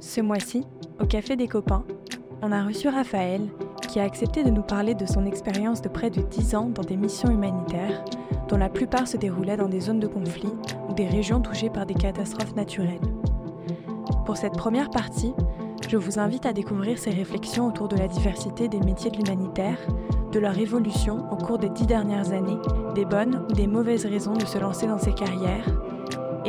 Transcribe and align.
Ce 0.00 0.22
mois-ci, 0.22 0.64
au 0.98 1.04
Café 1.04 1.36
des 1.36 1.46
copains, 1.46 1.84
on 2.40 2.52
a 2.52 2.64
reçu 2.64 2.88
Raphaël 2.88 3.42
qui 3.86 4.00
a 4.00 4.04
accepté 4.04 4.42
de 4.42 4.50
nous 4.50 4.62
parler 4.62 4.94
de 4.94 5.04
son 5.04 5.26
expérience 5.26 5.82
de 5.82 5.88
près 5.88 6.08
de 6.08 6.22
10 6.22 6.54
ans 6.54 6.70
dans 6.74 6.82
des 6.82 6.96
missions 6.96 7.30
humanitaires, 7.30 8.02
dont 8.48 8.56
la 8.56 8.70
plupart 8.70 9.06
se 9.06 9.18
déroulaient 9.18 9.58
dans 9.58 9.68
des 9.68 9.80
zones 9.80 10.00
de 10.00 10.06
conflit 10.06 10.52
ou 10.88 10.94
des 10.94 11.06
régions 11.06 11.40
touchées 11.40 11.68
par 11.68 11.84
des 11.84 11.94
catastrophes 11.94 12.56
naturelles. 12.56 12.98
Pour 14.24 14.38
cette 14.38 14.56
première 14.56 14.90
partie, 14.90 15.34
je 15.88 15.98
vous 15.98 16.18
invite 16.18 16.46
à 16.46 16.54
découvrir 16.54 16.98
ses 16.98 17.10
réflexions 17.10 17.68
autour 17.68 17.88
de 17.88 17.96
la 17.96 18.08
diversité 18.08 18.68
des 18.68 18.80
métiers 18.80 19.10
de 19.10 19.18
l'humanitaire, 19.18 19.78
de 20.32 20.38
leur 20.40 20.58
évolution 20.58 21.30
au 21.30 21.36
cours 21.36 21.58
des 21.58 21.68
dix 21.68 21.86
dernières 21.86 22.32
années, 22.32 22.58
des 22.94 23.04
bonnes 23.04 23.44
ou 23.50 23.52
des 23.52 23.66
mauvaises 23.66 24.06
raisons 24.06 24.34
de 24.34 24.46
se 24.46 24.58
lancer 24.58 24.86
dans 24.86 24.98
ces 24.98 25.12
carrières 25.12 25.68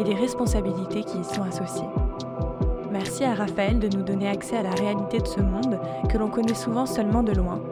et 0.01 0.03
des 0.03 0.15
responsabilités 0.15 1.03
qui 1.03 1.19
y 1.19 1.23
sont 1.23 1.43
associées. 1.43 1.87
Merci 2.91 3.23
à 3.23 3.35
Raphaël 3.35 3.79
de 3.79 3.87
nous 3.95 4.03
donner 4.03 4.27
accès 4.27 4.57
à 4.57 4.63
la 4.63 4.71
réalité 4.71 5.19
de 5.19 5.27
ce 5.27 5.39
monde 5.39 5.79
que 6.09 6.17
l'on 6.17 6.29
connaît 6.29 6.55
souvent 6.55 6.87
seulement 6.87 7.21
de 7.21 7.31
loin 7.33 7.63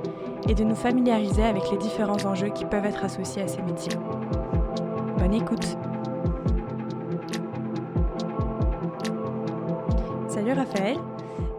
et 0.47 0.53
de 0.53 0.63
nous 0.63 0.75
familiariser 0.75 1.43
avec 1.43 1.63
les 1.71 1.77
différents 1.77 2.23
enjeux 2.25 2.49
qui 2.49 2.65
peuvent 2.65 2.85
être 2.85 3.03
associés 3.03 3.41
à 3.41 3.47
ces 3.47 3.61
métiers. 3.63 3.97
Bonne 5.17 5.33
écoute 5.33 5.75
Salut 10.27 10.53
Raphaël, 10.53 10.97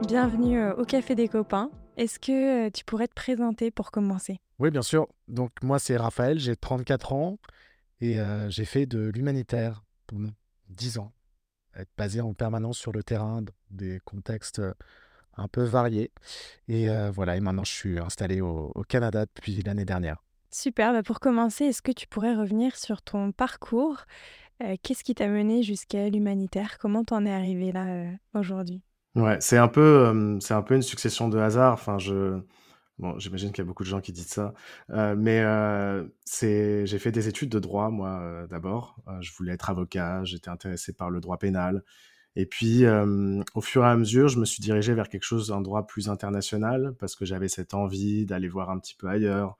bienvenue 0.06 0.58
euh, 0.58 0.74
au 0.76 0.84
Café 0.84 1.16
des 1.16 1.28
copains. 1.28 1.70
Est-ce 1.96 2.18
que 2.18 2.68
euh, 2.68 2.70
tu 2.70 2.84
pourrais 2.84 3.08
te 3.08 3.14
présenter 3.14 3.70
pour 3.70 3.90
commencer? 3.90 4.38
Oui, 4.60 4.70
bien 4.70 4.82
sûr. 4.82 5.08
Donc 5.28 5.50
moi, 5.62 5.78
c'est 5.78 5.96
Raphaël, 5.96 6.38
j'ai 6.38 6.56
34 6.56 7.12
ans 7.12 7.38
et 8.00 8.20
euh, 8.20 8.48
j'ai 8.48 8.64
fait 8.64 8.86
de 8.86 9.10
l'humanitaire 9.12 9.82
10 10.70 10.98
ans. 10.98 11.12
Être 11.76 11.90
basé 11.96 12.20
en 12.20 12.34
permanence 12.34 12.78
sur 12.78 12.92
le 12.92 13.02
terrain, 13.02 13.42
dans 13.42 13.52
des 13.70 14.00
contextes 14.04 14.62
un 15.36 15.46
peu 15.46 15.62
variés. 15.62 16.10
Et 16.66 16.88
voilà, 17.12 17.36
et 17.36 17.40
maintenant 17.40 17.64
je 17.64 17.72
suis 17.72 17.98
installé 17.98 18.40
au, 18.40 18.72
au 18.74 18.82
Canada 18.82 19.26
depuis 19.26 19.62
l'année 19.62 19.84
dernière. 19.84 20.24
Super, 20.50 20.92
bah, 20.92 21.04
pour 21.04 21.20
commencer, 21.20 21.66
est-ce 21.66 21.80
que 21.82 21.92
tu 21.92 22.08
pourrais 22.08 22.34
revenir 22.34 22.76
sur 22.76 23.02
ton 23.02 23.30
parcours? 23.30 23.98
Qu'est-ce 24.82 25.04
qui 25.04 25.14
t'a 25.14 25.28
mené 25.28 25.62
jusqu'à 25.62 26.08
l'humanitaire? 26.10 26.78
Comment 26.78 27.04
t'en 27.04 27.24
es 27.24 27.32
arrivé 27.32 27.70
là 27.72 28.10
aujourd'hui? 28.34 28.82
Ouais, 29.14 29.38
c'est 29.40 29.56
un 29.56 29.68
peu, 29.68 30.38
c'est 30.40 30.54
un 30.54 30.62
peu 30.62 30.74
une 30.74 30.82
succession 30.82 31.28
de 31.28 31.38
hasards. 31.38 31.72
Enfin, 31.72 31.98
je 31.98 32.40
bon, 33.00 33.18
j'imagine 33.18 33.50
qu'il 33.50 33.58
y 33.58 33.66
a 33.66 33.66
beaucoup 33.66 33.82
de 33.82 33.88
gens 33.88 34.00
qui 34.00 34.12
disent 34.12 34.28
ça, 34.28 34.54
mais 35.16 35.44
c'est 36.24 36.86
j'ai 36.86 36.98
fait 36.98 37.12
des 37.12 37.28
études 37.28 37.50
de 37.50 37.58
droit 37.58 37.90
moi, 37.90 38.46
d'abord. 38.48 38.96
je 39.20 39.32
voulais 39.32 39.52
être 39.52 39.70
avocat, 39.70 40.22
j'étais 40.24 40.50
intéressé 40.50 40.92
par 40.92 41.10
le 41.10 41.20
droit 41.20 41.38
pénal 41.38 41.82
et 42.36 42.46
puis, 42.46 42.84
au 43.54 43.60
fur 43.60 43.84
et 43.84 43.88
à 43.88 43.96
mesure, 43.96 44.28
je 44.28 44.38
me 44.38 44.44
suis 44.44 44.60
dirigé 44.62 44.94
vers 44.94 45.08
quelque 45.08 45.24
chose, 45.24 45.50
un 45.50 45.60
droit 45.60 45.86
plus 45.86 46.08
international 46.08 46.94
parce 46.98 47.16
que 47.16 47.24
j'avais 47.24 47.48
cette 47.48 47.74
envie 47.74 48.24
d'aller 48.26 48.48
voir 48.48 48.70
un 48.70 48.78
petit 48.78 48.94
peu 48.94 49.08
ailleurs, 49.08 49.58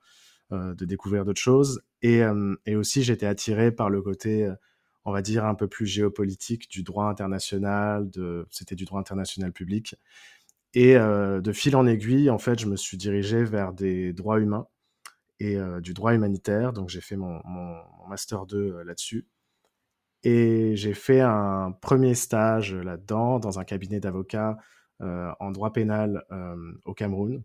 de 0.51 0.85
découvrir 0.85 1.25
d'autres 1.25 1.41
choses 1.41 1.81
et 2.01 2.21
et 2.65 2.75
aussi 2.75 3.03
j'étais 3.03 3.25
attiré 3.25 3.71
par 3.71 3.89
le 3.89 4.01
côté, 4.01 4.49
on 5.05 5.11
va 5.11 5.21
dire, 5.21 5.45
un 5.45 5.55
peu 5.55 5.67
plus 5.67 5.85
géopolitique 5.85 6.69
du 6.69 6.83
droit 6.83 7.05
international, 7.05 8.09
c'était 8.49 8.75
du 8.75 8.85
droit 8.85 8.99
international 8.99 9.51
public. 9.51 9.95
Et 10.73 10.95
euh, 10.95 11.41
de 11.41 11.51
fil 11.51 11.75
en 11.75 11.85
aiguille, 11.85 12.29
en 12.29 12.37
fait, 12.37 12.59
je 12.59 12.67
me 12.67 12.75
suis 12.75 12.97
dirigé 12.97 13.43
vers 13.43 13.73
des 13.73 14.13
droits 14.13 14.39
humains 14.39 14.67
et 15.39 15.57
euh, 15.57 15.81
du 15.81 15.93
droit 15.93 16.13
humanitaire. 16.13 16.73
Donc, 16.73 16.89
j'ai 16.89 17.01
fait 17.01 17.17
mon, 17.17 17.41
master 18.07 18.45
2 18.45 18.57
euh, 18.57 18.83
là-dessus. 18.83 19.27
Et 20.23 20.75
j'ai 20.75 20.93
fait 20.93 21.21
un 21.21 21.71
premier 21.81 22.15
stage 22.15 22.75
là-dedans, 22.75 23.39
dans 23.39 23.59
un 23.59 23.63
cabinet 23.63 23.99
d'avocats 23.99 24.57
en 25.39 25.49
droit 25.49 25.73
pénal 25.73 26.23
au 26.85 26.93
Cameroun. 26.93 27.43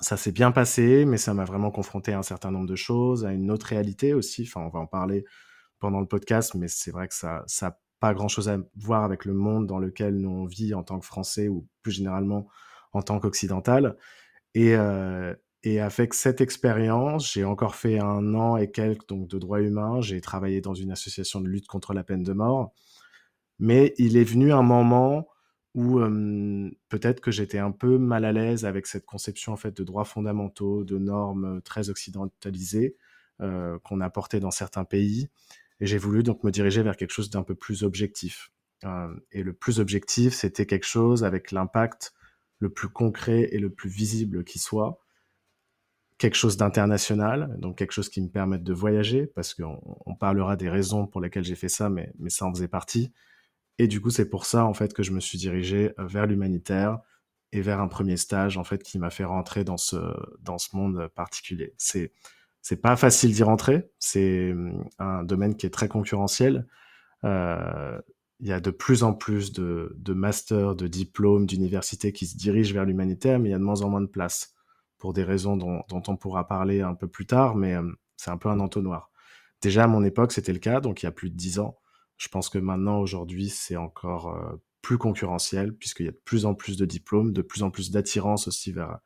Ça 0.00 0.16
s'est 0.16 0.30
bien 0.30 0.52
passé, 0.52 1.04
mais 1.04 1.16
ça 1.16 1.34
m'a 1.34 1.44
vraiment 1.44 1.72
confronté 1.72 2.12
à 2.12 2.18
un 2.20 2.22
certain 2.22 2.52
nombre 2.52 2.68
de 2.68 2.76
choses, 2.76 3.26
à 3.26 3.32
une 3.32 3.50
autre 3.50 3.66
réalité 3.66 4.14
aussi. 4.14 4.44
Enfin, 4.46 4.60
on 4.60 4.68
va 4.68 4.78
en 4.78 4.86
parler 4.86 5.24
pendant 5.80 5.98
le 5.98 6.06
podcast, 6.06 6.54
mais 6.54 6.68
c'est 6.68 6.92
vrai 6.92 7.08
que 7.08 7.14
ça 7.14 7.44
pas 8.00 8.14
grand-chose 8.14 8.48
à 8.48 8.58
voir 8.76 9.04
avec 9.04 9.24
le 9.24 9.34
monde 9.34 9.66
dans 9.66 9.78
lequel 9.78 10.16
nous 10.16 10.30
on 10.30 10.46
vit 10.46 10.74
en 10.74 10.82
tant 10.82 10.98
que 10.98 11.06
Français 11.06 11.48
ou 11.48 11.66
plus 11.82 11.92
généralement 11.92 12.48
en 12.92 13.02
tant 13.02 13.20
qu'Occidental. 13.20 13.96
Et, 14.54 14.74
euh, 14.74 15.34
et 15.62 15.80
avec 15.80 16.14
cette 16.14 16.40
expérience, 16.40 17.32
j'ai 17.32 17.44
encore 17.44 17.76
fait 17.76 17.98
un 17.98 18.34
an 18.34 18.56
et 18.56 18.70
quelques 18.70 19.06
donc, 19.08 19.28
de 19.28 19.38
droit 19.38 19.60
humain. 19.60 20.00
J'ai 20.00 20.20
travaillé 20.20 20.60
dans 20.60 20.74
une 20.74 20.90
association 20.90 21.40
de 21.40 21.48
lutte 21.48 21.68
contre 21.68 21.94
la 21.94 22.02
peine 22.02 22.22
de 22.22 22.32
mort. 22.32 22.72
Mais 23.58 23.94
il 23.98 24.16
est 24.16 24.24
venu 24.24 24.52
un 24.52 24.62
moment 24.62 25.28
où 25.74 26.00
peut-être 26.88 27.20
que 27.20 27.30
j'étais 27.30 27.58
un 27.58 27.70
peu 27.70 27.98
mal 27.98 28.24
à 28.24 28.32
l'aise 28.32 28.64
avec 28.64 28.86
cette 28.86 29.06
conception 29.06 29.52
en 29.52 29.56
fait 29.56 29.76
de 29.76 29.84
droits 29.84 30.04
fondamentaux, 30.04 30.82
de 30.82 30.98
normes 30.98 31.60
très 31.62 31.90
occidentalisées 31.90 32.96
euh, 33.40 33.78
qu'on 33.84 34.00
a 34.00 34.10
portées 34.10 34.40
dans 34.40 34.50
certains 34.50 34.84
pays 34.84 35.28
et 35.80 35.86
j'ai 35.86 35.98
voulu 35.98 36.22
donc 36.22 36.44
me 36.44 36.50
diriger 36.50 36.82
vers 36.82 36.96
quelque 36.96 37.12
chose 37.12 37.30
d'un 37.30 37.42
peu 37.42 37.54
plus 37.54 37.82
objectif. 37.82 38.50
Euh, 38.84 39.14
et 39.32 39.42
le 39.42 39.52
plus 39.52 39.80
objectif, 39.80 40.34
c'était 40.34 40.66
quelque 40.66 40.86
chose 40.86 41.24
avec 41.24 41.52
l'impact 41.52 42.12
le 42.58 42.70
plus 42.70 42.88
concret 42.88 43.48
et 43.52 43.58
le 43.58 43.70
plus 43.70 43.88
visible 43.88 44.44
qui 44.44 44.58
soit, 44.58 45.00
quelque 46.18 46.36
chose 46.36 46.58
d'international, 46.58 47.56
donc 47.58 47.78
quelque 47.78 47.92
chose 47.92 48.10
qui 48.10 48.20
me 48.20 48.28
permette 48.28 48.62
de 48.62 48.74
voyager, 48.74 49.26
parce 49.26 49.54
qu'on 49.54 49.80
on 50.04 50.14
parlera 50.14 50.56
des 50.56 50.68
raisons 50.68 51.06
pour 51.06 51.22
lesquelles 51.22 51.44
j'ai 51.44 51.54
fait 51.54 51.70
ça, 51.70 51.88
mais, 51.88 52.12
ça 52.28 52.44
en 52.44 52.52
faisait 52.52 52.68
partie. 52.68 53.12
Et 53.78 53.88
du 53.88 54.02
coup, 54.02 54.10
c'est 54.10 54.28
pour 54.28 54.44
ça 54.44 54.66
en 54.66 54.74
fait 54.74 54.92
que 54.92 55.02
je 55.02 55.12
me 55.12 55.20
suis 55.20 55.38
dirigé 55.38 55.92
vers 55.96 56.26
l'humanitaire 56.26 56.98
et 57.52 57.62
vers 57.62 57.80
un 57.80 57.88
premier 57.88 58.18
stage 58.18 58.58
en 58.58 58.64
fait 58.64 58.82
qui 58.82 58.98
m'a 58.98 59.08
fait 59.08 59.24
rentrer 59.24 59.64
dans 59.64 59.78
ce 59.78 59.96
dans 60.40 60.58
ce 60.58 60.76
monde 60.76 61.08
particulier. 61.14 61.72
C'est 61.78 62.12
c'est 62.62 62.80
pas 62.80 62.96
facile 62.96 63.32
d'y 63.32 63.42
rentrer. 63.42 63.90
C'est 63.98 64.52
hum, 64.52 64.84
un 64.98 65.24
domaine 65.24 65.56
qui 65.56 65.66
est 65.66 65.70
très 65.70 65.88
concurrentiel. 65.88 66.66
Euh, 67.24 68.00
il 68.40 68.48
y 68.48 68.52
a 68.52 68.60
de 68.60 68.70
plus 68.70 69.02
en 69.02 69.12
plus 69.12 69.52
de, 69.52 69.94
masters, 70.08 70.74
de 70.74 70.86
diplômes, 70.86 71.46
d'universités 71.46 72.12
qui 72.12 72.26
se 72.26 72.36
dirigent 72.36 72.72
vers 72.72 72.86
l'humanitaire, 72.86 73.38
mais 73.38 73.50
il 73.50 73.52
y 73.52 73.54
a 73.54 73.58
de 73.58 73.64
moins 73.64 73.82
en 73.82 73.90
moins 73.90 74.00
de 74.00 74.06
place 74.06 74.54
pour 74.98 75.12
des 75.12 75.24
raisons 75.24 75.56
dont, 75.56 75.84
on 75.90 76.16
pourra 76.16 76.46
parler 76.46 76.80
un 76.80 76.94
peu 76.94 77.06
plus 77.06 77.26
tard, 77.26 77.54
mais 77.54 77.76
hum, 77.76 77.96
c'est 78.16 78.30
un 78.30 78.38
peu 78.38 78.48
un 78.48 78.60
entonnoir. 78.60 79.10
Déjà 79.60 79.84
à 79.84 79.86
mon 79.86 80.04
époque, 80.04 80.32
c'était 80.32 80.52
le 80.52 80.58
cas, 80.58 80.80
donc 80.80 81.02
il 81.02 81.06
y 81.06 81.08
a 81.08 81.12
plus 81.12 81.30
de 81.30 81.36
dix 81.36 81.58
ans. 81.58 81.78
Je 82.16 82.28
pense 82.28 82.48
que 82.48 82.58
maintenant, 82.58 82.98
aujourd'hui, 83.00 83.50
c'est 83.50 83.76
encore 83.76 84.28
euh, 84.34 84.62
plus 84.82 84.98
concurrentiel, 84.98 85.74
puisqu'il 85.74 86.06
y 86.06 86.08
a 86.08 86.12
de 86.12 86.20
plus 86.24 86.46
en 86.46 86.54
plus 86.54 86.76
de 86.78 86.86
diplômes, 86.86 87.32
de 87.32 87.42
plus 87.42 87.62
en 87.62 87.70
plus 87.70 87.90
d'attirance 87.90 88.48
aussi 88.48 88.72
vers, 88.72 89.00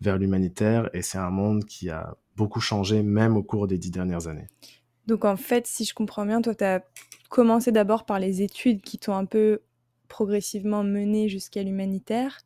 vers 0.00 0.18
l'humanitaire, 0.18 0.90
et 0.92 1.02
c'est 1.02 1.18
un 1.18 1.30
monde 1.30 1.64
qui 1.64 1.90
a 1.90 2.16
beaucoup 2.36 2.60
changé, 2.60 3.02
même 3.02 3.36
au 3.36 3.42
cours 3.42 3.66
des 3.66 3.78
dix 3.78 3.90
dernières 3.90 4.28
années. 4.28 4.46
Donc 5.06 5.24
en 5.24 5.36
fait, 5.36 5.66
si 5.66 5.84
je 5.84 5.94
comprends 5.94 6.26
bien, 6.26 6.42
toi, 6.42 6.54
tu 6.54 6.64
as 6.64 6.84
commencé 7.28 7.72
d'abord 7.72 8.04
par 8.04 8.18
les 8.18 8.42
études 8.42 8.82
qui 8.82 8.98
t'ont 8.98 9.14
un 9.14 9.24
peu 9.24 9.62
progressivement 10.08 10.84
mené 10.84 11.28
jusqu'à 11.28 11.62
l'humanitaire. 11.62 12.38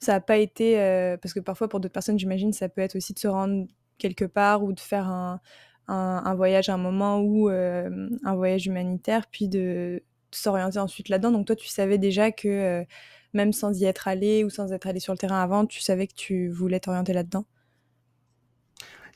Ça 0.00 0.12
n'a 0.12 0.20
pas 0.20 0.36
été, 0.36 0.80
euh, 0.80 1.16
parce 1.16 1.34
que 1.34 1.40
parfois 1.40 1.68
pour 1.68 1.80
d'autres 1.80 1.92
personnes, 1.92 2.18
j'imagine, 2.18 2.52
ça 2.52 2.68
peut 2.68 2.80
être 2.80 2.96
aussi 2.96 3.14
de 3.14 3.18
se 3.18 3.28
rendre 3.28 3.66
quelque 3.98 4.24
part 4.24 4.62
ou 4.62 4.72
de 4.72 4.80
faire 4.80 5.08
un, 5.08 5.40
un, 5.88 6.34
voyage 6.34 6.68
à 6.68 6.74
un 6.74 6.78
moment 6.78 7.20
ou 7.20 7.48
euh, 7.48 8.08
un 8.24 8.36
voyage 8.36 8.66
humanitaire, 8.66 9.26
puis 9.30 9.48
de, 9.48 10.02
s'orienter 10.30 10.78
ensuite 10.78 11.08
là-dedans. 11.08 11.32
Donc 11.32 11.46
toi, 11.46 11.56
tu 11.56 11.68
savais 11.68 11.98
déjà 11.98 12.30
que 12.32 12.48
euh, 12.48 12.84
même 13.32 13.52
sans 13.52 13.78
y 13.78 13.84
être 13.84 14.08
allé 14.08 14.44
ou 14.44 14.50
sans 14.50 14.72
être 14.72 14.86
allé 14.86 15.00
sur 15.00 15.12
le 15.12 15.18
terrain 15.18 15.40
avant, 15.40 15.66
tu 15.66 15.80
savais 15.80 16.06
que 16.06 16.14
tu 16.14 16.48
voulais 16.48 16.80
t'orienter 16.80 17.12
là-dedans? 17.12 17.44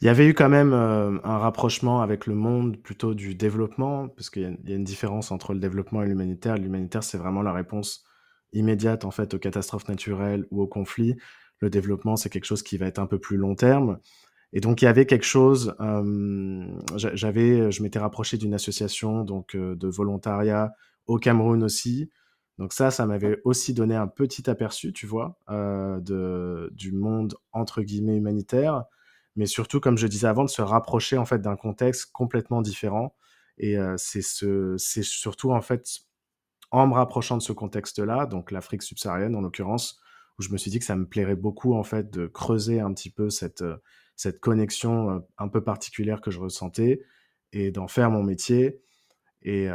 Il 0.03 0.07
y 0.07 0.09
avait 0.09 0.27
eu 0.27 0.35
quand 0.35 0.49
même 0.49 0.73
euh, 0.73 1.17
un 1.23 1.39
rapprochement 1.39 2.03
avec 2.03 2.27
le 2.27 2.35
monde 2.35 2.77
plutôt 2.77 3.15
du 3.15 3.37
développement, 3.37 4.09
parce 4.09 4.31
qu'il 4.31 4.43
y, 4.43 4.73
a 4.73 4.75
une 4.75 4.83
différence 4.83 5.31
entre 5.31 5.55
le 5.55 5.61
développement 5.61 6.03
et 6.03 6.07
l'humanitaire. 6.07 6.57
L'humanitaire, 6.57 7.05
c'est 7.05 7.19
vraiment 7.19 7.41
la 7.41 7.53
réponse 7.53 8.03
immédiate 8.53 9.05
en 9.05 9.13
fait 9.13 9.33
aux 9.33 9.39
catastrophes 9.39 9.89
naturelles 9.89 10.45
ou 10.51 10.61
aux 10.61 10.67
conflits. 10.67 11.17
Le 11.61 11.71
développement, 11.71 12.17
c'est 12.17 12.31
quelque 12.31 12.47
chose 12.47 12.65
qui 12.65 12.79
va 12.79 12.87
être 12.87 12.99
un 12.99 13.07
peu 13.07 13.21
plus 13.21 13.37
long 13.37 13.55
terme. 13.55 13.99
Et 14.53 14.61
donc 14.61 14.83
il 14.83 14.87
y 14.87 14.89
avait 14.89 15.07
quelque 15.07 15.25
chose. 15.25 15.75
Euh, 15.81 16.67
j'avais, 16.97 17.71
je 17.71 17.83
m'étais 17.85 18.01
rapproché 18.01 18.37
d'une 18.37 18.55
association 18.55 19.23
donc 19.23 19.55
euh, 19.55 19.77
de 19.77 19.87
volontariat 19.87 20.73
au 21.07 21.19
Cameroun 21.19 21.63
aussi. 21.63 22.11
Donc 22.59 22.73
ça, 22.73 22.91
ça 22.91 23.07
m'avait 23.07 23.41
aussi 23.45 23.75
donné 23.75 23.97
un 23.97 24.07
petit 24.07 24.49
aperçu, 24.49 24.93
tu 24.93 25.07
vois, 25.07 25.39
de, 25.49 26.71
du 26.73 26.93
monde 26.93 27.35
entre 27.53 27.83
guillemets 27.83 28.17
humanitaire 28.17 28.85
mais 29.37 29.47
surtout, 29.47 29.81
comme 29.81 29.97
je 29.97 30.07
disais 30.07 30.27
avant, 30.27 30.45
de 30.45 30.51
se 30.51 30.63
rapprocher 30.63 31.17
en 31.17 31.25
fait 31.25 31.41
d'un 31.41 31.57
contexte 31.57 32.11
complètement 32.13 32.63
différent. 32.63 33.15
Et 33.59 33.79
euh, 33.79 33.95
c'est 33.97 34.23
ce, 34.23 34.77
surtout 34.79 35.53
en 35.53 35.61
fait 35.61 35.87
en 36.71 36.87
me 36.87 36.95
rapprochant 36.95 37.37
de 37.37 37.43
ce 37.43 37.53
contexte-là, 37.53 38.27
donc 38.27 38.51
l'Afrique 38.51 38.83
subsaharienne 38.83 39.37
en 39.37 39.43
l'occurrence, 39.43 40.01
où 40.39 40.43
je 40.43 40.51
me 40.51 40.57
suis 40.57 40.71
dit 40.71 40.79
que 40.79 40.85
ça 40.87 40.97
me 40.97 41.07
plairait 41.07 41.37
beaucoup 41.37 41.75
en 41.75 41.83
fait 41.83 42.11
de 42.11 42.27
creuser 42.27 42.81
un 42.81 42.93
petit 42.95 43.11
peu 43.11 43.31
cette 43.31 43.63
euh, 43.63 43.77
cette 44.17 44.41
connexion 44.41 45.11
euh, 45.11 45.19
un 45.39 45.49
peu 45.49 45.63
particulière 45.63 46.21
que 46.21 46.31
je 46.31 46.39
ressentais 46.41 47.03
et 47.53 47.71
d'en 47.71 47.89
faire 47.89 48.11
mon 48.11 48.23
métier. 48.23 48.83
Et 49.43 49.69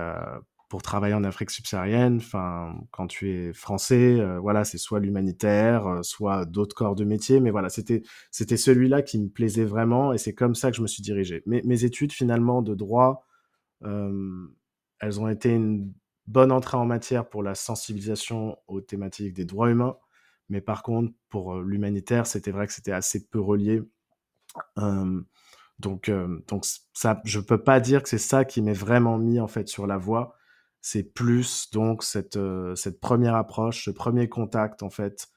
pour 0.69 0.81
travailler 0.81 1.13
en 1.13 1.23
Afrique 1.23 1.49
subsaharienne, 1.49 2.17
enfin, 2.17 2.75
quand 2.91 3.07
tu 3.07 3.31
es 3.31 3.53
français, 3.53 4.19
euh, 4.19 4.39
voilà, 4.39 4.65
c'est 4.65 4.77
soit 4.77 4.99
l'humanitaire, 4.99 5.87
euh, 5.87 6.03
soit 6.03 6.45
d'autres 6.45 6.75
corps 6.75 6.95
de 6.95 7.05
métier, 7.05 7.39
mais 7.39 7.51
voilà, 7.51 7.69
c'était 7.69 8.03
c'était 8.31 8.57
celui-là 8.57 9.01
qui 9.01 9.17
me 9.19 9.29
plaisait 9.29 9.63
vraiment, 9.63 10.11
et 10.13 10.17
c'est 10.17 10.33
comme 10.33 10.55
ça 10.55 10.69
que 10.69 10.77
je 10.77 10.81
me 10.81 10.87
suis 10.87 11.01
dirigé. 11.01 11.41
Mais 11.45 11.61
mes 11.63 11.85
études 11.85 12.11
finalement 12.11 12.61
de 12.61 12.75
droit, 12.75 13.25
euh, 13.83 14.47
elles 14.99 15.21
ont 15.21 15.29
été 15.29 15.51
une 15.53 15.93
bonne 16.27 16.51
entrée 16.51 16.77
en 16.77 16.85
matière 16.85 17.29
pour 17.29 17.43
la 17.43 17.55
sensibilisation 17.55 18.57
aux 18.67 18.81
thématiques 18.81 19.33
des 19.33 19.45
droits 19.45 19.69
humains, 19.71 19.97
mais 20.49 20.61
par 20.61 20.83
contre 20.83 21.13
pour 21.29 21.55
l'humanitaire, 21.61 22.27
c'était 22.27 22.51
vrai 22.51 22.67
que 22.67 22.73
c'était 22.73 22.91
assez 22.91 23.27
peu 23.27 23.39
relié. 23.39 23.83
donc, 25.79 26.11
donc 26.47 26.65
ça, 26.93 27.21
je 27.25 27.39
peux 27.39 27.63
pas 27.63 27.79
dire 27.79 28.03
que 28.03 28.09
c'est 28.09 28.17
ça 28.17 28.45
qui 28.45 28.61
m'est 28.61 28.73
vraiment 28.73 29.17
mis 29.17 29.39
en 29.39 29.47
fait 29.47 29.67
sur 29.69 29.87
la 29.87 29.97
voie 29.97 30.36
c'est 30.89 31.03
plus 31.03 31.69
donc 31.71 32.01
cette, 32.01 32.37
euh, 32.37 32.73
cette 32.75 33.01
première 33.01 33.35
approche, 33.35 33.83
ce 33.83 33.91
premier 33.91 34.29
contact 34.29 34.83
en 34.83 34.89
fait, 34.89 35.27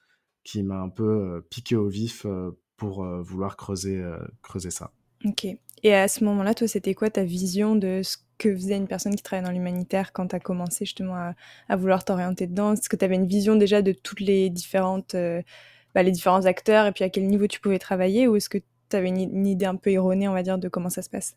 qui 0.44 0.62
m'a 0.62 0.78
un 0.78 0.88
peu 0.88 1.02
euh, 1.02 1.46
piqué 1.50 1.74
au 1.74 1.88
vif 1.88 2.24
euh, 2.24 2.56
pour 2.76 3.04
vouloir 3.04 3.58
creuser, 3.58 4.02
creuser 4.40 4.70
ça. 4.70 4.90
Ok. 5.26 5.44
Et 5.82 5.94
à 5.94 6.08
ce 6.08 6.24
moment-là, 6.24 6.54
toi, 6.54 6.66
c'était 6.66 6.94
quoi 6.94 7.10
ta 7.10 7.24
vision 7.24 7.76
de 7.76 8.00
ce 8.02 8.16
que 8.38 8.54
faisait 8.54 8.78
une 8.78 8.88
personne 8.88 9.14
qui 9.14 9.22
travaille 9.22 9.44
dans 9.44 9.52
l'humanitaire 9.52 10.14
quand 10.14 10.28
tu 10.28 10.36
as 10.36 10.40
commencé 10.40 10.86
justement 10.86 11.34
à, 11.68 11.76
vouloir 11.76 12.06
t'orienter 12.06 12.46
dedans? 12.46 12.72
Est-ce 12.72 12.88
que 12.88 12.96
tu 12.96 13.04
avais 13.04 13.16
une 13.16 13.26
vision 13.26 13.54
déjà 13.54 13.82
de 13.82 13.92
toutes 13.92 14.20
les 14.20 14.48
différentes, 14.48 15.14
bah, 15.94 16.02
les 16.02 16.10
différents 16.10 16.46
acteurs 16.46 16.86
et 16.86 16.92
puis 16.92 17.04
à 17.04 17.10
quel 17.10 17.26
niveau 17.26 17.46
tu 17.46 17.60
pouvais 17.60 17.78
travailler? 17.78 18.26
Ou 18.26 18.36
est-ce 18.36 18.48
que 18.48 18.56
tu 18.88 18.96
avais 18.96 19.10
une, 19.10 19.46
idée 19.46 19.66
un 19.66 19.76
peu 19.76 19.90
erronée, 19.90 20.26
on 20.26 20.32
va 20.32 20.42
dire, 20.42 20.56
de 20.56 20.68
comment 20.70 20.88
ça 20.88 21.02
se 21.02 21.10
passe? 21.10 21.36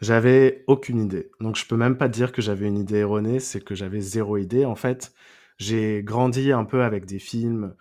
J'avais 0.00 0.64
aucune 0.66 1.00
idée. 1.00 1.30
Donc 1.40 1.56
je 1.56 1.66
peux 1.66 1.76
même 1.76 1.96
pas 1.96 2.08
dire 2.08 2.32
que 2.32 2.42
j'avais 2.42 2.66
une 2.66 2.78
idée 2.78 2.98
erronée, 2.98 3.40
c'est 3.40 3.60
que 3.60 3.74
j'avais 3.74 4.00
zéro 4.00 4.36
idée. 4.36 4.64
En 4.64 4.74
fait, 4.74 5.12
j'ai 5.58 6.02
grandi 6.02 6.52
un 6.52 6.64
peu 6.64 6.82
avec 6.82 7.06
des 7.06 7.18
films. 7.18 7.74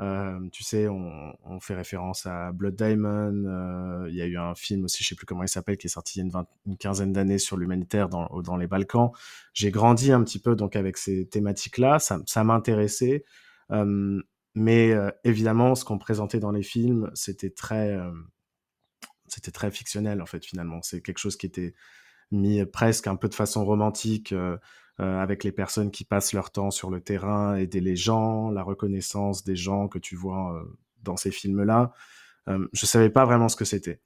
Euh, 0.00 0.38
tu 0.52 0.62
sais, 0.62 0.86
on, 0.88 1.60
fait 1.60 1.74
référence 1.74 2.24
à 2.26 2.52
Blood 2.52 2.76
Diamond. 2.76 3.44
Euh, 3.46 4.06
il 4.08 4.14
y 4.14 4.22
a 4.22 4.26
eu 4.26 4.38
un 4.38 4.54
film 4.54 4.84
aussi, 4.84 5.02
je 5.02 5.08
sais 5.08 5.14
plus 5.16 5.26
comment 5.26 5.42
il 5.42 5.48
s'appelle, 5.48 5.76
qui 5.76 5.88
est 5.88 5.90
sorti 5.90 6.20
il 6.20 6.26
y 6.26 6.30
a 6.30 6.44
une, 6.66 6.76
quinzaine 6.76 7.12
d'années 7.12 7.38
sur 7.38 7.56
l'humanitaire 7.56 8.08
dans, 8.08 8.56
les 8.56 8.66
Balkans. 8.66 9.10
J'ai 9.54 9.70
grandi 9.70 10.12
un 10.12 10.22
petit 10.22 10.38
peu 10.38 10.54
donc 10.56 10.76
avec 10.76 10.96
ces 10.96 11.26
thématiques-là. 11.28 11.98
Ça, 11.98 12.44
m'intéressait. 12.44 13.24
Euh, 13.72 14.22
mais 14.54 14.94
évidemment, 15.24 15.74
ce 15.74 15.84
qu'on 15.84 15.98
présentait 15.98 16.40
dans 16.40 16.50
les 16.50 16.62
films, 16.62 17.10
c'était 17.14 17.50
très 17.50 17.96
c'était 19.28 19.50
très 19.50 19.70
fictionnel 19.70 20.22
en 20.22 20.26
fait 20.26 20.44
finalement. 20.44 20.80
C'est 20.82 21.00
quelque 21.00 21.18
chose 21.18 21.36
qui 21.36 21.46
était 21.46 21.74
mis 22.30 22.64
presque 22.66 23.06
un 23.06 23.16
peu 23.16 23.28
de 23.28 23.34
façon 23.34 23.64
romantique 23.64 24.32
euh, 24.32 24.56
euh, 25.00 25.18
avec 25.18 25.44
les 25.44 25.52
personnes 25.52 25.90
qui 25.90 26.04
passent 26.04 26.32
leur 26.32 26.50
temps 26.50 26.70
sur 26.70 26.90
le 26.90 27.00
terrain, 27.00 27.56
aider 27.56 27.80
les 27.80 27.96
gens, 27.96 28.50
la 28.50 28.62
reconnaissance 28.62 29.44
des 29.44 29.56
gens 29.56 29.88
que 29.88 29.98
tu 29.98 30.16
vois 30.16 30.56
euh, 30.56 30.64
dans 31.02 31.16
ces 31.16 31.30
films-là. 31.30 31.92
je 32.72 32.86
savais 32.86 33.10
pas 33.10 33.24
vraiment 33.24 33.48
ce 33.48 33.56
que 33.56 33.64
c'était. 33.64 34.00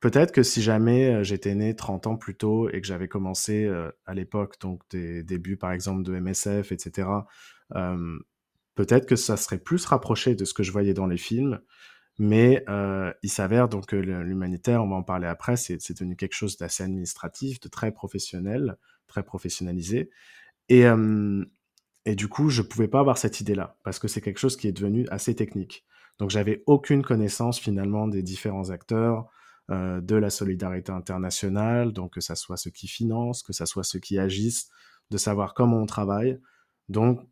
Peut-être 0.00 0.32
que 0.32 0.42
si 0.42 0.60
jamais 0.60 1.24
j'étais 1.24 1.54
né 1.54 1.74
30 1.76 2.06
ans 2.08 2.16
plus 2.16 2.34
tôt 2.34 2.68
et 2.68 2.80
que 2.80 2.86
j'avais 2.86 3.08
commencé 3.08 3.70
à 4.06 4.14
l'époque, 4.14 4.60
donc 4.60 4.82
des 4.90 5.22
débuts 5.22 5.56
par 5.56 5.72
exemple 5.72 6.02
de 6.02 6.18
MSF, 6.18 6.72
etc., 6.72 7.08
peut-être 8.74 9.06
que 9.06 9.16
ça 9.16 9.36
serait 9.36 9.58
plus 9.58 9.86
rapproché 9.86 10.34
de 10.34 10.44
ce 10.44 10.52
que 10.52 10.62
je 10.62 10.72
voyais 10.72 10.94
dans 10.94 11.06
les 11.06 11.16
films. 11.16 11.60
Mais 12.22 12.62
euh, 12.68 13.14
il 13.22 13.30
s'avère 13.30 13.70
donc 13.70 13.86
que 13.86 13.96
l'humanitaire, 13.96 14.84
on 14.84 14.88
va 14.90 14.96
en 14.96 15.02
parler 15.02 15.26
après, 15.26 15.56
c'est 15.56 15.78
devenu 15.92 16.16
quelque 16.16 16.34
chose 16.34 16.58
d'assez 16.58 16.82
administratif, 16.82 17.60
de 17.60 17.68
très 17.70 17.92
professionnel, 17.92 18.76
très 19.06 19.22
professionnalisé. 19.22 20.10
Et, 20.68 20.84
du 22.14 22.28
coup, 22.28 22.50
je 22.50 22.60
pouvais 22.60 22.88
pas 22.88 23.00
avoir 23.00 23.16
cette 23.16 23.40
idée-là, 23.40 23.78
parce 23.84 23.98
que 23.98 24.06
c'est 24.06 24.20
quelque 24.20 24.36
chose 24.38 24.58
qui 24.58 24.68
est 24.68 24.72
devenu 24.72 25.06
assez 25.10 25.34
technique. 25.34 25.86
Donc 26.18 26.28
j'avais 26.28 26.62
aucune 26.66 27.02
connaissance 27.02 27.58
finalement 27.58 28.06
des 28.06 28.22
différents 28.22 28.68
acteurs, 28.68 29.24
euh, 29.70 30.02
de 30.02 30.16
la 30.16 30.28
solidarité 30.28 30.92
internationale, 30.92 31.94
donc 31.94 32.12
que 32.12 32.20
ça 32.20 32.34
soit 32.34 32.58
ceux 32.58 32.70
qui 32.70 32.86
financent, 32.86 33.42
que 33.42 33.54
ça 33.54 33.64
soit 33.64 33.82
ceux 33.84 33.98
qui 33.98 34.18
agissent, 34.18 34.68
de 35.10 35.16
savoir 35.16 35.54
comment 35.54 35.78
on 35.78 35.86
travaille. 35.86 36.38
Donc 36.90 37.26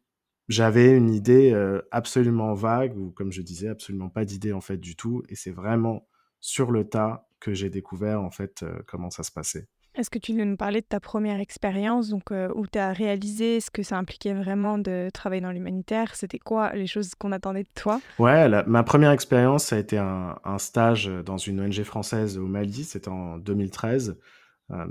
j'avais 0.49 0.97
une 0.97 1.11
idée 1.11 1.53
euh, 1.53 1.83
absolument 1.91 2.55
vague, 2.55 2.97
ou 2.97 3.11
comme 3.11 3.33
je 3.33 3.43
disais, 3.43 3.69
absolument 3.69 4.09
pas 4.09 4.25
d'idée 4.25 4.53
en 4.53 4.61
fait 4.61 4.79
du 4.79 4.97
tout. 4.97 5.23
Et 5.29 5.35
c'est 5.35 5.51
vraiment 5.51 6.07
sur 6.41 6.71
le 6.71 6.85
tas 6.85 7.29
que 7.41 7.53
j'ai 7.53 7.71
découvert 7.71 8.23
en 8.23 8.31
fait 8.31 8.63
euh, 8.63 8.79
comment 8.87 9.11
ça 9.11 9.23
se 9.23 9.31
passait. 9.31 9.69
Est-ce 9.95 10.11
que 10.11 10.19
tu 10.19 10.33
veux 10.33 10.45
nous 10.45 10.57
parler 10.57 10.81
de 10.81 10.87
ta 10.87 11.01
première 11.01 11.41
expérience, 11.41 12.09
donc 12.09 12.31
euh, 12.31 12.49
où 12.55 12.67
tu 12.67 12.79
as 12.79 12.93
réalisé 12.93 13.61
ce 13.61 13.71
que 13.71 13.83
ça 13.83 13.99
impliquait 13.99 14.33
vraiment 14.33 14.79
de 14.79 15.09
travailler 15.13 15.43
dans 15.43 15.51
l'humanitaire? 15.51 16.15
C'était 16.15 16.39
quoi 16.39 16.73
les 16.75 16.87
choses 16.87 17.15
qu'on 17.17 17.33
attendait 17.33 17.65
de 17.65 17.69
toi? 17.75 18.01
Ouais, 18.19 18.49
ma 18.67 18.85
première 18.85 19.11
expérience, 19.11 19.65
ça 19.65 19.77
a 19.77 19.79
été 19.81 19.99
un, 19.99 20.39
un, 20.45 20.59
stage 20.59 21.11
dans 21.27 21.37
une 21.37 21.61
ONG 21.61 21.83
française 21.83 22.39
au 22.39 22.47
Mali, 22.47 22.85
c'était 22.85 23.09
en 23.09 23.39
2013. 23.39 24.17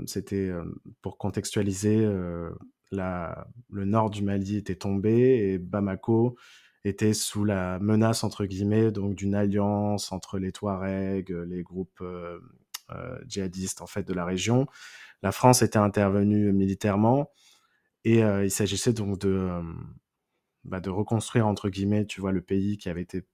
c'était 0.06 0.52
pour 1.00 1.16
contextualiser 1.16 2.06
le 2.90 3.84
nord 3.84 4.10
du 4.10 4.22
Mali 4.22 4.56
était 4.56 4.76
tombé 4.76 5.52
et 5.52 5.58
Bamako 5.58 6.36
était 6.84 7.14
sous 7.14 7.44
la 7.44 7.78
menace 7.78 8.24
entre 8.24 8.44
guillemets 8.46 8.90
donc 8.90 9.14
d'une 9.14 9.34
alliance 9.34 10.12
entre 10.12 10.38
les 10.38 10.52
Touaregs, 10.52 11.30
les 11.30 11.62
groupes 11.62 12.00
euh, 12.00 12.38
euh, 12.90 13.18
djihadistes 13.26 13.82
en 13.82 13.86
fait 13.86 14.06
de 14.06 14.14
la 14.14 14.24
région. 14.24 14.66
La 15.22 15.32
France 15.32 15.62
était 15.62 15.78
intervenue 15.78 16.52
militairement 16.52 17.30
et 18.04 18.24
euh, 18.24 18.44
il 18.44 18.50
s'agissait 18.50 18.92
donc 18.92 19.18
de 19.18 19.60
bah, 20.64 20.80
de 20.80 20.90
reconstruire 20.90 21.46
entre 21.46 21.68
guillemets, 21.70 22.06
tu 22.06 22.20
vois, 22.20 22.32
le 22.32 22.42
pays 22.42 22.78
qui 22.78 22.88
avait 22.88 23.02
été 23.02 23.24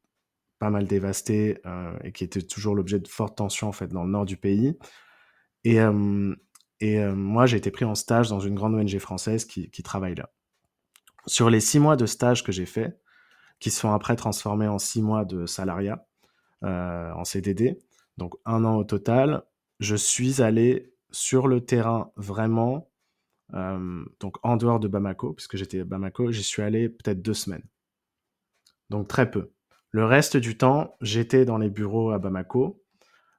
pas 0.59 0.71
mal 0.71 0.87
dévasté 0.87 1.59
et 2.05 2.13
qui 2.13 2.25
était 2.25 2.43
toujours 2.43 2.75
l'objet 2.75 3.01
de 3.01 3.09
fortes 3.09 3.37
tensions 3.37 3.69
en 3.69 3.73
fait 3.73 3.89
dans 3.89 4.05
le 4.05 4.11
nord 4.11 4.25
du 4.25 4.37
pays. 4.37 4.79
Et 6.85 6.99
euh, 6.99 7.15
moi, 7.15 7.47
j'ai 7.47 7.57
été 7.57 7.71
pris 7.71 7.87
en 7.87 7.95
stage 7.95 8.29
dans 8.29 8.41
une 8.41 8.55
grande 8.55 8.75
ONG 8.75 8.99
française 8.99 9.47
qui, 9.47 9.83
travaille 9.83 10.17
là. 10.17 10.29
Sur 11.25 11.49
les 11.49 11.61
six 11.61 11.79
mois 11.79 11.97
de 11.97 12.05
stage 12.05 12.45
que 12.45 12.53
j'ai 12.53 12.67
fait, 12.67 13.01
qui 13.59 13.71
sont 13.71 13.91
après 13.91 14.17
transformés 14.17 14.69
en 14.69 14.79
six 14.79 15.01
mois 15.01 15.25
de 15.25 15.47
salariat 15.47 16.07
euh, 16.63 17.11
en 17.13 17.25
CDD, 17.25 17.79
donc 18.19 18.35
un 18.45 18.67
an 18.67 18.77
au 18.77 18.85
total, 18.85 19.45
je 19.81 19.97
suis 19.97 20.43
allé 20.43 20.93
sur 21.11 21.49
le 21.49 21.65
terrain 21.65 22.13
vraiment, 22.17 22.91
euh, 23.55 24.05
donc 24.21 24.37
en 24.43 24.59
dehors 24.59 24.79
de 24.79 24.87
Bamako, 24.87 25.33
puisque 25.33 25.57
j'étais 25.57 25.81
à 25.81 25.85
Bamako, 25.85 26.33
j'y 26.33 26.43
suis 26.43 26.61
allé 26.61 26.91
peut-être 26.91 27.23
deux 27.23 27.33
semaines. 27.33 27.65
Donc 28.91 29.09
très 29.09 29.31
peu. 29.31 29.53
Le 29.91 30.05
reste 30.05 30.37
du 30.37 30.59
temps, 30.59 30.97
j'étais 31.01 31.47
dans 31.47 31.57
les 31.57 31.71
bureaux 31.71 32.11
à 32.11 32.19
Bamako, 32.19 32.84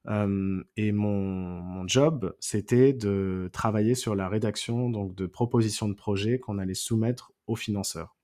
et 0.08 0.92
mon, 0.92 1.22
mon 1.22 1.88
job, 1.88 2.36
c'était 2.40 2.94
de 2.94 3.50
travailler 3.52 3.96
sur 3.96 4.16
la 4.16 4.30
rédaction 4.30 4.90
donc 4.90 5.16
de 5.16 5.26
propositions 5.26 5.90
de 5.90 5.96
projets 5.96 6.40
qu'on 6.40 6.60
allait 6.60 6.74
soumettre 6.74 7.32
aux 7.48 7.56
financeurs. 7.56 8.16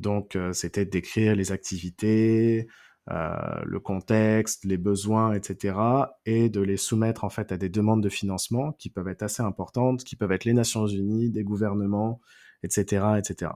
Donc, 0.00 0.36
c'était 0.52 0.84
d'écrire 0.84 1.34
les 1.34 1.52
activités, 1.52 2.66
euh, 3.10 3.60
le 3.64 3.80
contexte, 3.80 4.64
les 4.64 4.76
besoins, 4.76 5.34
etc., 5.34 5.76
et 6.24 6.48
de 6.48 6.60
les 6.60 6.76
soumettre 6.76 7.24
en 7.24 7.30
fait 7.30 7.50
à 7.50 7.56
des 7.56 7.68
demandes 7.68 8.02
de 8.02 8.08
financement 8.08 8.72
qui 8.72 8.90
peuvent 8.90 9.08
être 9.08 9.24
assez 9.24 9.42
importantes, 9.42 10.04
qui 10.04 10.14
peuvent 10.14 10.30
être 10.30 10.44
les 10.44 10.52
Nations 10.52 10.86
Unies, 10.86 11.30
des 11.30 11.42
gouvernements, 11.42 12.20
etc., 12.62 13.04
etc. 13.18 13.52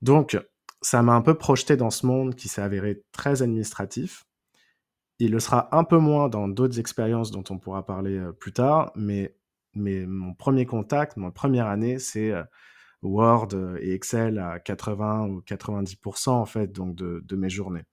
Donc, 0.00 0.38
ça 0.80 1.02
m'a 1.02 1.14
un 1.14 1.22
peu 1.22 1.34
projeté 1.34 1.76
dans 1.76 1.90
ce 1.90 2.06
monde 2.06 2.36
qui 2.36 2.46
s'est 2.46 2.62
avéré 2.62 3.02
très 3.10 3.42
administratif, 3.42 4.27
il 5.18 5.32
le 5.32 5.40
sera 5.40 5.68
un 5.76 5.84
peu 5.84 5.98
moins 5.98 6.28
dans 6.28 6.48
d'autres 6.48 6.78
expériences 6.78 7.30
dont 7.30 7.44
on 7.50 7.58
pourra 7.58 7.84
parler 7.84 8.18
euh, 8.18 8.32
plus 8.32 8.52
tard, 8.52 8.92
mais, 8.96 9.34
mon 9.74 10.34
premier 10.34 10.66
contact, 10.66 11.16
ma 11.16 11.30
première 11.30 11.68
année, 11.68 11.98
c'est 12.00 12.32
euh, 12.32 12.42
Word 13.02 13.48
euh, 13.54 13.78
et 13.80 13.92
Excel 13.94 14.38
à 14.38 14.58
80 14.58 15.28
ou 15.28 15.40
90% 15.42 16.30
en 16.30 16.46
fait 16.46 16.72
donc 16.72 16.96
de, 16.96 17.36
mes 17.36 17.50
journées. 17.50 17.84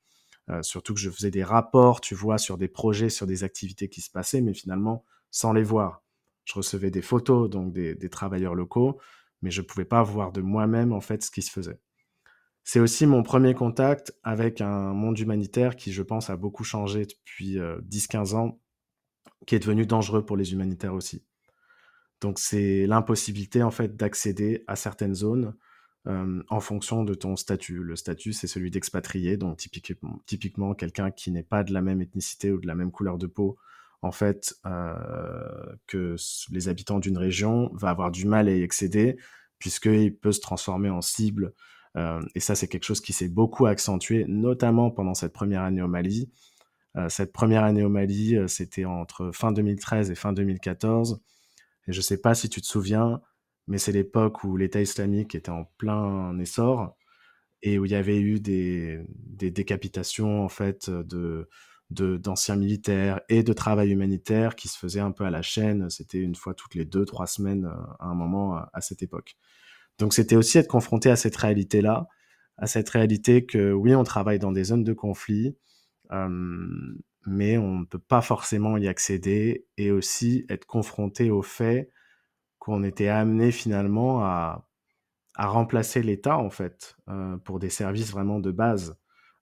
surtout 0.62 0.94
que 0.96 1.00
je 1.00 1.10
faisais 1.12 1.32
des 1.32 1.44
rapports, 1.44 2.02
tu 2.02 2.16
vois, 2.16 2.38
sur 2.40 2.58
des 2.58 2.68
projets, 2.68 3.10
sur 3.10 3.28
des 3.28 3.44
activités 3.44 3.90
qui 3.90 4.02
se 4.02 4.10
passaient, 4.12 4.42
mais 4.42 4.54
finalement 4.54 5.06
sans 5.32 5.54
les 5.54 5.64
voir. 5.64 6.04
Je 6.46 6.54
recevais 6.56 6.92
des 6.92 7.02
photos 7.02 7.50
donc 7.50 7.74
des, 7.74 7.96
des 7.96 8.10
travailleurs 8.10 8.56
locaux, 8.56 9.00
mais 9.42 9.52
je 9.52 9.62
pouvais 9.62 9.86
pas 9.86 10.04
voir 10.04 10.32
de 10.32 10.42
moi-même 10.42 10.94
en 10.94 11.02
fait 11.02 11.24
ce 11.24 11.32
qui 11.32 11.42
se 11.42 11.52
faisait. 11.52 11.80
C'est 12.68 12.80
aussi 12.80 13.06
mon 13.06 13.22
premier 13.22 13.54
contact 13.54 14.12
avec 14.24 14.60
un 14.60 14.92
monde 14.92 15.20
humanitaire 15.20 15.76
qui, 15.76 15.94
je 15.94 16.02
pense, 16.02 16.32
a 16.32 16.36
beaucoup 16.36 16.64
changé 16.64 17.06
depuis 17.06 17.58
10-15 17.58 18.34
euh, 18.34 18.38
ans, 18.38 18.60
qui 19.46 19.54
est 19.54 19.60
devenu 19.60 19.86
dangereux 19.86 20.26
pour 20.26 20.36
les 20.36 20.52
humanitaires 20.52 20.96
aussi. 20.96 21.24
Donc 22.22 22.40
c'est 22.40 22.88
l'impossibilité 22.88 23.62
en 23.62 23.70
fait 23.70 23.96
d'accéder 23.96 24.64
à 24.66 24.76
certaines 24.76 25.14
zones 25.14 25.54
euh, 26.08 26.42
en 26.50 26.60
fonction 26.60 27.04
de 27.04 27.14
ton 27.14 27.36
statut. 27.36 27.84
Le 27.84 27.96
statut, 27.96 28.34
c'est 28.34 28.48
celui 28.48 28.72
d'expatrié, 28.72 29.38
donc 29.38 29.58
typiquement, 30.26 30.74
quelqu'un 30.74 31.12
qui 31.12 31.30
n'est 31.30 31.44
pas 31.44 31.64
de 31.64 31.72
la 31.72 31.84
même 31.84 32.02
ethnicité 32.02 32.52
ou 32.52 32.60
de 32.60 32.66
la 32.66 32.74
même 32.74 32.92
couleur 32.92 33.20
de 33.20 33.28
peau 33.28 33.58
en 34.02 34.12
fait, 34.12 34.56
que 35.88 36.16
les 36.52 36.68
habitants 36.68 37.00
d'une 37.00 37.18
région 37.18 37.72
va 37.74 37.90
avoir 37.90 38.12
du 38.12 38.26
mal 38.26 38.48
à 38.48 38.56
y 38.56 38.64
accéder, 38.64 39.18
puisqu'il 39.58 40.16
peut 40.16 40.32
se 40.32 40.42
transformer 40.42 40.90
en 40.90 41.02
cible. 41.02 41.54
Et 42.36 42.40
ça, 42.40 42.56
c'est 42.56 42.68
quelque 42.68 42.84
chose 42.84 43.00
qui 43.00 43.14
s'est 43.14 43.30
beaucoup 43.30 43.68
accentué, 43.68 44.26
notamment 44.28 44.92
pendant 44.92 45.14
cette 45.14 45.32
première 45.32 45.62
année 45.62 45.82
au 45.82 45.88
Mali. 45.88 46.30
cette 47.10 47.32
première 47.32 47.64
année 47.64 47.84
au 47.84 47.90
Mali, 47.90 48.38
c'était 48.48 48.86
entre 48.86 49.32
fin 49.32 49.52
2013 49.52 50.12
et 50.12 50.16
fin 50.16 50.34
2014. 50.34 51.22
Et 51.88 51.94
je 51.94 52.00
ne 52.00 52.04
sais 52.04 52.18
pas 52.18 52.36
si 52.36 52.50
tu 52.50 52.62
te 52.62 52.66
souviens, 52.66 53.22
mais 53.68 53.78
c'est 53.78 53.92
l'époque 53.92 54.44
où 54.44 54.58
l'État 54.58 54.82
islamique 54.82 55.36
était 55.36 55.52
en 55.52 55.66
plein 55.78 56.38
essor 56.40 56.98
et 57.62 57.80
où 57.80 57.86
il 57.86 57.92
y 57.92 57.96
avait 57.96 58.20
eu 58.20 58.40
des, 58.40 59.00
décapitations 59.18 60.44
en 60.44 60.50
fait 60.50 60.90
de 60.90 61.50
d'anciens 61.92 62.56
militaires 62.56 63.22
et 63.30 63.44
de 63.44 63.54
travail 63.54 63.92
humanitaire 63.92 64.56
qui 64.56 64.68
se 64.68 64.78
faisaient 64.78 65.00
un 65.00 65.12
peu 65.12 65.24
à 65.24 65.30
la 65.30 65.44
chaîne. 65.44 65.90
C'était 65.92 66.18
une 66.18 66.34
fois 66.34 66.56
toutes 66.56 66.74
les 66.74 66.84
deux, 66.84 67.06
trois 67.06 67.28
semaines 67.28 67.66
euh, 67.66 67.94
à 68.00 68.08
un 68.08 68.16
moment 68.16 68.56
à, 68.56 68.82
cette 68.82 69.04
époque. 69.04 69.38
Donc 70.00 70.14
c'était 70.14 70.36
aussi 70.36 70.58
être 70.58 70.68
confronté 70.68 71.10
à 71.10 71.16
cette 71.16 71.36
réalité-là, 71.36 72.08
à 72.58 72.68
cette 72.68 72.90
réalité 72.90 73.46
que 73.46 73.72
oui, 73.72 73.96
on 73.96 74.04
travaille 74.04 74.40
dans 74.40 74.52
des 74.52 74.66
zones 74.66 74.84
de 74.84 74.94
conflit, 74.94 75.58
euh, 76.12 76.68
mais 77.26 77.58
on 77.58 77.80
ne 77.80 77.86
peut 77.86 78.00
pas 78.00 78.22
forcément 78.22 78.78
y 78.78 78.88
accéder 78.88 79.66
et 79.78 79.92
aussi 79.92 80.46
être 80.50 80.66
confronté 80.66 81.32
au 81.32 81.42
fait 81.42 81.92
qu'on 82.60 82.84
était 82.84 83.10
amené 83.10 83.52
finalement 83.52 84.24
à, 84.24 84.68
remplacer 85.38 86.02
l'État 86.02 86.38
en 86.38 86.50
fait 86.50 86.96
euh, 87.10 87.36
pour 87.38 87.60
des 87.60 87.70
services 87.70 88.10
vraiment 88.12 88.40
de 88.40 88.52
base. 88.52 88.98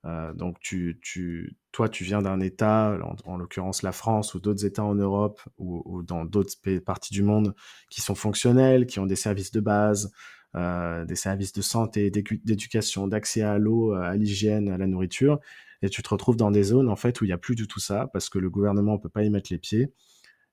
Euh, 0.06 0.34
donc 0.34 0.60
tu, 0.60 1.00
tu, 1.04 1.56
toi, 1.72 1.88
tu 1.88 2.04
viens 2.04 2.22
d'un 2.22 2.40
État, 2.40 2.98
en, 3.26 3.38
l'occurrence 3.38 3.84
la 3.84 3.92
France 3.92 4.34
ou 4.34 4.40
d'autres 4.40 4.66
États 4.66 4.84
en 4.84 4.96
Europe 4.96 5.42
ou, 5.58 6.02
dans 6.04 6.26
d'autres 6.26 6.56
parties 6.80 7.14
du 7.14 7.22
monde 7.22 7.56
qui 7.90 8.02
sont 8.02 8.16
fonctionnels, 8.16 8.88
qui 8.88 9.00
ont 9.00 9.06
des 9.06 9.16
services 9.16 9.52
de 9.52 9.60
base, 9.60 10.12
euh, 10.56 11.06
des 11.06 11.16
services 11.16 11.54
de 11.54 11.62
santé, 11.62 12.12
d'éducation, 12.12 13.08
d'accès 13.08 13.42
à 13.42 13.58
l'eau, 13.58 13.94
à 13.94 14.16
l'hygiène, 14.16 14.70
à 14.70 14.78
la 14.78 14.88
nourriture, 14.88 15.40
et 15.82 15.90
tu 15.90 16.02
te 16.02 16.10
retrouves 16.10 16.38
dans 16.38 16.52
des 16.52 16.64
zones 16.64 16.90
en 16.90 16.96
fait 16.96 17.20
où 17.20 17.26
il 17.26 17.28
n'y 17.28 17.34
a 17.34 17.38
plus 17.38 17.56
du 17.56 17.68
tout 17.68 17.80
ça 17.80 18.10
parce 18.14 18.30
que 18.30 18.40
le 18.40 18.50
gouvernement 18.50 18.94
ne 18.94 18.98
peut 19.00 19.10
pas 19.10 19.24
y 19.24 19.30
mettre 19.30 19.52
les 19.52 19.58
pieds. 19.58 19.92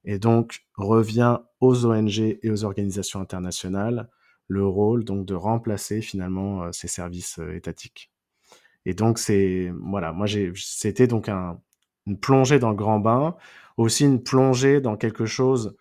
Et 0.05 0.19
donc, 0.19 0.67
revient 0.77 1.39
aux 1.61 1.85
ONG 1.87 2.19
et 2.43 2.51
aux 2.51 2.65
organisations 2.65 3.21
internationales 3.21 4.09
le 4.49 4.67
rôle 4.67 5.05
donc 5.05 5.27
de 5.27 5.35
remplacer 5.35 6.03
finalement 6.03 6.65
euh, 6.65 6.73
ces 6.73 6.89
services 6.89 7.39
euh, 7.39 7.55
étatiques. 7.55 8.11
Et 8.85 8.95
donc, 8.95 9.19
c'est, 9.19 9.73
voilà, 9.81 10.13
moi, 10.13 10.27
c'était 10.57 11.07
donc 11.07 11.29
un, 11.29 11.61
une 12.07 12.19
plongée 12.19 12.59
dans 12.59 12.71
le 12.71 12.77
grand 12.77 12.99
bain, 12.99 13.37
aussi 13.77 14.05
une 14.05 14.23
plongée 14.23 14.81
dans 14.81 14.97
quelque 14.97 15.27
chose 15.27 15.77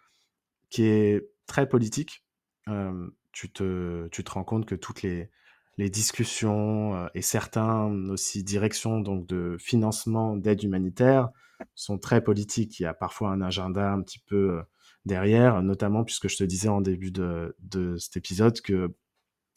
qui 0.69 0.83
est 0.83 1.29
très 1.47 1.67
politique. 1.67 2.23
Euh, 2.67 3.09
tu, 3.47 4.23
te, 4.23 4.31
rends 4.31 4.43
compte 4.43 4.65
que 4.65 4.75
toutes 4.75 5.01
les, 5.01 5.29
discussions 5.77 7.07
et 7.13 7.21
certains 7.21 7.85
aussi 8.09 8.43
directions 8.43 8.99
donc 8.99 9.25
de 9.27 9.55
financement 9.57 10.35
d'aide 10.35 10.61
humanitaire 10.61 11.29
sont 11.73 11.97
très 11.97 12.21
politiques. 12.21 12.81
Il 12.81 12.83
y 12.83 12.85
a 12.85 12.93
parfois 12.93 13.29
un 13.29 13.41
agenda 13.41 13.93
un 13.93 14.01
petit 14.01 14.19
peu 14.19 14.61
derrière, 15.05 15.61
notamment 15.61 16.03
puisque 16.03 16.27
je 16.27 16.35
te 16.35 16.43
disais 16.43 16.67
en 16.67 16.81
début 16.81 17.11
de, 17.11 17.55
cet 17.97 18.17
épisode 18.17 18.59
que 18.61 18.93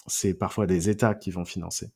c'est 0.07 0.35
parfois 0.35 0.67
des 0.67 0.89
États 0.89 1.15
qui 1.15 1.31
vont 1.31 1.45
financer. 1.45 1.93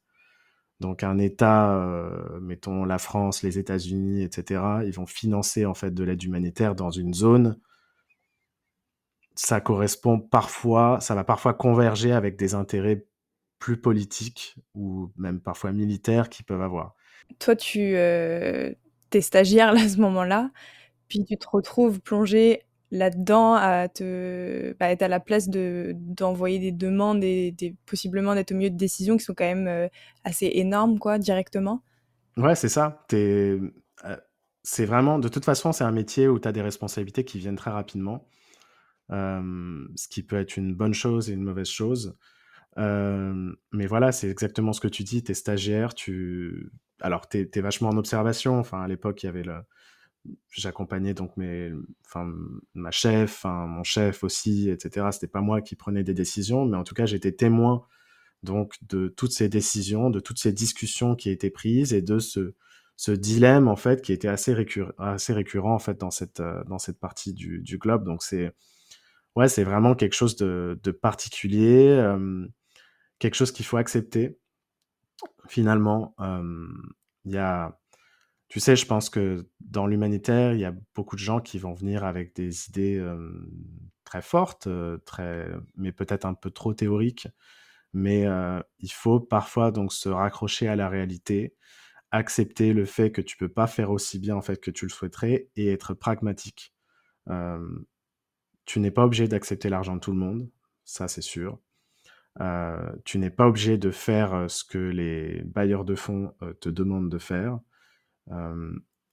Donc 0.81 1.03
un 1.03 1.19
État, 1.19 1.75
euh, 1.77 2.39
mettons 2.41 2.85
la 2.85 2.99
France, 2.99 3.43
les 3.43 3.59
États-Unis, 3.59 4.23
etc., 4.23 4.63
ils 4.85 4.93
vont 4.93 5.07
financer 5.07 5.65
en 5.65 5.75
fait 5.75 5.93
de 5.93 6.05
l'aide 6.05 6.23
humanitaire 6.23 6.75
dans 6.75 6.91
une 6.91 7.15
zone. 7.15 7.59
Ça 9.37 9.61
correspond 9.61 10.19
parfois, 10.19 10.99
ça 11.01 11.15
va 11.15 11.23
parfois 11.23 11.55
converger 11.55 12.13
avec 12.13 12.37
des 12.37 12.55
intérêts 12.55 13.07
plus 13.59 13.81
politiques 13.81 14.57
ou 14.75 15.11
même 15.17 15.41
parfois 15.41 15.73
militaires 15.73 16.29
qu'ils 16.29 16.45
peuvent 16.45 16.63
avoir. 16.63 16.95
Toi, 17.39 17.57
tu 17.57 17.97
euh, 17.97 18.73
es 19.13 19.21
stagiaire 19.21 19.71
à 19.71 19.89
ce 19.89 19.99
moment-là, 19.99 20.51
puis 21.09 21.25
tu 21.25 21.37
te 21.37 21.47
retrouves 21.49 22.01
plongé 22.01 22.63
là-dedans 22.91 23.55
à 23.55 23.89
te 23.89 24.75
bah, 24.79 24.91
être 24.91 25.03
à 25.03 25.09
la 25.09 25.21
place 25.21 25.49
de 25.49 25.93
d'envoyer 25.97 26.59
des 26.59 26.73
demandes 26.73 27.25
et 27.25 27.55
possiblement 27.85 28.35
d'être 28.35 28.53
au 28.53 28.55
milieu 28.55 28.71
de 28.71 28.77
décisions 28.77 29.17
qui 29.17 29.25
sont 29.25 29.35
quand 29.35 29.45
même 29.45 29.67
euh, 29.67 29.89
assez 30.25 30.47
énormes 30.55 30.99
quoi 30.99 31.19
directement? 31.19 31.83
Ouais 32.37 32.55
c'est 32.55 32.69
ça. 32.69 33.05
Euh, 33.13 33.71
c'est 34.63 34.87
vraiment 34.87 35.19
de 35.19 35.29
toute 35.29 35.45
façon 35.45 35.73
c'est 35.73 35.85
un 35.85 35.91
métier 35.91 36.29
où 36.29 36.39
tu 36.39 36.47
as 36.47 36.53
des 36.53 36.63
responsabilités 36.63 37.25
qui 37.25 37.39
viennent 37.39 37.57
très 37.57 37.73
rapidement 37.73 38.29
ce 39.11 40.09
qui 40.09 40.23
peut 40.23 40.37
être 40.37 40.57
une 40.57 40.75
bonne 40.75 40.95
chose 40.95 41.31
et 41.31 41.35
une 41.35 41.43
mauvaise 41.43 41.69
chose 41.69 42.17
mais 42.77 43.87
voilà 43.87 44.13
c'est 44.13 44.29
exactement 44.29 44.73
ce 44.73 44.81
que 44.81 44.89
tu 44.89 45.03
dis 45.05 45.23
tu 45.23 45.33
es 45.33 45.35
stagiaire 45.35 45.95
tu 45.95 46.71
alors 47.01 47.29
tu 47.29 47.49
es, 47.53 47.61
vachement 47.61 47.91
en 47.91 47.97
observation 47.97 48.59
enfin 48.59 48.83
à 48.83 48.89
l'époque 48.89 49.23
il 49.23 49.27
y 49.27 49.29
avait 49.29 49.45
le 49.45 49.55
j'accompagnais 50.51 51.15
donc 51.15 51.37
mes, 51.37 51.73
enfin, 52.07 52.33
ma 52.75 52.91
chef, 52.91 53.45
mon 53.45 53.85
chef 53.85 54.25
aussi, 54.25 54.71
etc. 54.71 55.07
C'était 55.13 55.27
pas 55.27 55.41
moi 55.41 55.61
qui 55.61 55.77
prenais 55.77 56.05
des 56.05 56.15
décisions, 56.15 56.65
mais 56.67 56.77
en 56.77 56.85
tout 56.85 56.95
cas, 56.95 57.07
j'étais 57.07 57.33
témoin 57.33 57.87
donc 58.43 58.75
de 58.89 59.09
toutes 59.09 59.33
ces 59.33 59.49
décisions, 59.49 60.11
de 60.11 60.21
toutes 60.21 60.39
ces 60.39 60.53
discussions 60.53 61.17
qui 61.17 61.31
étaient 61.31 61.51
prises 61.51 61.93
et 61.93 62.03
de 62.03 62.19
ce, 62.19 62.55
ce 62.97 63.13
dilemme 63.13 63.69
en 63.69 63.77
fait 63.77 64.03
qui 64.03 64.13
était 64.13 64.29
assez, 64.29 64.55
récurrent, 64.55 64.93
assez 64.99 65.33
récurrent 65.33 65.75
en 65.75 65.79
fait 65.79 65.99
dans 65.99 66.11
cette, 66.11 66.41
euh, 66.41 66.63
dans 66.65 66.79
cette 66.79 67.01
partie 67.01 67.33
du, 67.33 67.61
du 67.61 67.79
globe. 67.79 68.05
Donc 68.05 68.23
c'est 68.23 68.53
ouais, 69.37 69.49
c'est 69.49 69.65
vraiment 69.65 69.95
quelque 69.95 70.15
chose 70.15 70.37
de, 70.37 70.91
particulier, 70.91 72.03
quelque 73.19 73.35
chose 73.35 73.53
qu'il 73.53 73.67
faut 73.67 73.77
accepter. 73.77 74.39
Finalement, 75.49 76.15
il 77.25 77.33
y 77.33 77.39
a 77.39 77.79
tu 78.49 78.61
sais, 78.61 78.77
je 78.77 78.87
pense 78.87 79.11
que 79.11 79.49
dans 79.61 79.87
l'humanitaire, 79.87 80.53
il 80.55 80.61
y 80.61 80.65
a 80.65 80.75
beaucoup 80.95 81.17
de 81.17 81.21
gens 81.21 81.41
qui 81.41 81.59
vont 81.59 81.75
venir 81.75 82.05
avec 82.05 82.35
des 82.37 82.69
idées 82.69 83.05
très 84.05 84.23
fortes, 84.23 84.69
mais 85.77 85.93
peut-être 85.93 86.25
un 86.27 86.35
peu 86.35 86.51
trop 86.51 86.73
théoriques. 86.75 87.29
Mais 87.93 88.25
il 88.79 88.93
faut 88.93 89.21
parfois 89.21 89.73
donc 89.73 89.93
se 89.93 90.09
raccrocher 90.09 90.69
à 90.69 90.77
la 90.77 90.89
réalité, 90.89 91.57
accepter 92.13 92.73
le 92.73 92.85
fait 92.85 93.11
que 93.11 93.21
tu 93.21 93.37
peux 93.37 93.49
pas 93.49 93.67
faire 93.67 93.91
aussi 93.91 94.19
bien 94.21 94.37
en 94.37 94.43
fait 94.43 94.61
que 94.61 94.71
tu 94.71 94.85
le 94.85 94.91
souhaiterais 94.91 95.49
et 95.57 95.73
être 95.73 95.95
pragmatique. 95.95 96.73
Tu 98.67 98.81
n'es 98.81 98.91
pas 98.91 99.05
obligé 99.05 99.29
d'accepter 99.29 99.69
l'argent 99.69 99.97
de 99.97 100.01
tout 100.01 100.13
le 100.13 100.19
monde, 100.19 100.49
ça 100.85 101.09
c'est 101.09 101.23
sûr. 101.23 101.59
tu 103.05 103.19
n'es 103.19 103.31
pas 103.31 103.47
obligé 103.47 103.79
de 103.79 103.91
faire 103.91 104.47
ce 104.49 104.65
que 104.65 104.79
les 104.79 105.43
bailleurs 105.45 105.85
de 105.85 105.95
fonds 105.95 106.35
te 106.61 106.69
demandent 106.69 107.11
de 107.11 107.19
faire 107.19 107.59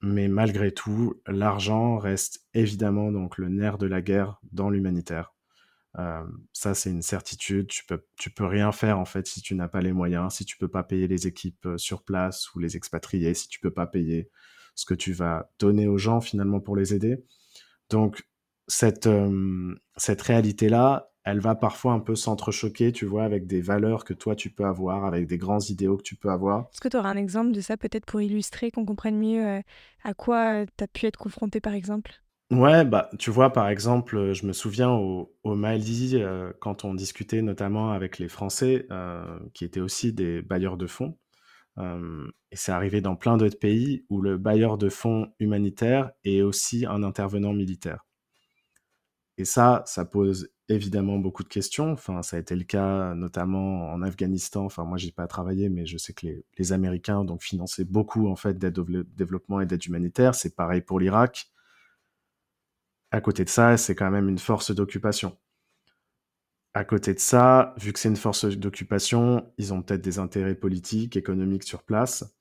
mais 0.03 0.27
malgré 0.27 0.73
tout, 0.73 1.21
l'argent 1.27 1.97
reste 1.97 2.45
évidemment 2.53 3.09
donc 3.09 3.37
le 3.37 3.47
nerf 3.47 3.77
de 3.77 3.87
la 3.87 4.01
guerre 4.01 4.37
dans 4.51 4.69
l'humanitaire. 4.69 5.33
ça, 6.51 6.73
c'est 6.73 6.89
une 6.89 7.01
certitude. 7.01 7.67
Tu 7.67 7.85
peux, 7.85 8.03
tu 8.17 8.29
peux 8.29 8.45
rien 8.45 8.73
faire 8.73 8.99
en 8.99 9.05
fait 9.05 9.25
si 9.27 9.41
tu 9.41 9.55
n'as 9.55 9.69
pas 9.69 9.79
les 9.79 9.93
moyens, 9.93 10.33
si 10.33 10.43
tu 10.43 10.57
peux 10.57 10.67
pas 10.67 10.83
payer 10.83 11.07
les 11.07 11.25
équipes 11.25 11.69
sur 11.77 12.03
place 12.03 12.53
ou 12.53 12.59
les 12.59 12.75
expatriés, 12.75 13.33
si 13.33 13.47
tu 13.47 13.61
peux 13.61 13.71
pas 13.71 13.87
payer 13.87 14.29
ce 14.75 14.85
que 14.85 14.93
tu 14.93 15.13
vas 15.13 15.49
donner 15.57 15.87
aux 15.87 15.97
gens 15.97 16.19
finalement 16.19 16.59
pour 16.59 16.75
les 16.75 16.93
aider. 16.93 17.23
Donc 17.89 18.27
cette, 18.67 19.09
cette 19.97 20.21
réalité-là, 20.21 21.13
elle 21.23 21.39
va 21.39 21.55
parfois 21.55 21.93
un 21.93 21.99
peu 21.99 22.15
s'entrechoquer, 22.15 22.91
tu 22.91 23.05
vois, 23.05 23.23
avec 23.23 23.47
des 23.47 23.61
valeurs 23.61 24.03
que 24.03 24.13
toi 24.13 24.35
tu 24.35 24.49
peux 24.49 24.65
avoir, 24.65 25.05
avec 25.05 25.27
des 25.27 25.37
grands 25.37 25.59
idéaux 25.59 25.97
que 25.97 26.03
tu 26.03 26.15
peux 26.15 26.29
avoir. 26.29 26.67
Est-ce 26.73 26.81
que 26.81 26.89
tu 26.89 26.97
auras 26.97 27.09
un 27.09 27.17
exemple 27.17 27.51
de 27.51 27.61
ça 27.61 27.77
peut-être 27.77 28.05
pour 28.05 28.21
illustrer, 28.21 28.71
qu'on 28.71 28.85
comprenne 28.85 29.17
mieux 29.17 29.45
euh, 29.45 29.61
à 30.03 30.13
quoi 30.13 30.65
tu 30.65 30.83
as 30.83 30.87
pu 30.87 31.05
être 31.05 31.17
confronté 31.17 31.61
par 31.61 31.73
exemple? 31.73 32.11
Ouais, 32.51 32.85
bah, 32.85 33.09
tu 33.17 33.31
vois, 33.31 33.51
par 33.51 33.69
exemple, 33.69 34.33
je 34.33 34.45
me 34.45 34.53
souviens 34.53 34.91
au, 34.91 35.31
Mali, 35.45 36.11
euh, 36.15 36.51
quand 36.59 36.83
on 36.83 36.93
discutait 36.93 37.41
notamment 37.41 37.91
avec 37.91 38.19
les 38.19 38.27
Français, 38.27 38.87
qui 39.53 39.65
étaient 39.65 39.79
aussi 39.79 40.13
des 40.13 40.41
bailleurs 40.41 40.77
de 40.77 40.85
fonds, 40.85 41.17
et 41.79 42.55
c'est 42.55 42.71
arrivé 42.71 43.01
dans 43.01 43.15
plein 43.15 43.37
d'autres 43.37 43.57
pays 43.57 44.05
où 44.09 44.21
le 44.21 44.37
bailleur 44.37 44.77
de 44.77 44.89
fonds 44.89 45.33
humanitaire 45.39 46.11
est 46.23 46.41
aussi 46.41 46.85
un 46.85 47.01
intervenant 47.01 47.53
militaire. 47.53 48.05
Et 49.37 49.45
ça, 49.45 49.83
ça 49.87 50.05
pose 50.05 50.49
évidemment 50.69 51.17
beaucoup 51.17 51.43
de 51.43 51.49
questions. 51.49 51.91
Enfin, 51.91 52.21
ça 52.21 52.37
a 52.37 52.39
été 52.39 52.55
le 52.55 52.63
cas 52.63 53.15
notamment 53.15 53.91
en 53.91 54.01
Afghanistan. 54.01 54.65
Enfin, 54.65 54.83
moi, 54.83 54.97
j'ai 54.97 55.11
pas 55.11 55.27
travaillé, 55.27 55.69
mais 55.69 55.85
je 55.85 55.97
sais 55.97 56.13
que 56.13 56.27
les, 56.57 56.73
Américains 56.73 57.23
donc 57.25 57.41
finançaient 57.43 57.85
beaucoup 57.85 58.27
en 58.27 58.35
fait 58.35 58.57
d'aide 58.57 58.77
au 58.79 58.85
développement 59.03 59.61
et 59.61 59.65
d'aide 59.65 59.85
humanitaire. 59.85 60.35
C'est 60.35 60.55
pareil 60.55 60.81
pour 60.81 60.99
l'Irak. 60.99 61.51
À 63.11 63.21
côté 63.21 63.43
de 63.43 63.49
ça, 63.49 63.77
c'est 63.77 63.95
quand 63.95 64.11
même 64.11 64.29
une 64.29 64.39
force 64.39 64.71
d'occupation. 64.71 65.37
À 66.75 66.83
côté 66.85 67.13
de 67.13 67.19
ça, 67.19 67.75
vu 67.77 67.93
que 67.93 67.99
c'est 67.99 68.09
une 68.09 68.15
force 68.15 68.45
d'occupation, 68.45 69.51
ils 69.57 69.73
ont 69.73 69.81
peut-être 69.83 70.01
des 70.01 70.17
intérêts 70.19 70.55
politiques, 70.55 71.15
économiques 71.17 71.63
sur 71.63 71.83
place. 71.83 72.35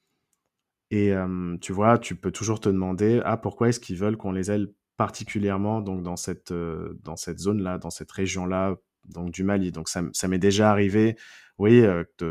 Et 0.91 1.13
tu 1.61 1.73
vois, 1.73 1.99
tu 1.99 2.17
peux 2.17 2.31
toujours 2.31 2.61
te 2.61 2.69
demander, 2.69 3.21
ah, 3.25 3.37
pourquoi 3.37 3.69
est-ce 3.69 3.81
qu'ils 3.81 3.97
veulent 3.97 4.17
qu'on 4.17 4.33
les 4.33 4.51
aide 4.51 4.73
particulièrement 5.03 5.81
donc 5.81 6.03
dans 6.03 6.17
cette, 6.17 6.53
dans 6.53 7.17
cette 7.17 7.39
zone-là, 7.39 7.79
dans 7.79 7.91
cette 7.91 8.13
région-là, 8.13 8.77
donc 9.05 9.31
du 9.33 9.43
Mali. 9.43 9.73
Donc 9.73 9.89
ça, 9.89 10.29
m'est 10.29 10.39
déjà 10.39 10.71
arrivé, 10.71 11.17
oui, 11.59 11.83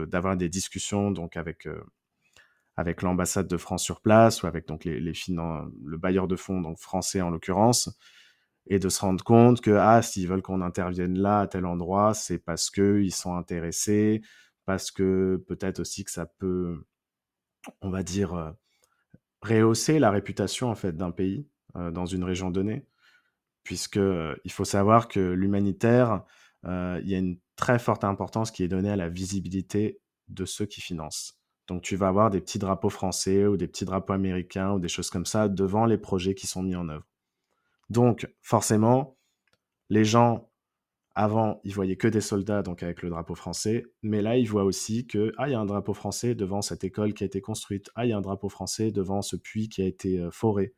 d'avoir 0.07 0.37
des 0.37 0.49
discussions 0.49 1.11
donc 1.11 1.35
avec 1.35 1.67
avec 2.77 3.01
l'ambassade 3.01 3.47
de 3.47 3.57
France 3.57 3.83
sur 3.83 4.01
place 4.01 4.43
ou 4.43 4.47
avec 4.47 4.67
donc 4.67 4.85
les, 4.85 4.99
les 4.99 5.13
le 5.27 5.97
bailleur 5.97 6.27
de 6.27 6.35
fonds 6.35 6.61
donc 6.61 6.79
français 6.79 7.21
en 7.21 7.29
l'occurrence 7.29 7.89
et 8.67 8.79
de 8.79 8.89
se 8.89 9.01
rendre 9.01 9.23
compte 9.23 9.61
que 9.61 9.71
ah 9.71 10.01
s'ils 10.01 10.27
veulent 10.27 10.41
qu'on 10.41 10.61
intervienne 10.61 11.17
là 11.17 11.41
à 11.41 11.47
tel 11.47 11.65
endroit 11.65 12.13
c'est 12.13 12.39
parce 12.39 12.69
que 12.69 13.01
ils 13.01 13.13
sont 13.13 13.35
intéressés 13.35 14.21
parce 14.65 14.91
que 14.91 15.43
peut-être 15.47 15.79
aussi 15.79 16.03
que 16.03 16.11
ça 16.11 16.25
peut 16.25 16.83
on 17.81 17.89
va 17.89 18.03
dire 18.03 18.33
euh, 18.33 18.51
rehausser 19.41 19.99
la 19.99 20.11
réputation 20.11 20.69
en 20.69 20.75
fait 20.75 20.95
d'un 20.95 21.11
pays 21.11 21.39
euh, 21.39 21.60
dans 21.75 22.05
une 22.05 22.23
région 22.23 22.51
donnée 22.51 22.85
puisque 23.63 23.97
euh, 23.97 24.35
il 24.43 24.51
faut 24.51 24.65
savoir 24.65 25.07
que 25.07 25.19
l'humanitaire 25.19 26.23
il 26.63 27.09
y 27.09 27.15
a 27.15 27.17
une 27.17 27.39
très 27.55 27.79
forte 27.79 28.03
importance 28.03 28.51
qui 28.51 28.63
est 28.63 28.67
donnée 28.67 28.91
à 28.91 28.95
la 28.95 29.09
visibilité 29.09 29.99
de 30.27 30.45
ceux 30.45 30.65
qui 30.65 30.79
financent 30.79 31.41
donc 31.71 31.83
tu 31.83 31.95
vas 31.95 32.09
avoir 32.09 32.29
des 32.29 32.41
petits 32.41 32.59
drapeaux 32.59 32.89
français 32.89 33.45
ou 33.45 33.55
des 33.55 33.65
petits 33.65 33.85
drapeaux 33.85 34.11
américains 34.11 34.73
ou 34.73 34.79
des 34.79 34.89
choses 34.89 35.09
comme 35.09 35.25
ça 35.25 35.47
devant 35.47 35.85
les 35.85 35.97
projets 35.97 36.35
qui 36.35 36.45
sont 36.45 36.63
mis 36.63 36.75
en 36.75 36.89
œuvre. 36.89 37.07
Donc 37.89 38.27
forcément, 38.41 39.15
les 39.89 40.03
gens 40.03 40.49
avant, 41.15 41.61
ils 41.63 41.73
voyaient 41.73 41.95
que 41.95 42.09
des 42.09 42.19
soldats 42.19 42.61
donc 42.61 42.83
avec 42.83 43.01
le 43.01 43.09
drapeau 43.09 43.35
français, 43.35 43.85
mais 44.01 44.21
là 44.21 44.37
ils 44.37 44.49
voient 44.49 44.65
aussi 44.65 45.07
que 45.07 45.31
ah 45.37 45.47
il 45.47 45.51
y 45.51 45.55
a 45.55 45.61
un 45.61 45.65
drapeau 45.65 45.93
français 45.93 46.35
devant 46.35 46.61
cette 46.61 46.83
école 46.83 47.13
qui 47.13 47.23
a 47.23 47.27
été 47.27 47.39
construite, 47.39 47.89
ah 47.95 48.05
il 48.05 48.09
y 48.09 48.13
a 48.13 48.17
un 48.17 48.21
drapeau 48.21 48.49
français 48.49 48.91
devant 48.91 49.21
ce 49.21 49.37
puits 49.37 49.69
qui 49.69 49.81
a 49.81 49.85
été 49.85 50.19
euh, 50.19 50.29
foré. 50.29 50.73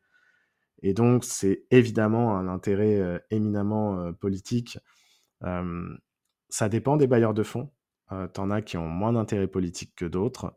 Et 0.86 0.92
donc 0.92 1.24
c'est 1.24 1.64
évidemment 1.70 2.36
un 2.36 2.46
intérêt 2.46 3.00
euh, 3.00 3.18
éminemment 3.30 3.98
euh, 4.00 4.12
politique. 4.12 4.78
ça 6.50 6.68
dépend 6.68 6.96
des 6.96 7.06
bailleurs 7.06 7.34
de 7.34 7.42
fonds. 7.42 7.70
T'en 8.34 8.50
as 8.50 8.62
qui 8.62 8.76
ont 8.76 8.86
moins 8.86 9.12
d'intérêt 9.12 9.48
politique 9.48 9.94
que 9.96 10.04
d'autres. 10.04 10.56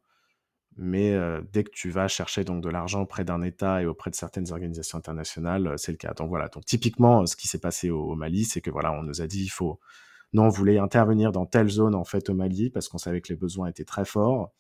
Mais 0.76 1.18
dès 1.52 1.64
que 1.64 1.72
tu 1.72 1.90
vas 1.90 2.08
chercher 2.08 2.44
donc 2.44 2.62
de 2.62 2.70
l'argent 2.70 3.02
auprès 3.02 3.24
d'un 3.24 3.42
État 3.42 3.82
et 3.82 3.88
auprès 3.88 4.12
de 4.12 4.16
certaines 4.16 4.52
organisations 4.52 5.00
internationales, 5.00 5.74
c'est 5.78 5.92
le 5.92 5.98
cas. 5.98 6.14
Donc 6.14 6.30
voilà. 6.30 6.50
Donc 6.50 6.66
typiquement, 6.66 7.26
ce 7.26 7.36
qui 7.36 7.48
s'est 7.48 7.60
passé 7.60 7.90
au, 7.90 8.16
Mali, 8.16 8.46
c'est 8.46 8.62
que 8.62 8.70
voilà, 8.70 8.92
on 8.92 9.02
nous 9.02 9.22
a 9.22 9.28
dit 9.28 9.44
il 9.44 9.50
faut, 9.50 9.80
non, 10.34 10.44
on 10.44 10.50
voulait 10.50 10.78
intervenir 10.78 11.32
dans 11.32 11.48
telle 11.48 11.70
zone 11.70 11.96
en 11.96 12.04
fait 12.04 12.30
au 12.30 12.36
Mali 12.36 12.70
parce 12.70 12.90
qu'on 12.90 13.00
savait 13.00 13.22
que 13.22 13.30
les 13.30 13.40
besoins 13.40 13.68
étaient 13.68 13.86
très 13.86 14.06
forts, 14.06 14.54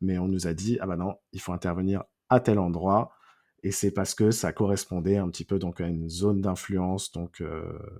mais 0.00 0.18
on 0.18 0.28
nous 0.28 0.46
a 0.46 0.54
dit 0.54 0.78
ah 0.80 0.86
bah 0.86 0.96
non, 0.96 1.16
il 1.32 1.40
faut 1.40 1.52
intervenir 1.52 2.04
à 2.28 2.38
tel 2.38 2.58
endroit. 2.60 3.12
Et 3.62 3.72
c'est 3.72 3.90
parce 3.90 4.14
que 4.14 4.30
ça 4.30 4.52
correspondait 4.52 5.18
un 5.18 5.28
petit 5.28 5.44
peu 5.44 5.58
donc 5.58 5.80
à 5.80 5.86
une 5.86 6.08
zone 6.08 6.40
d'influence 6.40 7.12
donc 7.12 7.42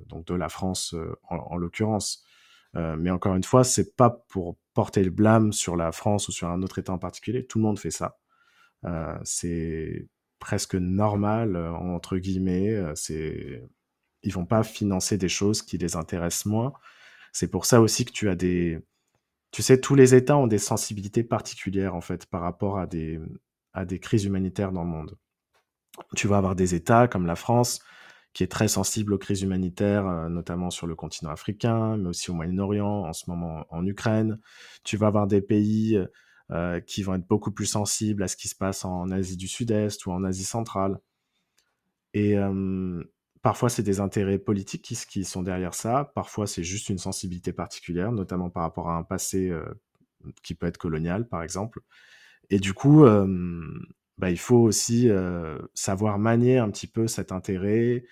donc 0.07 0.27
de 0.27 0.35
la 0.35 0.49
France 0.49 0.95
en 1.29 1.57
l'occurrence. 1.57 2.25
Euh, 2.77 2.97
mais 2.97 3.11
encore 3.11 3.35
une 3.37 3.45
fois, 3.45 3.65
c'est 3.65 3.97
pas 3.97 4.11
pour 4.29 4.57
porter 4.75 5.03
le 5.03 5.11
blâme 5.11 5.53
sur 5.53 5.77
la 5.77 5.93
France 5.93 6.29
ou 6.29 6.33
sur 6.33 6.49
un 6.49 6.63
autre 6.63 6.79
État 6.79 6.93
en 6.93 6.99
particulier. 6.99 7.47
Tout 7.47 7.59
le 7.59 7.65
monde 7.65 7.79
fait 7.79 7.91
ça. 7.91 8.19
Euh, 8.87 9.19
c'est 9.25 10.09
presque 10.39 10.75
normal 10.77 11.57
euh, 11.57 11.73
entre 11.73 12.19
guillemets. 12.19 12.77
c'est 12.97 13.63
ils 14.23 14.33
vont 14.35 14.47
pas 14.47 14.63
financer 14.65 15.19
des 15.19 15.29
choses 15.29 15.63
qui 15.63 15.79
les 15.79 15.97
intéressent 15.97 16.47
moins. 16.47 16.75
C'est 17.33 17.49
pour 17.51 17.67
ça 17.67 17.81
aussi 17.81 18.05
que 18.05 18.13
tu 18.13 18.29
as 18.29 18.37
des, 18.37 18.81
tu 19.53 19.63
sais, 19.63 19.81
tous 19.81 19.95
les 19.95 20.15
États 20.15 20.37
ont 20.39 20.47
des 20.49 20.59
sensibilités 20.59 21.25
particulières 21.25 21.95
en 21.97 22.01
fait 22.03 22.27
par 22.27 22.43
rapport 22.43 22.79
à 22.79 22.87
des 22.87 23.21
à 23.75 23.85
des 23.87 24.01
crises 24.01 24.25
humanitaires 24.25 24.73
dans 24.73 24.85
le 24.85 24.91
monde. 24.91 25.19
Tu 26.17 26.29
vas 26.29 26.39
avoir 26.39 26.55
des 26.55 26.75
États 26.75 27.09
comme 27.09 27.27
la 27.27 27.37
France 27.37 27.81
qui 28.33 28.45
est 28.45 28.49
très 28.49 28.69
sensible 28.69 29.13
aux 29.13 29.19
crises 29.19 29.43
humanitaires, 29.43 30.07
euh, 30.07 30.29
notamment 30.29 30.71
sur 30.71 30.87
le 30.87 30.95
continent 30.95 31.31
africain, 31.31 31.97
mais 31.97 32.11
aussi 32.11 32.31
au 32.31 32.35
Moyen-Orient, 32.35 33.05
en 33.05 33.13
ce 33.13 33.29
moment 33.29 33.67
en 33.71 33.85
Ukraine. 33.85 34.39
Tu 34.85 34.97
vas 34.97 35.09
avoir 35.09 35.27
des 35.27 35.41
pays 35.41 35.99
euh, 36.53 36.81
qui 36.81 37.03
vont 37.03 37.15
être 37.15 37.27
beaucoup 37.27 37.51
plus 37.51 37.67
sensibles 37.67 38.23
à 38.23 38.29
ce 38.29 38.37
qui 38.37 38.47
se 38.47 38.55
passe 38.55 38.85
en 38.85 39.11
Asie 39.11 39.37
du 39.37 39.49
Sud-Est 39.49 40.07
ou 40.07 40.13
en 40.13 40.23
Asie 40.23 40.45
centrale. 40.45 41.01
Et 42.15 42.37
parfois, 43.43 43.69
c'est 43.69 43.83
des 43.83 44.01
intérêts 44.01 44.39
politiques 44.39 44.83
qui, 44.83 45.25
sont 45.25 45.43
derrière 45.43 45.75
ça. 45.75 46.11
Parfois, 46.15 46.47
c'est 46.47 46.65
juste 46.65 46.89
une 46.89 46.99
sensibilité 46.99 47.53
particulière, 47.53 48.13
notamment 48.13 48.51
par 48.51 48.63
rapport 48.63 48.91
à 48.91 48.97
un 48.97 49.03
passé 49.03 49.49
euh, 49.49 49.65
qui 50.43 50.55
peut 50.55 50.67
être 50.67 50.79
colonial, 50.79 51.29
par 51.29 51.43
exemple. 51.43 51.81
Et 52.51 52.59
du 52.59 52.75
coup, 52.75 53.05
bah, 54.21 54.31
il 54.31 54.39
faut 54.39 54.59
aussi 54.59 55.09
savoir 55.75 56.19
manier 56.19 56.59
un 56.59 56.71
petit 56.71 56.87
peu 56.87 57.09
cet 57.09 57.33
intérêt 57.33 58.05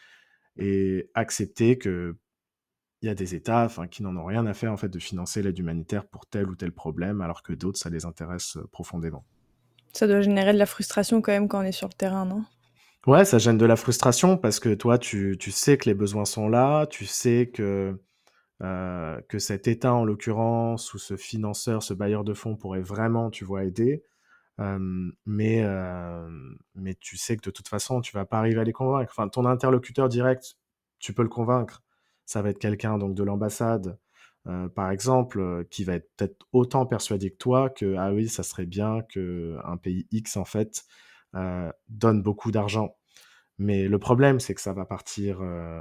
et 0.56 1.10
accepter 1.14 1.76
que 1.76 2.16
il 3.00 3.06
y 3.06 3.08
a 3.10 3.14
des 3.14 3.36
États 3.36 3.64
enfin, 3.64 3.86
qui 3.86 4.02
n'en 4.02 4.16
ont 4.16 4.24
rien 4.24 4.44
à 4.46 4.54
faire 4.54 4.72
en 4.72 4.76
fait 4.76 4.88
de 4.88 4.98
financer 4.98 5.40
l'aide 5.40 5.56
humanitaire 5.56 6.04
pour 6.06 6.26
tel 6.26 6.48
ou 6.48 6.56
tel 6.56 6.72
problème, 6.72 7.20
alors 7.20 7.44
que 7.44 7.52
d'autres, 7.52 7.78
ça 7.78 7.90
les 7.90 8.06
intéresse 8.06 8.58
profondément. 8.72 9.24
Ça 9.92 10.08
doit 10.08 10.20
générer 10.20 10.52
de 10.52 10.58
la 10.58 10.66
frustration 10.66 11.20
quand 11.20 11.30
même 11.30 11.46
quand 11.46 11.60
on 11.60 11.62
est 11.62 11.70
sur 11.70 11.86
le 11.86 11.92
terrain, 11.92 12.24
non? 12.24 12.44
Ouais, 13.06 13.24
ça 13.24 13.38
gêne 13.38 13.58
de 13.58 13.66
la 13.66 13.76
frustration 13.76 14.36
parce 14.36 14.58
que 14.58 14.74
toi, 14.74 14.98
tu, 14.98 15.36
tu 15.38 15.52
sais 15.52 15.78
que 15.78 15.88
les 15.88 15.94
besoins 15.94 16.24
sont 16.24 16.48
là, 16.48 16.86
tu 16.86 17.06
sais 17.06 17.50
que, 17.54 17.96
que 18.60 19.38
cet 19.38 19.68
État, 19.68 19.92
en 19.92 20.04
l'occurrence, 20.04 20.92
ou 20.92 20.98
ce 20.98 21.16
financeur, 21.16 21.84
ce 21.84 21.94
bailleur 21.94 22.24
de 22.24 22.34
fonds 22.34 22.56
pourrait 22.56 22.80
vraiment, 22.80 23.30
tu 23.30 23.44
vois, 23.44 23.64
aider 23.64 24.02
mais, 24.58 25.64
mais 26.74 26.94
tu 26.96 27.16
sais 27.16 27.36
que 27.36 27.42
de 27.42 27.50
toute 27.50 27.68
façon, 27.68 28.00
tu 28.00 28.12
vas 28.12 28.24
pas 28.24 28.38
arriver 28.38 28.60
à 28.60 28.64
les 28.64 28.72
convaincre. 28.72 29.12
Enfin, 29.16 29.28
ton 29.28 29.44
interlocuteur 29.44 30.08
direct, 30.08 30.56
tu 30.98 31.12
peux 31.12 31.22
le 31.22 31.28
convaincre. 31.28 31.82
Ça 32.26 32.42
va 32.42 32.50
être 32.50 32.58
quelqu'un 32.58 32.98
donc 32.98 33.14
de 33.14 33.22
l'ambassade, 33.22 33.98
par 34.74 34.90
exemple, 34.90 35.66
qui 35.70 35.84
va 35.84 35.94
être 35.94 36.10
peut-être 36.16 36.46
autant 36.52 36.86
persuadé 36.86 37.30
que 37.30 37.36
toi 37.36 37.70
que 37.70 37.96
ah 37.96 38.12
oui, 38.12 38.28
ça 38.28 38.42
serait 38.42 38.66
bien 38.66 39.02
que 39.02 39.56
un 39.64 39.76
pays 39.76 40.06
X 40.10 40.36
en 40.36 40.44
fait 40.44 40.84
donne 41.88 42.22
beaucoup 42.22 42.50
d'argent. 42.50 42.96
Mais 43.60 43.88
le 43.88 43.98
problème, 43.98 44.38
c'est 44.38 44.54
que 44.54 44.60
ça 44.60 44.72
va 44.72 44.84
partir, 44.84 45.40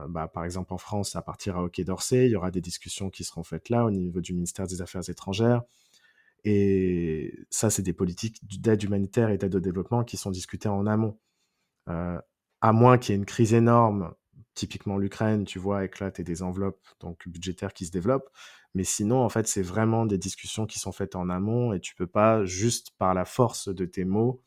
bah, 0.10 0.28
par 0.28 0.46
exemple 0.46 0.74
en 0.74 0.80
France, 0.80 1.12
ça 1.12 1.22
partira 1.22 1.64
au 1.64 1.70
Quai 1.70 1.84
d'Orsay. 1.84 2.26
Il 2.26 2.32
y 2.32 2.36
aura 2.36 2.50
des 2.50 2.62
discussions 2.62 3.10
qui 3.12 3.24
seront 3.24 3.44
faites 3.44 3.70
là 3.70 3.86
au 3.86 3.92
niveau 3.92 4.20
du 4.20 4.34
ministère 4.34 4.66
des 4.66 4.82
Affaires 4.82 5.08
étrangères. 5.10 5.62
Et 6.50 7.46
ça, 7.50 7.70
c'est 7.70 7.82
des 7.82 7.92
politiques 7.92 8.40
d'aide 8.62 8.82
humanitaire 8.82 9.30
et 9.30 9.38
d'aide 9.38 9.56
au 9.56 9.60
développement 9.60 10.06
qui 10.06 10.16
sont 10.16 10.32
discutées 10.32 10.70
en 10.70 10.88
amont. 10.88 11.20
Euh, 11.90 12.18
à 12.62 12.72
moins 12.72 12.98
qu'il 12.98 13.12
y 13.12 13.16
ait 13.16 13.20
une 13.20 13.26
crise 13.26 13.54
énorme, 13.54 14.14
typiquement 14.54 14.98
l'Ukraine, 14.98 15.44
tu 15.44 15.60
vois, 15.60 15.84
éclate 15.84 16.22
et 16.22 16.24
des 16.24 16.44
enveloppes 16.44 16.88
donc 17.02 17.28
budgétaires 17.28 17.74
qui 17.74 17.86
se 17.86 17.92
développent. 17.92 18.30
Mais 18.76 18.86
sinon, 18.86 19.18
en 19.26 19.28
fait, 19.28 19.46
c'est 19.46 19.62
vraiment 19.62 20.06
des 20.06 20.18
discussions 20.18 20.66
qui 20.66 20.80
sont 20.80 20.94
faites 20.94 21.18
en 21.18 21.28
amont 21.30 21.74
et 21.74 21.82
tu 21.82 21.96
peux 21.96 22.08
pas 22.08 22.46
juste 22.46 22.92
par 22.98 23.14
la 23.14 23.26
force 23.26 23.68
de 23.68 23.84
tes 23.84 24.06
mots 24.06 24.42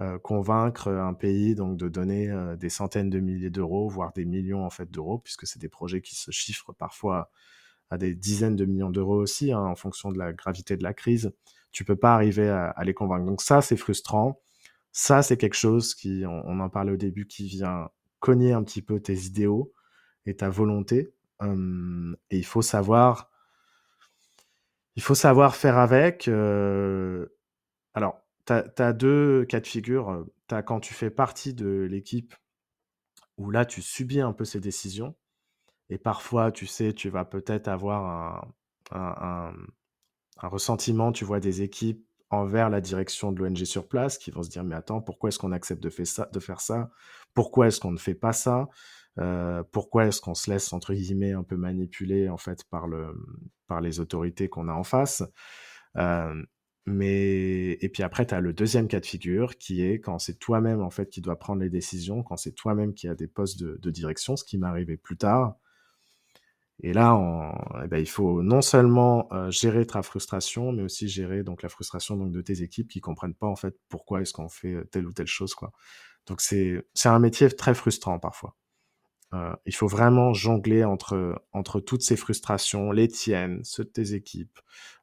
euh, 0.00 0.18
convaincre 0.18 0.88
un 0.88 1.12
pays 1.12 1.54
donc 1.54 1.76
de 1.76 1.90
donner 1.90 2.30
euh, 2.30 2.56
des 2.56 2.70
centaines 2.70 3.10
de 3.10 3.20
milliers 3.20 3.50
d'euros, 3.50 3.90
voire 3.90 4.14
des 4.14 4.24
millions 4.24 4.64
en 4.64 4.70
fait 4.70 4.90
d'euros, 4.90 5.18
puisque 5.18 5.46
c'est 5.46 5.58
des 5.58 5.68
projets 5.68 6.00
qui 6.00 6.16
se 6.16 6.30
chiffrent 6.30 6.72
parfois 6.72 7.30
à 7.90 7.98
des 7.98 8.14
dizaines 8.14 8.56
de 8.56 8.64
millions 8.64 8.90
d'euros 8.90 9.16
aussi, 9.16 9.52
hein, 9.52 9.60
en 9.60 9.76
fonction 9.76 10.10
de 10.10 10.18
la 10.18 10.32
gravité 10.32 10.76
de 10.76 10.82
la 10.82 10.94
crise. 10.94 11.32
Tu 11.72 11.84
peux 11.84 11.96
pas 11.96 12.14
arriver 12.14 12.48
à, 12.48 12.74
les 12.84 12.94
convaincre. 12.94 13.26
Donc 13.26 13.42
ça, 13.42 13.60
c'est 13.60 13.76
frustrant. 13.76 14.40
Ça, 14.92 15.22
c'est 15.22 15.36
quelque 15.36 15.54
chose 15.54 15.94
qui, 15.94 16.24
on, 16.26 16.60
en 16.60 16.68
parlait 16.70 16.92
au 16.92 16.96
début, 16.96 17.26
qui 17.26 17.46
vient 17.46 17.90
cogner 18.18 18.52
un 18.52 18.62
petit 18.62 18.82
peu 18.82 18.98
tes 18.98 19.26
idéaux 19.26 19.72
et 20.24 20.36
ta 20.36 20.48
volonté. 20.48 21.12
Hum, 21.40 22.16
et 22.30 22.38
il 22.38 22.46
faut 22.46 22.62
savoir, 22.62 23.30
il 24.96 25.02
faut 25.02 25.14
savoir 25.14 25.54
faire 25.54 25.76
avec. 25.76 26.28
Euh, 26.28 27.26
alors, 27.94 28.22
tu 28.46 28.52
as, 28.52 28.92
deux 28.92 29.44
cas 29.44 29.60
de 29.60 29.66
figure. 29.66 30.26
Tu 30.48 30.54
as 30.54 30.62
quand 30.62 30.80
tu 30.80 30.94
fais 30.94 31.10
partie 31.10 31.52
de 31.52 31.86
l'équipe 31.90 32.34
où 33.36 33.50
là, 33.50 33.66
tu 33.66 33.82
subis 33.82 34.20
un 34.20 34.32
peu 34.32 34.44
ces 34.44 34.60
décisions 34.60 35.14
et 35.90 35.98
parfois, 35.98 36.50
tu 36.50 36.66
sais, 36.66 36.92
tu 36.92 37.08
vas 37.08 37.24
peut-être 37.24 37.68
avoir 37.68 38.48
un, 38.92 39.52
ressentiment, 40.42 41.12
tu 41.12 41.24
vois, 41.24 41.40
des 41.40 41.62
équipes 41.62 42.04
envers 42.30 42.70
la 42.70 42.80
direction 42.80 43.32
de 43.32 43.40
l'ONG 43.40 43.64
sur 43.64 43.88
place 43.88 44.18
qui 44.18 44.30
vont 44.30 44.42
se 44.42 44.50
dire, 44.50 44.64
mais 44.64 44.74
attends, 44.74 45.00
pourquoi 45.00 45.28
est-ce 45.28 45.38
qu'on 45.38 45.52
accepte 45.52 45.82
de, 45.82 45.90
faire 45.90 46.06
ça, 46.06 46.28
de 46.32 46.40
faire 46.40 46.60
ça? 46.60 46.90
Pourquoi 47.34 47.68
est-ce 47.68 47.80
qu'on 47.80 47.92
ne 47.92 47.98
fait 47.98 48.14
pas 48.14 48.32
ça? 48.32 48.68
Euh, 49.18 49.62
Pourquoi 49.72 50.06
est-ce 50.06 50.20
qu'on 50.20 50.34
se 50.34 50.50
laisse, 50.50 50.72
entre 50.72 50.92
guillemets, 50.92 51.32
un 51.32 51.44
peu 51.44 51.56
manipuler, 51.56 52.28
en 52.28 52.36
fait, 52.36 52.64
par, 52.64 52.88
le, 52.88 53.14
par 53.68 53.80
les 53.80 54.00
autorités 54.00 54.48
qu'on 54.48 54.68
a 54.68 54.72
en 54.72 54.84
face? 54.84 55.22
Euh, 55.96 56.34
mais 56.84 57.72
et 57.80 57.88
puis 57.88 58.02
après, 58.02 58.26
tu 58.26 58.34
as 58.34 58.40
le 58.40 58.52
deuxième 58.52 58.88
cas 58.88 59.00
de 59.00 59.06
figure 59.06 59.56
qui 59.56 59.82
est 59.82 60.00
quand 60.00 60.18
c'est 60.18 60.38
toi-même 60.38 60.82
en 60.82 60.90
fait 60.90 61.10
qui 61.10 61.20
doit 61.20 61.36
prendre 61.36 61.60
les 61.62 61.70
décisions, 61.70 62.22
quand 62.22 62.36
c'est 62.36 62.52
toi-même 62.52 62.94
qui 62.94 63.08
a 63.08 63.16
des 63.16 63.26
postes 63.26 63.60
de 63.60 63.90
direction, 63.90 64.36
ce 64.36 64.44
qui 64.44 64.56
m'est 64.56 64.68
arrivé 64.68 64.96
plus 64.96 65.16
tard, 65.16 65.56
et 66.82 66.92
là, 66.92 67.18
eh 67.82 67.88
ben, 67.88 67.98
il 67.98 68.08
faut 68.08 68.42
non 68.42 68.60
seulement 68.60 69.28
euh, 69.32 69.50
gérer 69.50 69.86
ta 69.86 70.02
frustration, 70.02 70.72
mais 70.72 70.82
aussi 70.82 71.08
gérer 71.08 71.42
donc 71.42 71.62
la 71.62 71.70
frustration 71.70 72.16
donc 72.16 72.32
de 72.32 72.42
tes 72.42 72.62
équipes 72.62 72.88
qui 72.88 73.00
comprennent 73.00 73.34
pas 73.34 73.46
en 73.46 73.56
fait 73.56 73.74
pourquoi 73.88 74.20
est-ce 74.20 74.34
qu'on 74.34 74.48
fait 74.48 74.84
telle 74.90 75.06
ou 75.06 75.12
telle 75.12 75.26
chose 75.26 75.54
quoi. 75.54 75.72
Donc 76.26 76.40
c'est 76.40 76.86
c'est 76.94 77.08
un 77.08 77.18
métier 77.18 77.48
très 77.50 77.74
frustrant 77.74 78.18
parfois. 78.18 78.56
Euh, 79.34 79.54
il 79.66 79.74
faut 79.74 79.88
vraiment 79.88 80.34
jongler 80.34 80.84
entre, 80.84 81.42
entre 81.52 81.80
toutes 81.80 82.02
ces 82.02 82.16
frustrations, 82.16 82.92
les 82.92 83.08
tiennes, 83.08 83.60
ceux 83.64 83.84
de 83.84 83.88
tes 83.88 84.14
équipes, 84.14 84.58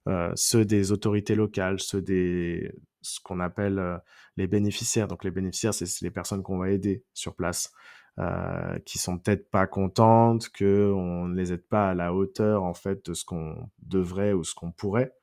euh, 0.08 0.32
ceux 0.36 0.66
des 0.66 0.92
autorités 0.92 1.36
locales, 1.36 1.80
ceux 1.80 2.02
des 2.02 2.72
ce 3.02 3.20
qu'on 3.20 3.42
appelle 3.42 4.00
les 4.38 4.48
bénéficiaires. 4.48 5.08
Donc 5.08 5.24
les 5.26 5.32
bénéficiaires, 5.32 5.74
c'est 5.74 6.02
les 6.02 6.12
personnes 6.12 6.44
qu'on 6.44 6.60
va 6.60 6.70
aider 6.72 7.04
sur 7.14 7.36
place, 7.36 7.74
euh, 8.20 8.80
qui 8.86 9.00
sont 9.00 9.18
peut-être 9.18 9.50
pas 9.50 9.68
contentes 9.68 10.50
que 10.50 10.92
on 10.96 11.28
ne 11.28 11.36
les 11.36 11.54
aide 11.54 11.68
pas 11.68 11.90
à 11.92 11.94
la 11.96 12.14
hauteur 12.14 12.64
en 12.64 12.74
fait 12.74 13.06
de 13.08 13.14
ce 13.14 13.26
qu'on 13.26 13.70
devrait 13.80 14.34
ou 14.34 14.44
ce 14.44 14.54
qu'on 14.56 14.72
pourrait. 14.72 15.14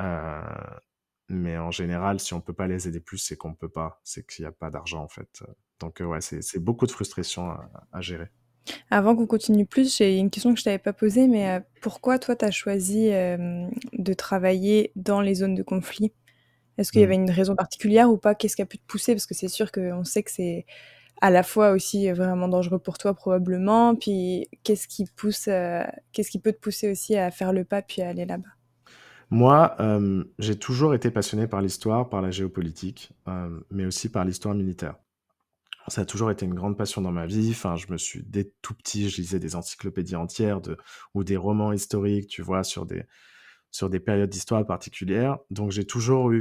Euh, 0.00 0.42
mais 1.28 1.58
en 1.58 1.70
général, 1.70 2.20
si 2.20 2.34
on 2.34 2.40
peut 2.40 2.52
pas 2.54 2.68
les 2.68 2.88
aider 2.88 3.00
plus, 3.00 3.18
c'est 3.18 3.36
qu'on 3.36 3.54
peut 3.54 3.68
pas, 3.68 4.00
c'est 4.04 4.26
qu'il 4.26 4.44
n'y 4.44 4.48
a 4.48 4.52
pas 4.52 4.70
d'argent 4.70 5.02
en 5.02 5.08
fait. 5.08 5.42
Donc 5.80 6.00
ouais, 6.00 6.20
c'est 6.22 6.58
beaucoup 6.58 6.86
de 6.86 6.92
frustration 6.92 7.50
à, 7.50 7.70
à 7.92 8.00
gérer. 8.00 8.30
Avant 8.90 9.16
qu'on 9.16 9.26
continue 9.26 9.66
plus, 9.66 9.96
j'ai 9.96 10.18
une 10.18 10.30
question 10.30 10.52
que 10.52 10.58
je 10.60 10.64
t'avais 10.64 10.78
pas 10.78 10.92
posée, 10.92 11.26
mais 11.26 11.50
euh, 11.50 11.60
pourquoi 11.80 12.18
toi, 12.18 12.36
tu 12.36 12.44
as 12.44 12.50
choisi 12.50 13.10
euh, 13.12 13.66
de 13.92 14.12
travailler 14.14 14.92
dans 14.96 15.20
les 15.20 15.34
zones 15.36 15.54
de 15.54 15.62
conflit? 15.62 16.12
Est-ce 16.78 16.92
qu'il 16.92 17.02
y 17.02 17.04
Mmh. 17.04 17.06
avait 17.06 17.14
une 17.16 17.30
raison 17.30 17.56
particulière 17.56 18.10
ou 18.10 18.18
pas? 18.18 18.34
Qu'est-ce 18.34 18.56
qui 18.56 18.62
a 18.62 18.66
pu 18.66 18.78
te 18.78 18.86
pousser? 18.86 19.14
Parce 19.14 19.26
que 19.26 19.34
c'est 19.34 19.48
sûr 19.48 19.72
qu'on 19.72 20.04
sait 20.04 20.22
que 20.22 20.30
c'est 20.30 20.66
à 21.20 21.30
la 21.30 21.42
fois 21.42 21.72
aussi 21.72 22.10
vraiment 22.12 22.48
dangereux 22.48 22.78
pour 22.78 22.98
toi 22.98 23.14
probablement, 23.14 23.94
puis 23.94 24.48
qu'est-ce 24.62 24.86
qui 24.88 25.04
pousse, 25.16 25.48
euh, 25.48 25.82
qu'est-ce 26.12 26.30
qui 26.30 26.38
peut 26.38 26.52
te 26.52 26.60
pousser 26.60 26.90
aussi 26.90 27.16
à 27.16 27.30
faire 27.30 27.52
le 27.52 27.64
pas 27.64 27.82
puis 27.82 28.02
à 28.02 28.08
aller 28.08 28.26
là-bas? 28.26 28.48
Moi, 29.30 29.76
euh, 29.80 30.24
j'ai 30.38 30.58
toujours 30.58 30.94
été 30.94 31.10
passionné 31.10 31.46
par 31.46 31.60
l'histoire, 31.60 32.08
par 32.08 32.22
la 32.22 32.30
géopolitique, 32.30 33.12
euh, 33.28 33.60
mais 33.70 33.84
aussi 33.84 34.08
par 34.08 34.24
l'histoire 34.24 34.54
militaire. 34.54 34.96
Ça 35.88 36.02
a 36.02 36.04
toujours 36.04 36.30
été 36.30 36.44
une 36.46 36.54
grande 36.54 36.76
passion 36.76 37.00
dans 37.00 37.12
ma 37.12 37.26
vie. 37.26 37.48
Enfin, 37.50 37.76
je 37.76 37.90
me 37.90 37.98
suis 37.98 38.22
dès 38.26 38.52
tout 38.62 38.74
petit, 38.74 39.08
je 39.08 39.16
lisais 39.20 39.38
des 39.38 39.56
encyclopédies 39.56 40.16
entières 40.16 40.60
ou 41.14 41.24
des 41.24 41.36
romans 41.36 41.72
historiques, 41.72 42.28
tu 42.28 42.42
vois, 42.42 42.62
sur 42.62 42.86
des 42.86 43.04
sur 43.70 43.90
des 43.90 44.00
périodes 44.00 44.30
d'histoire 44.30 44.64
particulières. 44.66 45.38
Donc 45.50 45.70
j'ai 45.72 45.86
toujours 45.86 46.32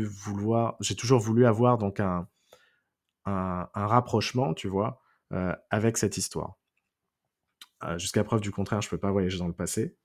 j'ai 0.80 0.96
toujours 0.96 1.20
voulu 1.20 1.46
avoir 1.46 1.78
donc 1.78 2.00
un 2.00 2.28
un, 3.28 3.70
rapprochement, 3.88 4.54
tu 4.54 4.68
vois, 4.68 5.02
euh, 5.34 5.54
avec 5.70 5.98
cette 5.98 6.18
histoire. 6.18 6.58
Euh, 7.84 7.98
Jusqu'à 7.98 8.24
preuve 8.24 8.42
du 8.42 8.52
contraire, 8.52 8.82
je 8.82 8.90
peux 8.90 8.98
pas 8.98 9.12
voyager 9.12 9.38
dans 9.38 9.48
le 9.48 9.54
passé. 9.54 9.96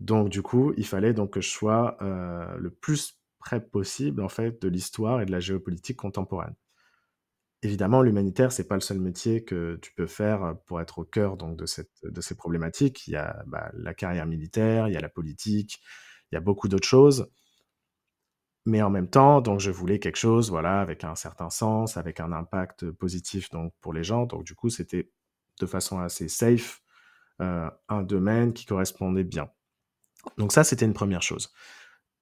Donc 0.00 0.28
du 0.28 0.42
coup, 0.42 0.72
il 0.76 0.86
fallait 0.86 1.14
donc 1.14 1.32
que 1.34 1.40
je 1.40 1.48
sois 1.48 1.96
euh, 2.02 2.56
le 2.56 2.70
plus 2.70 3.18
près 3.38 3.60
possible 3.60 4.22
en 4.22 4.28
fait 4.28 4.60
de 4.62 4.68
l'histoire 4.68 5.20
et 5.20 5.26
de 5.26 5.32
la 5.32 5.40
géopolitique 5.40 5.96
contemporaine. 5.96 6.54
Évidemment, 7.62 8.02
l'humanitaire, 8.02 8.50
c'est 8.50 8.66
pas 8.66 8.74
le 8.74 8.80
seul 8.80 8.98
métier 8.98 9.44
que 9.44 9.78
tu 9.80 9.94
peux 9.94 10.08
faire 10.08 10.56
pour 10.66 10.80
être 10.80 10.98
au 10.98 11.04
cœur 11.04 11.36
donc 11.36 11.56
de, 11.56 11.66
cette, 11.66 11.92
de 12.02 12.20
ces 12.20 12.34
problématiques. 12.34 13.06
Il 13.06 13.12
y 13.12 13.16
a 13.16 13.44
bah, 13.46 13.70
la 13.74 13.94
carrière 13.94 14.26
militaire, 14.26 14.88
il 14.88 14.94
y 14.94 14.96
a 14.96 15.00
la 15.00 15.08
politique, 15.08 15.80
il 16.32 16.34
y 16.34 16.38
a 16.38 16.40
beaucoup 16.40 16.66
d'autres 16.66 16.88
choses. 16.88 17.30
Mais 18.64 18.80
en 18.80 18.90
même 18.90 19.08
temps, 19.08 19.40
donc 19.40 19.58
je 19.58 19.70
voulais 19.70 19.98
quelque 19.98 20.16
chose, 20.16 20.50
voilà, 20.50 20.80
avec 20.80 21.02
un 21.04 21.14
certain 21.16 21.50
sens, 21.50 21.96
avec 21.96 22.20
un 22.20 22.32
impact 22.32 22.90
positif 22.92 23.50
donc 23.50 23.72
pour 23.80 23.92
les 23.92 24.04
gens. 24.04 24.26
Donc 24.26 24.44
du 24.44 24.54
coup, 24.54 24.70
c'était 24.70 25.10
de 25.60 25.66
façon 25.66 25.98
assez 25.98 26.28
safe 26.28 26.80
un 27.38 28.02
domaine 28.02 28.52
qui 28.52 28.66
correspondait 28.66 29.24
bien. 29.24 29.50
Donc 30.38 30.52
ça, 30.52 30.62
c'était 30.62 30.84
une 30.84 30.92
première 30.92 31.22
chose. 31.22 31.52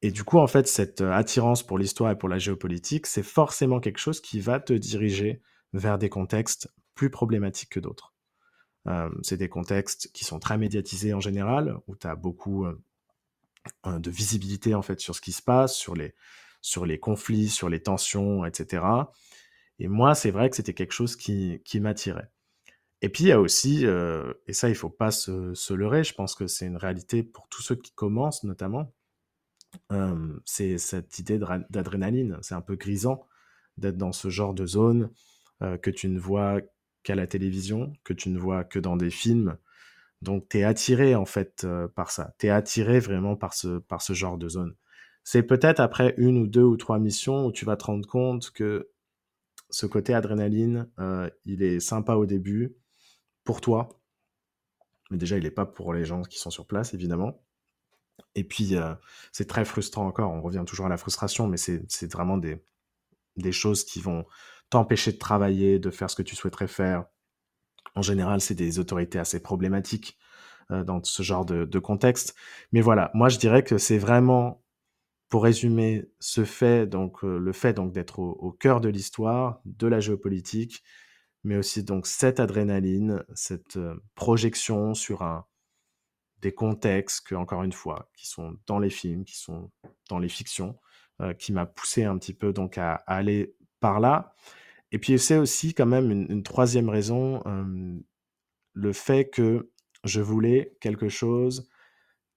Et 0.01 0.11
du 0.11 0.25
coup, 0.25 0.39
en 0.39 0.47
fait, 0.47 0.67
cette 0.67 1.03
attirance 1.03 1.63
pour 1.63 1.77
l'histoire 1.77 2.11
et 2.11 2.17
pour 2.17 2.31
la 2.31 2.39
géopolitique, 2.39 3.07
c'est 3.07 3.23
forcément 3.23 3.81
quelque 3.81 3.99
chose 3.99 4.23
qui 4.23 4.41
va 4.41 4.61
te 4.61 4.73
diriger 4.73 5.43
vers 5.75 5.99
des 5.99 6.09
contextes 6.09 6.73
plus 6.95 7.11
problématiques 7.11 7.69
que 7.69 7.81
d'autres. 7.81 8.15
C'est 9.23 9.37
des 9.37 9.51
contextes 9.51 10.11
qui 10.15 10.25
sont 10.25 10.39
très 10.39 10.57
médiatisés 10.57 11.13
en 11.13 11.21
général, 11.21 11.77
où 11.87 11.97
tu 11.97 12.07
as 12.07 12.17
beaucoup 12.17 12.67
de 13.85 14.11
visibilité 14.11 14.75
en 14.75 14.83
fait 14.83 15.01
sur 15.01 15.15
ce 15.15 15.21
qui 15.21 15.33
se 15.33 15.43
passe, 15.43 15.77
sur 15.77 15.95
les, 15.95 16.15
sur 16.63 16.87
les 16.87 16.99
conflits, 16.99 17.49
sur 17.49 17.69
les 17.69 17.83
tensions, 17.83 18.45
etc. 18.45 18.83
Et 19.79 19.89
moi, 19.89 20.15
c'est 20.15 20.31
vrai 20.31 20.51
que 20.51 20.57
c'était 20.57 20.75
quelque 20.75 20.93
chose 20.93 21.17
qui, 21.17 21.63
qui 21.65 21.81
m'attirait. 21.81 22.31
Et 23.03 23.09
puis 23.09 23.25
il 23.25 23.29
y 23.29 23.33
a 23.33 23.41
aussi, 23.41 23.87
euh, 23.87 24.33
et 24.47 24.53
ça 24.53 24.69
il 24.69 24.75
faut 24.75 24.91
pas 24.91 25.11
se, 25.11 25.73
leurrer, 25.73 26.05
je 26.05 26.15
pense 26.15 26.35
que 26.35 26.47
c'est 26.47 26.67
une 26.67 26.77
réalité 26.77 27.23
pour 27.23 27.49
tous 27.49 27.63
ceux 27.63 27.77
qui 27.77 27.93
commencent 27.93 28.45
notamment, 28.45 28.93
euh, 29.93 30.39
c'est 30.45 30.79
cette 30.79 31.19
idée 31.19 31.39
d'adrénaline. 31.71 32.39
C'est 32.43 32.55
un 32.55 32.61
peu 32.61 32.77
grisant 32.77 33.27
d'être 33.79 33.97
dans 33.97 34.13
ce 34.13 34.29
genre 34.29 34.55
de 34.55 34.67
zone 34.67 35.11
euh, 35.63 35.79
que 35.79 35.91
tu 35.91 36.09
ne 36.09 36.19
vois 36.19 36.61
qu'à 37.03 37.15
la 37.15 37.27
télévision, 37.27 37.93
que 38.05 38.13
tu 38.13 38.29
ne 38.31 38.39
vois 38.39 38.65
que 38.65 38.79
dans 38.79 38.97
des 38.97 39.11
films. 39.11 39.57
Donc 40.23 40.49
tu 40.49 40.59
es 40.59 40.65
attiré 40.65 41.15
en 41.15 41.25
fait 41.25 41.65
euh, 41.65 41.89
par 41.89 42.11
ça. 42.11 42.35
Tu 42.39 42.47
es 42.47 42.51
attiré 42.51 43.01
vraiment 43.01 43.37
par 43.37 43.55
ce, 43.55 43.79
par 43.79 44.03
ce 44.03 44.13
genre 44.13 44.39
de 44.39 44.49
zone. 44.49 44.75
C'est 45.25 45.43
peut-être 45.43 45.81
après 45.81 46.15
une 46.17 46.39
ou 46.39 46.47
deux 46.47 46.63
ou 46.63 46.77
trois 46.77 46.99
missions 46.99 47.47
où 47.47 47.53
tu 47.53 47.65
vas 47.65 47.77
te 47.77 47.85
rendre 47.85 48.09
compte 48.09 48.51
que 48.51 48.91
ce 49.71 49.87
côté 49.87 50.15
adrénaline, 50.15 50.89
euh, 50.99 51.31
il 51.45 51.63
est 51.63 51.81
sympa 51.81 52.15
au 52.15 52.27
début 52.27 52.75
pour 53.45 53.61
toi. 53.61 54.01
Mais 55.11 55.19
déjà, 55.19 55.37
il 55.37 55.45
n'est 55.45 55.51
pas 55.51 55.67
pour 55.67 55.93
les 55.93 56.05
gens 56.05 56.23
qui 56.23 56.39
sont 56.39 56.51
sur 56.51 56.67
place, 56.67 56.95
évidemment. 56.95 57.43
Et 58.35 58.45
puis, 58.45 58.77
euh, 58.77 58.95
c'est 59.33 59.49
très 59.49 59.65
frustrant 59.65 60.07
encore. 60.07 60.31
On 60.33 60.43
revient 60.43 60.65
toujours 60.67 60.87
à 60.87 60.89
la 60.89 60.97
frustration, 60.97 61.49
mais 61.49 61.57
c'est 61.57 62.13
vraiment 62.13 62.37
des, 62.37 62.63
des 63.37 63.53
choses 63.53 63.85
qui 63.85 64.01
vont 64.01 64.25
t'empêcher 64.71 65.13
de 65.13 65.19
travailler, 65.19 65.79
de 65.79 65.91
faire 65.91 66.11
ce 66.11 66.17
que 66.17 66.23
tu 66.23 66.37
souhaiterais 66.37 66.69
faire. 66.69 67.07
En 67.95 68.03
général, 68.03 68.41
c'est 68.41 68.55
des 68.55 68.79
autorités 68.79 69.19
assez 69.19 69.41
problématiques 69.41 70.19
euh, 70.71 70.85
dans 70.85 71.03
ce 71.03 71.23
genre 71.23 71.45
de, 71.45 71.79
contexte. 71.79 72.35
Mais 72.73 72.81
voilà, 72.81 73.11
moi, 73.15 73.29
je 73.29 73.39
dirais 73.39 73.65
que 73.65 73.79
c'est 73.79 73.99
vraiment, 73.99 74.63
pour 75.29 75.43
résumer, 75.45 76.07
ce 76.21 76.45
fait, 76.45 76.87
donc 76.87 77.25
euh, 77.25 77.39
le 77.39 77.53
fait 77.53 77.73
donc 77.73 77.93
d'être 77.93 78.21
au, 78.21 78.53
cœur 78.53 78.81
de 78.81 78.89
l'histoire, 78.89 79.61
de 79.65 79.87
la 79.89 80.01
géopolitique, 80.01 80.85
mais 81.43 81.57
aussi 81.57 81.83
donc 81.83 82.07
cette 82.07 82.39
adrénaline, 82.39 83.25
cette 83.35 83.79
euh, 83.79 83.95
projection 84.15 84.95
sur 84.95 85.23
un, 85.23 85.47
des 86.41 86.53
contextes 86.53 87.27
que, 87.27 87.35
encore 87.35 87.65
une 87.65 87.73
fois, 87.73 88.09
qui 88.15 88.29
sont 88.29 88.57
dans 88.67 88.79
les 88.79 88.91
films, 88.91 89.25
qui 89.25 89.39
sont 89.39 89.71
dans 90.09 90.19
les 90.19 90.29
fictions, 90.29 90.79
qui 91.39 91.53
m'a 91.53 91.67
poussé 91.67 92.05
un 92.05 92.17
petit 92.17 92.33
peu 92.33 92.55
donc 92.55 92.79
à, 92.79 92.95
aller 93.07 93.55
par 93.79 94.01
là. 94.01 94.35
Et 94.93 94.99
puis 94.99 95.19
c'est 95.19 95.37
aussi 95.37 95.75
quand 95.75 95.87
même 95.87 96.11
une, 96.11 96.43
troisième 96.43 96.89
raison, 96.89 97.43
le 98.73 98.93
fait 98.93 99.31
que 99.31 99.71
je 100.05 100.21
voulais 100.21 100.77
quelque 100.81 101.09
chose 101.09 101.69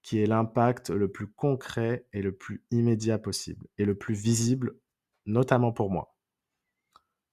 qui 0.01 0.19
ait 0.19 0.25
l'impact 0.25 0.89
le 0.89 1.09
plus 1.09 1.27
concret 1.27 2.05
et 2.11 2.21
le 2.21 2.35
plus 2.35 2.63
immédiat 2.71 3.17
possible, 3.17 3.67
et 3.77 3.85
le 3.85 3.97
plus 3.97 4.13
visible, 4.13 4.75
notamment 5.25 5.71
pour 5.71 5.89
moi. 5.89 6.17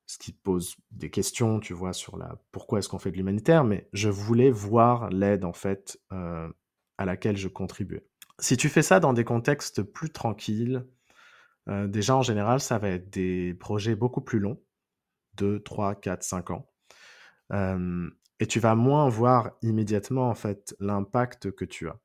Ce 0.07 0.19
qui 0.19 0.33
pose 0.33 0.77
des 0.91 1.11
questions, 1.11 1.61
tu 1.61 1.75
vois, 1.75 1.93
sur 1.93 2.17
la 2.17 2.41
pourquoi 2.53 2.79
est-ce 2.79 2.89
qu'on 2.89 2.99
fait 2.99 3.11
de 3.11 3.17
l'humanitaire, 3.17 3.65
mais 3.65 3.89
je 3.93 4.09
voulais 4.09 4.51
voir 4.51 5.11
l'aide 5.11 5.45
en 5.45 5.53
fait 5.53 6.01
à 6.11 7.05
laquelle 7.05 7.37
je 7.37 7.49
contribuais. 7.49 8.07
Si 8.39 8.57
tu 8.57 8.69
fais 8.69 8.83
ça 8.83 9.01
dans 9.01 9.13
des 9.13 9.25
contextes 9.25 9.83
plus 9.83 10.11
tranquilles, 10.11 10.87
déjà 11.67 12.17
en 12.17 12.23
général, 12.23 12.61
ça 12.61 12.79
va 12.79 12.89
être 12.89 13.11
des 13.11 13.55
projets 13.55 13.97
beaucoup 13.97 14.21
plus 14.21 14.39
longs, 14.39 14.63
2, 15.41 15.63
3, 15.63 15.95
4, 15.97 16.23
5 16.23 16.51
ans. 16.51 16.71
Et 18.41 18.47
tu 18.47 18.59
vas 18.59 18.75
moins 18.75 19.09
voir 19.09 19.53
immédiatement 19.61 20.31
en 20.31 20.35
fait 20.35 20.75
l'impact 20.81 21.51
que 21.51 21.67
tu 21.67 21.89
as. 21.89 21.99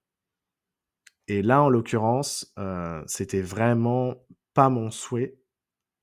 Et 1.28 1.42
là, 1.42 1.64
en 1.64 1.70
l'occurrence, 1.70 2.54
euh, 2.60 3.02
c'était 3.08 3.42
vraiment 3.42 4.16
pas 4.54 4.70
mon 4.70 4.92
souhait 4.92 5.40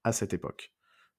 à 0.05 0.13
cette 0.13 0.33
époque. 0.33 0.73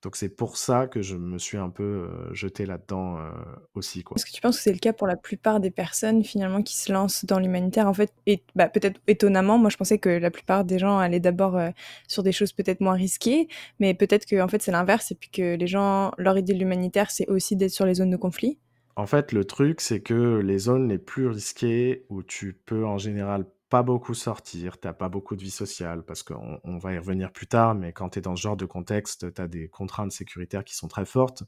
Donc 0.03 0.17
c'est 0.17 0.29
pour 0.29 0.57
ça 0.57 0.85
que 0.87 1.01
je 1.01 1.15
me 1.15 1.37
suis 1.37 1.57
un 1.57 1.69
peu 1.69 1.83
euh, 1.83 2.33
jeté 2.33 2.65
là-dedans 2.65 3.17
euh, 3.17 3.31
aussi. 3.73 4.03
Quoi. 4.03 4.15
Est-ce 4.15 4.25
que 4.25 4.31
tu 4.31 4.41
penses 4.41 4.57
que 4.57 4.63
c'est 4.63 4.73
le 4.73 4.79
cas 4.79 4.91
pour 4.91 5.07
la 5.07 5.15
plupart 5.15 5.61
des 5.61 5.71
personnes 5.71 6.25
finalement 6.25 6.61
qui 6.61 6.77
se 6.77 6.91
lancent 6.91 7.23
dans 7.23 7.39
l'humanitaire? 7.39 7.87
En 7.87 7.93
fait, 7.93 8.13
et 8.25 8.43
bah, 8.53 8.67
peut-être 8.67 8.99
étonnamment, 9.07 9.57
moi 9.57 9.69
je 9.69 9.77
pensais 9.77 9.99
que 9.99 10.09
la 10.09 10.29
plupart 10.29 10.65
des 10.65 10.77
gens 10.77 10.99
allaient 10.99 11.21
d'abord 11.21 11.57
euh, 11.57 11.69
sur 12.09 12.21
des 12.21 12.33
choses 12.33 12.51
peut-être 12.51 12.81
moins 12.81 12.95
risquées, 12.95 13.47
mais 13.79 13.93
peut-être 13.93 14.25
que 14.25 14.41
en 14.41 14.49
fait 14.49 14.61
c'est 14.61 14.73
l'inverse 14.73 15.11
et 15.11 15.15
puis 15.15 15.29
que 15.29 15.55
les 15.55 15.67
gens, 15.67 16.11
leur 16.17 16.37
idée 16.37 16.53
de 16.53 16.59
l'humanitaire, 16.59 17.09
c'est 17.09 17.29
aussi 17.29 17.55
d'être 17.55 17.71
sur 17.71 17.85
les 17.85 17.95
zones 17.95 18.11
de 18.11 18.17
conflit. 18.17 18.59
En 18.95 19.07
fait, 19.07 19.31
le 19.31 19.45
truc, 19.45 19.81
c'est 19.81 20.01
que 20.01 20.37
les 20.37 20.59
zones 20.59 20.89
les 20.89 20.99
plus 20.99 21.27
risquées 21.27 22.05
où 22.09 22.21
tu 22.21 22.53
peux 22.65 22.85
en 22.85 22.99
général 22.99 23.45
pas 23.73 23.81
beaucoup 23.81 24.13
sortir, 24.13 24.79
t'as 24.79 24.93
pas 24.93 25.09
beaucoup 25.09 25.35
de 25.35 25.41
vie 25.41 25.49
sociale, 25.49 26.03
parce 26.05 26.21
qu'on 26.21 26.59
on 26.63 26.77
va 26.77 26.93
y 26.93 26.97
revenir 26.99 27.31
plus 27.31 27.47
tard, 27.47 27.73
mais 27.73 27.91
quand 27.91 28.09
tu 28.09 28.19
es 28.19 28.21
dans 28.21 28.35
ce 28.35 28.41
genre 28.43 28.55
de 28.55 28.67
contexte, 28.67 29.33
tu 29.33 29.41
as 29.41 29.47
des 29.47 29.67
contraintes 29.67 30.11
sécuritaires 30.11 30.63
qui 30.63 30.75
sont 30.75 30.87
très 30.87 31.05
fortes, 31.05 31.41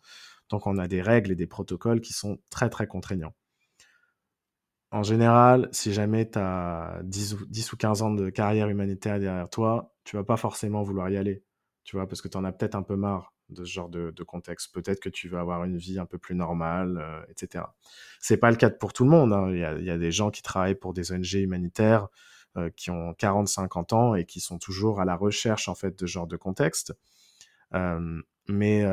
donc 0.50 0.66
on 0.66 0.80
a 0.80 0.88
des 0.88 1.04
règles 1.04 1.34
et 1.34 1.36
des 1.36 1.46
protocoles 1.46 2.02
qui 2.02 2.14
sont 2.14 2.40
très 2.50 2.72
très 2.72 2.88
contraignants. 2.88 3.36
En 4.90 5.04
général, 5.04 5.70
si 5.72 5.94
jamais 5.94 6.28
tu 6.28 6.40
as 6.40 7.00
10 7.04 7.36
ou, 7.36 7.46
10 7.46 7.74
ou 7.74 7.78
15 7.78 8.02
ans 8.02 8.12
de 8.12 8.32
carrière 8.32 8.70
humanitaire 8.70 9.20
derrière 9.20 9.48
toi, 9.52 9.94
tu 10.04 10.16
vas 10.16 10.24
pas 10.24 10.38
forcément 10.38 10.82
vouloir 10.82 11.12
y 11.12 11.18
aller, 11.18 11.44
tu 11.84 11.96
vois, 11.96 12.08
parce 12.08 12.24
que 12.24 12.28
tu 12.28 12.38
en 12.38 12.44
as 12.44 12.52
peut-être 12.52 12.74
un 12.74 12.82
peu 12.82 12.96
marre 12.96 13.35
de 13.50 13.64
ce 13.64 13.72
genre 13.72 13.90
de, 13.90 14.12
contexte. 14.24 14.74
Peut-être 14.74 15.00
que 15.00 15.10
tu 15.10 15.30
vas 15.30 15.40
avoir 15.40 15.64
une 15.64 15.78
vie 15.78 16.00
un 16.00 16.06
peu 16.06 16.18
plus 16.18 16.36
normale, 16.36 16.98
euh, 16.98 17.22
etc. 17.30 17.66
C'est 18.20 18.38
pas 18.38 18.50
le 18.50 18.58
cas 18.58 18.70
pour 18.70 18.94
tout 18.94 19.04
le 19.04 19.10
monde. 19.10 19.34
Hein. 19.34 19.52
Il, 19.52 19.86
y 19.86 19.90
a, 19.90 19.98
des 19.98 20.12
gens 20.12 20.32
qui 20.32 20.42
travaillent 20.42 20.76
pour 20.76 20.94
des 20.94 21.12
ONG 21.12 21.34
humanitaires 21.34 22.08
euh, 22.58 22.70
qui 22.76 22.90
ont 22.90 23.12
40-50 23.14 23.94
ans 23.94 24.16
et 24.16 24.26
qui 24.26 24.40
sont 24.40 24.58
toujours 24.58 25.00
à 25.00 25.06
la 25.06 25.16
recherche 25.16 25.68
en 25.68 25.76
fait 25.76 25.98
de 26.00 26.08
ce 26.08 26.12
genre 26.12 26.28
de 26.28 26.38
contexte. 26.38 26.94
Euh, 27.74 28.22
mais 28.48 28.86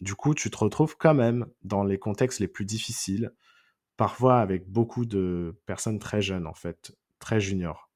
du 0.00 0.14
coup, 0.14 0.32
tu 0.32 0.48
te 0.48 0.56
retrouves 0.56 0.96
quand 0.96 1.14
même 1.14 1.46
dans 1.64 1.82
les 1.82 1.98
contextes 1.98 2.38
les 2.38 2.46
plus 2.46 2.64
difficiles, 2.64 3.32
parfois 3.96 4.38
avec 4.38 4.70
beaucoup 4.70 5.06
de 5.06 5.60
personnes 5.66 5.98
très 5.98 6.22
jeunes 6.22 6.46
en 6.46 6.54
fait, 6.54 6.96
très 7.18 7.40
juniors, 7.40 7.90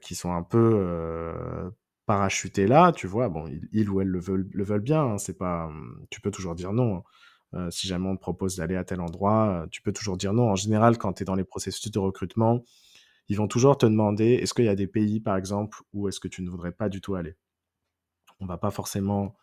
qui 0.00 0.16
sont 0.16 0.32
un 0.32 0.42
peu 0.42 1.70
parachuter 2.08 2.66
là, 2.66 2.92
tu 2.92 3.06
vois, 3.06 3.28
bon, 3.28 3.46
ils, 3.72 3.90
ou 3.90 4.00
elles 4.00 4.08
le 4.08 4.18
veulent, 4.20 4.48
le 4.52 4.64
veulent 4.64 4.80
bien, 4.80 5.02
hein, 5.04 5.18
c'est 5.18 5.38
pas, 5.38 5.66
hum, 5.66 6.06
tu 6.10 6.20
peux 6.22 6.30
toujours 6.32 6.54
dire 6.56 6.72
non. 6.72 6.96
Hein. 6.96 7.02
Euh, 7.54 7.70
si 7.70 7.86
jamais 7.88 8.08
on 8.08 8.16
te 8.16 8.20
propose 8.20 8.56
d'aller 8.56 8.76
à 8.76 8.84
tel 8.84 9.00
endroit, 9.02 9.64
euh, 9.64 9.66
tu 9.70 9.82
peux 9.82 9.92
toujours 9.92 10.16
dire 10.16 10.32
non. 10.34 10.50
En 10.50 10.56
général, 10.56 10.98
quand 10.98 11.12
tu 11.14 11.22
es 11.22 11.26
dans 11.26 11.34
les 11.34 11.44
processus 11.44 11.90
de 11.90 11.98
recrutement, 11.98 12.64
ils 13.28 13.36
vont 13.36 13.48
toujours 13.48 13.78
te 13.78 13.86
demander 13.86 14.34
est-ce 14.34 14.54
qu'il 14.54 14.66
y 14.66 14.68
a 14.70 14.76
des 14.76 14.86
pays, 14.88 15.20
par 15.20 15.36
exemple, 15.36 15.80
où 15.92 16.08
est-ce 16.08 16.20
que 16.20 16.28
tu 16.28 16.42
ne 16.42 16.50
voudrais 16.50 16.72
pas 16.72 16.88
du 16.88 17.00
tout 17.02 17.14
aller? 17.14 17.36
On 18.40 18.46
va 18.46 18.58
pas 18.58 18.70
forcément 18.70 19.36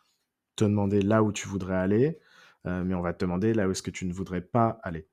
te 0.55 0.65
demander 0.65 1.01
là 1.01 1.23
où 1.23 1.31
tu 1.31 1.47
voudrais 1.47 1.75
aller, 1.75 2.19
euh, 2.67 2.83
mais 2.83 2.95
on 2.95 3.01
va 3.01 3.13
te 3.13 3.19
demander 3.25 3.53
là 3.53 3.67
où 3.67 3.71
est-ce 3.71 3.83
que 3.83 3.91
tu 3.91 4.05
ne 4.05 4.13
voudrais 4.13 4.41
pas 4.41 4.79
aller. 4.83 5.07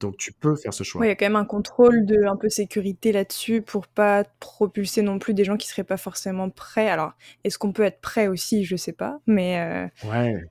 Donc 0.00 0.16
tu 0.16 0.32
peux 0.32 0.54
faire 0.56 0.72
ce 0.72 0.84
choix. 0.84 1.04
il 1.04 1.08
y 1.08 1.12
a 1.12 1.16
quand 1.16 1.26
même 1.26 1.36
un 1.36 1.44
contrôle 1.44 2.06
de 2.06 2.24
un 2.24 2.36
peu 2.36 2.48
sécurité 2.48 3.10
là-dessus 3.12 3.62
pour 3.62 3.88
pas 3.88 4.24
propulser 4.38 5.02
non 5.02 5.18
plus 5.18 5.34
des 5.34 5.44
gens 5.44 5.56
qui 5.56 5.66
seraient 5.66 5.84
pas 5.84 5.96
forcément 5.96 6.50
prêts. 6.50 6.88
Alors, 6.88 7.12
est-ce 7.44 7.58
qu'on 7.58 7.72
peut 7.72 7.82
être 7.82 8.00
prêt 8.00 8.28
aussi? 8.28 8.64
Je 8.64 8.76
sais 8.76 8.92
pas, 8.92 9.20
mais 9.26 9.60
euh, 9.60 10.08
ouais. 10.08 10.44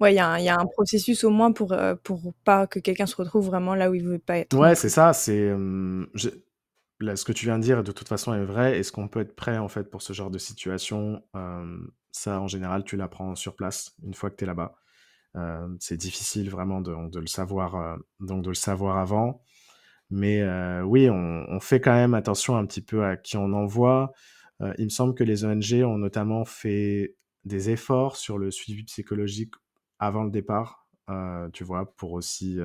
Ouais, 0.00 0.14
il 0.14 0.16
y, 0.16 0.20
a 0.20 0.58
un 0.58 0.66
processus 0.66 1.24
au 1.24 1.30
moins 1.30 1.52
pour 1.52 1.72
euh, 1.72 1.94
pour 2.02 2.32
pas 2.44 2.66
que 2.66 2.78
quelqu'un 2.78 3.04
se 3.04 3.16
retrouve 3.16 3.44
vraiment 3.44 3.74
là 3.74 3.90
où 3.90 3.94
il 3.94 4.02
veut 4.02 4.18
pas 4.18 4.38
être. 4.38 4.56
Ouais, 4.56 4.74
c'est 4.74 4.88
ça. 4.88 5.12
C'est 5.12 5.50
ce 5.50 7.24
que 7.24 7.32
tu 7.32 7.44
viens 7.44 7.58
de 7.58 7.62
dire 7.62 7.82
de 7.82 7.92
toute 7.92 8.08
façon 8.08 8.32
est 8.34 8.44
vrai. 8.44 8.78
Est-ce 8.78 8.92
qu'on 8.92 9.08
peut 9.08 9.20
être 9.20 9.36
prêt 9.36 9.58
en 9.58 9.68
fait 9.68 9.84
pour 9.84 10.00
ce 10.00 10.14
genre 10.14 10.30
de 10.30 10.38
situation? 10.38 11.22
Ça, 12.12 12.40
en 12.40 12.48
général, 12.48 12.84
tu 12.84 12.96
l'apprends 12.96 13.34
sur 13.34 13.54
place 13.54 13.94
une 14.02 14.14
fois 14.14 14.30
que 14.30 14.36
tu 14.36 14.44
es 14.44 14.46
là-bas. 14.46 14.74
Euh, 15.36 15.68
c'est 15.78 15.96
difficile 15.96 16.50
vraiment 16.50 16.80
de, 16.80 17.18
le 17.18 17.26
savoir, 17.26 17.76
euh, 17.76 17.96
donc 18.20 18.42
de 18.42 18.48
le 18.48 18.54
savoir 18.54 18.98
avant. 18.98 19.42
Mais 20.10 20.42
euh, 20.42 20.82
oui, 20.82 21.08
on, 21.08 21.60
fait 21.60 21.80
quand 21.80 21.94
même 21.94 22.14
attention 22.14 22.56
un 22.56 22.66
petit 22.66 22.82
peu 22.82 23.04
à 23.04 23.16
qui 23.16 23.36
on 23.36 23.52
envoie. 23.52 24.12
il 24.78 24.84
me 24.84 24.90
semble 24.90 25.14
que 25.14 25.24
les 25.24 25.44
ONG 25.44 25.84
ont 25.84 25.98
notamment 25.98 26.44
fait 26.44 27.16
des 27.44 27.70
efforts 27.70 28.16
sur 28.16 28.36
le 28.36 28.50
suivi 28.50 28.82
psychologique 28.84 29.54
avant 29.98 30.24
le 30.24 30.30
départ, 30.30 30.88
tu 31.52 31.64
vois, 31.64 31.94
pour 31.96 32.12
aussi 32.12 32.58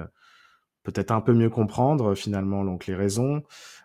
peut-être 0.83 1.11
un 1.11 1.21
peu 1.21 1.33
mieux 1.33 1.49
comprendre 1.49 2.15
finalement 2.15 2.65
donc 2.65 2.87
les 2.87 2.95
raisons. 2.95 3.43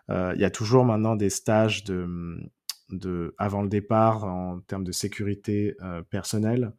Il 0.09 0.39
y 0.39 0.43
a 0.43 0.49
toujours 0.51 0.83
maintenant 0.83 1.15
des 1.15 1.29
stages 1.29 1.83
de, 1.83 3.35
avant 3.37 3.61
le 3.61 3.69
départ 3.69 4.25
en 4.25 4.59
termes 4.61 4.83
de 4.83 4.91
sécurité 4.91 5.75
personnelle. 6.09 6.73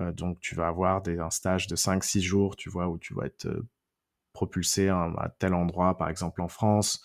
Euh, 0.00 0.12
donc, 0.12 0.40
tu 0.40 0.54
vas 0.54 0.68
avoir 0.68 1.02
des, 1.02 1.18
un 1.18 1.30
stage 1.30 1.66
de 1.66 1.76
5-6 1.76 2.20
jours, 2.20 2.56
tu 2.56 2.68
vois, 2.68 2.88
où 2.88 2.98
tu 2.98 3.14
vas 3.14 3.26
être 3.26 3.46
euh, 3.46 3.66
propulsé 4.32 4.88
à, 4.88 5.34
tel 5.38 5.54
endroit, 5.54 5.96
par 5.96 6.08
exemple 6.08 6.42
en 6.42 6.48
France. 6.48 7.02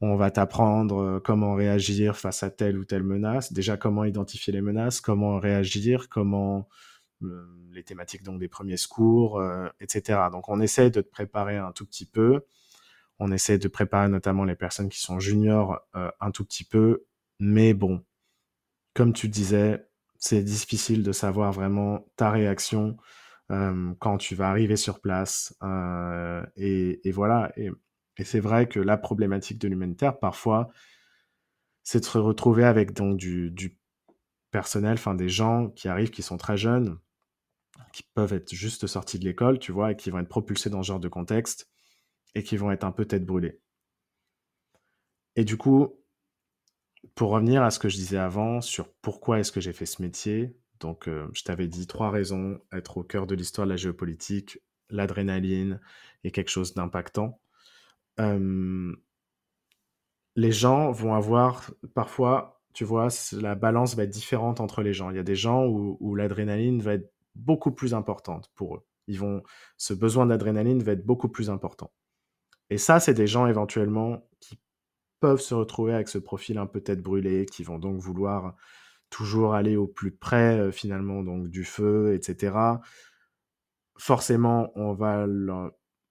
On 0.00 0.16
va 0.16 0.30
t'apprendre 0.30 1.02
euh, 1.02 1.20
comment 1.20 1.54
réagir 1.54 2.16
face 2.16 2.42
à 2.42 2.50
telle 2.50 2.78
ou 2.78 2.84
telle 2.84 3.02
menace. 3.02 3.52
Déjà, 3.52 3.76
comment 3.76 4.04
identifier 4.04 4.52
les 4.52 4.62
menaces, 4.62 5.00
comment 5.00 5.38
réagir, 5.38 6.08
comment 6.08 6.68
les 7.72 7.82
thématiques 7.84 8.22
donc 8.22 8.40
des 8.40 8.48
premiers 8.48 8.78
secours, 8.78 9.42
etc. 9.78 10.20
Donc, 10.32 10.48
on 10.48 10.58
essaie 10.58 10.88
de 10.88 11.02
te 11.02 11.10
préparer 11.10 11.58
un 11.58 11.70
tout 11.70 11.84
petit 11.84 12.06
peu. 12.06 12.46
On 13.18 13.30
essaie 13.30 13.58
de 13.58 13.68
préparer 13.68 14.08
notamment 14.08 14.44
les 14.44 14.54
personnes 14.54 14.88
qui 14.88 15.00
sont 15.00 15.20
juniors 15.20 15.78
un 15.92 16.30
tout 16.30 16.46
petit 16.46 16.64
peu. 16.64 17.04
Mais 17.38 17.74
bon, 17.74 18.02
comme 18.94 19.12
tu 19.12 19.28
disais, 19.28 19.86
c'est 20.20 20.42
difficile 20.42 21.02
de 21.02 21.12
savoir 21.12 21.52
vraiment 21.52 22.06
ta 22.16 22.30
réaction 22.30 22.96
quand 23.98 24.16
tu 24.18 24.36
vas 24.36 24.48
arriver 24.48 24.76
sur 24.76 25.00
place. 25.00 25.56
et, 26.56 27.10
voilà. 27.12 27.52
Et, 27.56 27.70
c'est 28.22 28.40
vrai 28.40 28.68
que 28.68 28.78
la 28.78 28.98
problématique 28.98 29.58
de 29.58 29.66
l'humanitaire, 29.66 30.18
parfois, 30.18 30.68
c'est 31.82 32.00
de 32.00 32.04
se 32.04 32.18
retrouver 32.18 32.64
avec 32.64 32.92
donc 32.92 33.16
du, 33.16 33.78
personnel, 34.50 34.94
enfin 34.94 35.14
des 35.14 35.30
gens 35.30 35.70
qui 35.70 35.88
arrivent, 35.88 36.10
qui 36.10 36.22
sont 36.22 36.36
très 36.36 36.56
jeunes, 36.58 36.98
qui 37.92 38.02
peuvent 38.14 38.34
être 38.34 38.52
juste 38.54 38.86
sortis 38.86 39.18
de 39.18 39.24
l'école, 39.24 39.58
tu 39.58 39.72
vois, 39.72 39.92
et 39.92 39.96
qui 39.96 40.10
vont 40.10 40.18
être 40.18 40.28
propulsés 40.28 40.70
dans 40.70 40.82
ce 40.82 40.88
genre 40.88 41.00
de 41.00 41.08
contexte 41.08 41.68
et 42.34 42.42
qui 42.42 42.56
vont 42.56 42.70
être 42.70 42.84
un 42.84 42.92
peu 42.92 43.06
tête 43.06 43.24
brûlée. 43.24 43.58
Et 45.34 45.44
du 45.44 45.56
coup, 45.56 45.99
pour 47.14 47.30
revenir 47.30 47.62
à 47.62 47.70
ce 47.70 47.78
que 47.78 47.88
je 47.88 47.96
disais 47.96 48.18
avant 48.18 48.60
sur 48.60 48.88
pourquoi 49.02 49.40
est-ce 49.40 49.52
que 49.52 49.60
j'ai 49.60 49.72
fait 49.72 49.86
ce 49.86 50.02
métier, 50.02 50.56
donc 50.80 51.08
euh, 51.08 51.28
je 51.32 51.42
t'avais 51.44 51.68
dit 51.68 51.86
trois 51.86 52.10
raisons, 52.10 52.60
être 52.72 52.98
au 52.98 53.02
cœur 53.02 53.26
de 53.26 53.34
l'histoire 53.34 53.66
de 53.66 53.72
la 53.72 53.76
géopolitique, 53.76 54.58
l'adrénaline 54.90 55.80
et 56.24 56.30
quelque 56.30 56.50
chose 56.50 56.74
d'impactant. 56.74 57.40
les 60.36 60.52
gens 60.52 60.90
vont 60.92 61.14
avoir 61.14 61.70
parfois, 61.94 62.62
tu 62.72 62.84
vois, 62.84 63.08
la 63.32 63.54
balance 63.54 63.94
va 63.96 64.04
être 64.04 64.10
différente 64.10 64.60
entre 64.60 64.82
les 64.82 64.92
gens. 64.92 65.10
Il 65.10 65.16
y 65.16 65.18
a 65.20 65.24
des 65.24 65.34
gens 65.34 65.66
où, 65.66 65.96
où 66.00 66.14
l'adrénaline 66.14 66.80
va 66.82 66.94
être 66.94 67.12
beaucoup 67.34 67.72
plus 67.72 67.94
importante 67.94 68.50
pour 68.54 68.76
eux. 68.76 68.86
Ils 69.06 69.18
vont, 69.18 69.42
ce 69.76 69.94
besoin 69.94 70.26
d'adrénaline 70.26 70.82
va 70.82 70.92
être 70.92 71.04
beaucoup 71.04 71.28
plus 71.28 71.50
important. 71.50 71.92
Et 72.70 72.78
ça, 72.78 73.00
c'est 73.00 73.14
des 73.14 73.26
gens 73.26 73.46
éventuellement 73.46 74.28
qui 74.38 74.58
peuvent 75.20 75.40
se 75.40 75.54
retrouver 75.54 75.94
avec 75.94 76.08
ce 76.08 76.18
profil 76.18 76.58
un 76.58 76.66
peu 76.66 76.80
tête 76.80 77.02
brûlée, 77.02 77.46
qui 77.46 77.62
vont 77.62 77.78
donc 77.78 77.98
vouloir 78.00 78.54
toujours 79.10 79.54
aller 79.54 79.76
au 79.76 79.86
plus 79.86 80.12
près 80.12 80.70
finalement 80.72 81.22
donc 81.22 81.48
du 81.48 81.64
feu, 81.64 82.14
etc. 82.14 82.56
Forcément, 83.98 84.72
on 84.76 84.94
va 84.94 85.26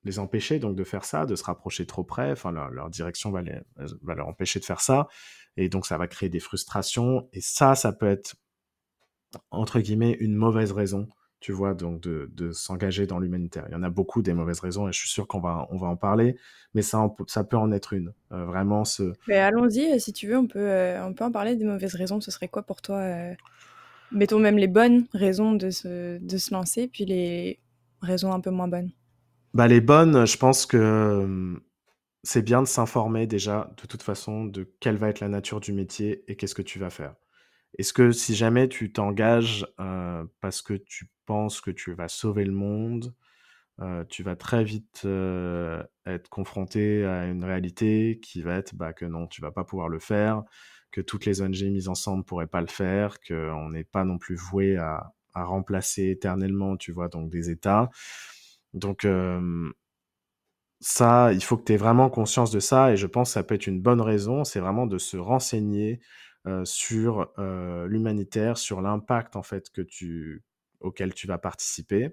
les 0.03 0.19
empêcher 0.19 0.59
donc 0.59 0.75
de 0.75 0.83
faire 0.83 1.05
ça, 1.05 1.25
de 1.25 1.35
se 1.35 1.43
rapprocher 1.43 1.85
trop 1.85 2.03
près. 2.03 2.31
Enfin, 2.31 2.51
leur, 2.51 2.89
direction 2.89 3.31
va, 3.31 3.41
les, 3.41 3.59
va 4.03 4.15
leur 4.15 4.27
empêcher 4.27 4.59
de 4.59 4.65
faire 4.65 4.81
ça, 4.81 5.07
et 5.57 5.69
donc 5.69 5.85
ça 5.85 5.97
va 5.97 6.07
créer 6.07 6.29
des 6.29 6.39
frustrations. 6.39 7.27
Et 7.33 7.41
ça, 7.41 7.75
ça 7.75 7.91
peut 7.91 8.07
être 8.07 8.35
entre 9.51 9.79
guillemets 9.79 10.17
une 10.19 10.35
mauvaise 10.35 10.71
raison 10.71 11.07
tu 11.39 11.53
vois, 11.53 11.73
donc 11.73 12.01
de, 12.01 12.29
de 12.33 12.51
s'engager 12.51 13.07
dans 13.07 13.19
l'humanitaire. 13.19 13.65
Il 13.69 13.73
y 13.73 13.75
en 13.75 13.83
a 13.83 13.89
beaucoup 13.89 14.21
des 14.21 14.33
mauvaises 14.33 14.59
raisons 14.59 14.89
et 14.89 14.91
je 14.91 14.99
suis 14.99 15.09
sûr 15.09 15.27
qu'on 15.27 15.39
va, 15.39 15.67
on 15.71 15.77
va 15.77 15.87
en 15.87 15.95
parler, 15.95 16.35
mais 16.73 16.81
ça, 16.81 17.09
ça 17.27 17.43
peut 17.43 17.57
en 17.57 17.71
être 17.71 17.93
une. 17.93 18.13
Euh, 18.33 18.45
vraiment, 18.45 18.83
ce. 18.83 19.13
allons-y, 19.31 19.93
euh, 19.93 19.99
si 19.99 20.11
tu 20.11 20.27
veux, 20.27 20.37
on 20.37 20.47
peut, 20.47 20.59
euh, 20.59 21.05
on 21.05 21.13
peut 21.13 21.23
en 21.23 21.31
parler 21.31 21.55
des 21.55 21.65
mauvaises 21.65 21.95
raisons. 21.95 22.19
Ce 22.19 22.31
serait 22.31 22.49
quoi 22.49 22.63
pour 22.63 22.81
toi 22.81 23.01
Mettons 24.11 24.39
même 24.39 24.57
les 24.57 24.67
bonnes 24.67 25.05
raisons 25.13 25.53
de 25.53 25.69
se, 25.69 26.17
de 26.17 26.37
se 26.37 26.53
lancer, 26.53 26.87
puis 26.87 27.05
les 27.05 27.59
raisons 28.01 28.33
un 28.33 28.39
peu 28.39 28.49
moins 28.49 28.67
bonnes? 28.67 28.91
Bah, 29.53 29.67
les 29.67 29.81
bonnes, 29.81 30.25
je 30.25 30.37
pense 30.37 30.65
que 30.65 31.55
c'est 32.23 32.41
bien 32.41 32.61
de 32.61 32.67
s'informer 32.67 33.27
déjà, 33.27 33.71
de 33.77 33.87
toute 33.87 34.03
façon, 34.03 34.45
de 34.45 34.67
quelle 34.79 34.97
va 34.97 35.09
être 35.09 35.19
la 35.21 35.29
nature 35.29 35.59
du 35.59 35.73
métier 35.73 36.23
et 36.27 36.35
qu'est-ce 36.35 36.55
que 36.55 36.61
tu 36.61 36.79
vas 36.79 36.89
faire. 36.89 37.15
Est-ce 37.77 37.93
que 37.93 38.11
si 38.11 38.35
jamais 38.35 38.67
tu 38.67 38.91
t'engages 38.91 39.65
parce 40.41 40.61
que 40.61 40.73
tu 40.73 41.09
que 41.61 41.71
tu 41.71 41.93
vas 41.93 42.07
sauver 42.07 42.45
le 42.45 42.51
monde, 42.51 43.13
tu 44.09 44.23
vas 44.23 44.35
très 44.35 44.63
vite 44.63 45.05
être 46.05 46.29
confronté 46.29 47.05
à 47.05 47.25
une 47.25 47.43
réalité 47.43 48.19
qui 48.21 48.41
va 48.41 48.55
être 48.55 48.75
bah, 48.75 48.93
que 48.93 49.05
non, 49.05 49.27
tu 49.27 49.41
vas 49.41 49.51
pas 49.51 49.63
pouvoir 49.63 49.89
le 49.89 49.99
faire, 49.99 50.43
que 50.91 51.01
toutes 51.01 51.25
les 51.25 51.41
ONG 51.41 51.63
mises 51.63 51.87
ensemble 51.87 52.23
pourraient 52.23 52.47
pas 52.47 52.61
le 52.61 52.67
faire, 52.67 53.19
qu'on 53.21 53.69
n'est 53.69 53.83
pas 53.83 54.03
non 54.03 54.17
plus 54.17 54.35
voué 54.35 54.77
à, 54.77 55.13
remplacer 55.35 56.09
éternellement, 56.09 56.75
tu 56.75 56.91
vois, 56.91 57.07
donc 57.07 57.29
des 57.29 57.49
États. 57.49 57.89
Donc 58.73 59.07
ça, 60.81 61.33
il 61.33 61.43
faut 61.43 61.57
que 61.57 61.63
tu 61.63 61.73
aies 61.73 61.77
vraiment 61.77 62.09
conscience 62.09 62.51
de 62.51 62.59
ça 62.59 62.91
et 62.91 62.97
je 62.97 63.07
pense 63.07 63.29
que 63.29 63.33
ça 63.33 63.43
peut 63.43 63.55
être 63.55 63.67
une 63.67 63.81
bonne 63.81 64.01
raison, 64.01 64.43
c'est 64.43 64.59
vraiment 64.59 64.87
de 64.87 64.97
se 64.97 65.15
renseigner 65.15 66.01
sur 66.65 67.31
l'humanitaire, 67.37 68.57
sur 68.57 68.81
l'impact 68.81 69.37
en 69.37 69.43
fait 69.43 69.69
que 69.69 69.81
tu, 69.81 70.43
auquel 70.79 71.13
tu 71.13 71.27
vas 71.27 71.37
participer. 71.37 72.11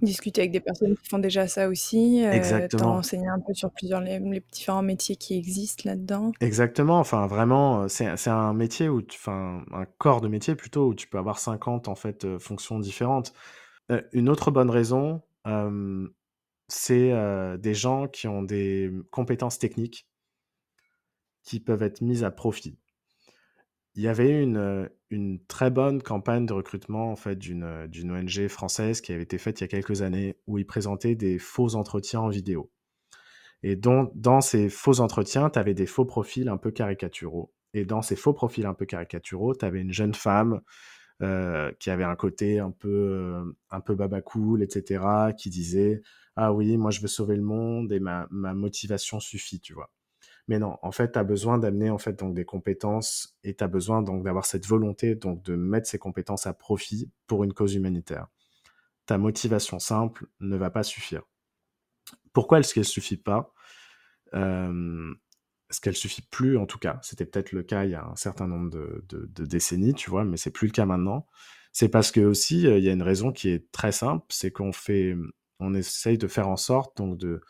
Discuter 0.00 0.40
avec 0.40 0.50
des 0.50 0.60
personnes 0.60 0.96
qui 0.96 1.06
font 1.10 1.18
déjà 1.18 1.46
ça 1.46 1.68
aussi, 1.68 2.24
euh, 2.24 2.32
Exactement. 2.32 2.94
enseigner 2.94 3.28
un 3.28 3.38
peu 3.38 3.52
sur 3.52 3.70
plusieurs 3.70 4.00
les, 4.00 4.18
différents 4.50 4.82
métiers 4.82 5.16
qui 5.16 5.36
existent 5.36 5.82
là-dedans. 5.84 6.32
Exactement, 6.40 6.98
enfin 6.98 7.26
vraiment, 7.26 7.86
c'est 7.86 8.28
un 8.28 8.54
métier 8.54 8.88
où, 8.88 9.02
enfin 9.10 9.62
un 9.72 9.84
corps 9.84 10.22
de 10.22 10.28
métier 10.28 10.54
plutôt 10.54 10.88
où 10.88 10.94
tu 10.94 11.06
peux 11.06 11.18
avoir 11.18 11.38
50 11.38 11.88
en 11.88 11.94
fait 11.94 12.38
fonctions 12.38 12.78
différentes. 12.78 13.34
une 14.12 14.30
autre 14.30 14.50
bonne 14.50 14.70
raison, 14.70 15.20
c'est 16.68 17.12
des 17.58 17.74
gens 17.74 18.08
qui 18.08 18.28
ont 18.28 18.42
des 18.42 18.90
compétences 19.10 19.58
techniques 19.58 20.08
qui 21.42 21.60
peuvent 21.60 21.82
être 21.82 22.00
mises 22.00 22.24
à 22.24 22.30
profit. 22.30 22.78
Il 23.94 24.02
y 24.02 24.08
avait 24.08 24.42
une, 24.42 24.88
très 25.48 25.70
bonne 25.70 26.02
campagne 26.02 26.46
de 26.46 26.52
recrutement 26.52 27.12
en 27.12 27.16
d'une, 27.36 27.64
ONG 28.10 28.48
française 28.48 29.00
qui 29.00 29.12
avait 29.12 29.22
été 29.22 29.38
faite 29.38 29.60
il 29.60 29.64
y 29.64 29.66
a 29.66 29.68
quelques 29.68 30.02
années 30.02 30.36
où 30.46 30.58
ils 30.58 30.66
présentaient 30.66 31.14
des 31.14 31.38
faux 31.38 31.74
entretiens 31.74 32.20
en 32.20 32.28
vidéo. 32.28 32.70
Et 33.62 33.76
dans 33.76 34.40
ces 34.40 34.68
faux 34.68 35.00
entretiens, 35.00 35.50
tu 35.50 35.58
avais 35.58 35.74
des 35.74 35.86
faux 35.86 36.04
profils 36.04 36.48
un 36.48 36.56
peu 36.56 36.70
caricaturaux. 36.70 37.52
Et 37.74 37.84
dans 37.84 38.02
ces 38.02 38.16
faux 38.16 38.32
profils 38.32 38.66
un 38.66 38.74
peu 38.74 38.86
caricaturaux, 38.86 39.54
tu 39.54 39.64
avais 39.64 39.80
une 39.80 39.92
jeune 39.92 40.14
femme 40.14 40.62
qui 41.78 41.90
avait 41.90 42.04
un 42.04 42.16
côté 42.16 42.58
un 42.58 42.72
peu, 42.72 43.54
un 43.70 43.80
qui 45.32 45.50
disait 45.50 46.02
Ah 46.34 46.52
oui, 46.52 46.76
moi 46.76 46.90
je 46.90 47.00
veux 47.00 47.08
sauver 47.08 47.36
le 47.36 47.42
monde 47.42 47.92
et 47.92 48.00
ma, 48.00 48.26
ma 48.30 48.54
motivation 48.54 49.20
suffit, 49.20 49.60
tu 49.60 49.74
vois. 49.74 49.90
Mais 50.48 50.58
non, 50.58 50.76
en 50.82 50.92
fait, 50.92 51.12
tu 51.12 51.18
as 51.18 51.24
besoin 51.24 51.58
d'amener 51.58 51.90
en 51.90 51.98
fait 51.98 52.18
donc 52.18 52.34
des 52.34 52.44
compétences 52.44 53.36
et 53.44 53.54
tu 53.54 53.62
as 53.62 53.68
besoin 53.68 54.02
donc 54.02 54.24
d'avoir 54.24 54.44
cette 54.44 54.66
volonté 54.66 55.14
donc 55.14 55.42
de 55.42 55.54
mettre 55.54 55.88
ces 55.88 55.98
compétences 55.98 56.46
à 56.46 56.52
profit 56.52 57.10
pour 57.26 57.44
une 57.44 57.52
cause 57.52 57.74
humanitaire. 57.74 58.26
Ta 59.06 59.18
motivation 59.18 59.78
simple 59.78 60.26
ne 60.40 60.56
va 60.56 60.70
pas 60.70 60.82
suffire. 60.82 61.22
Pourquoi 62.32 62.60
est-ce 62.60 62.74
qu'elle 62.74 62.84
suffit 62.84 63.16
pas? 63.16 63.52
Euh, 64.34 65.14
Est-ce 65.70 65.80
qu'elle 65.80 65.96
suffit 65.96 66.22
plus 66.22 66.56
en 66.58 66.66
tout 66.66 66.78
cas? 66.78 66.98
C'était 67.02 67.26
peut-être 67.26 67.52
le 67.52 67.62
cas 67.62 67.84
il 67.84 67.90
y 67.90 67.94
a 67.94 68.04
un 68.04 68.16
certain 68.16 68.46
nombre 68.46 68.70
de, 68.70 69.04
de, 69.08 69.44
décennies, 69.44 69.94
tu 69.94 70.10
vois, 70.10 70.24
mais 70.24 70.36
c'est 70.36 70.50
plus 70.50 70.66
le 70.68 70.72
cas 70.72 70.86
maintenant. 70.86 71.26
C'est 71.72 71.88
parce 71.88 72.10
que 72.10 72.20
aussi 72.20 72.62
il 72.62 72.84
y 72.84 72.88
a 72.88 72.92
une 72.92 73.02
raison 73.02 73.32
qui 73.32 73.48
est 73.48 73.70
très 73.72 73.92
simple, 73.92 74.24
c'est 74.28 74.50
qu'on 74.50 74.72
fait, 74.72 75.16
on 75.60 75.74
essaye 75.74 76.18
de 76.18 76.28
faire 76.28 76.48
en 76.48 76.56
sorte 76.56 76.96
donc 76.96 77.18
de 77.18 77.40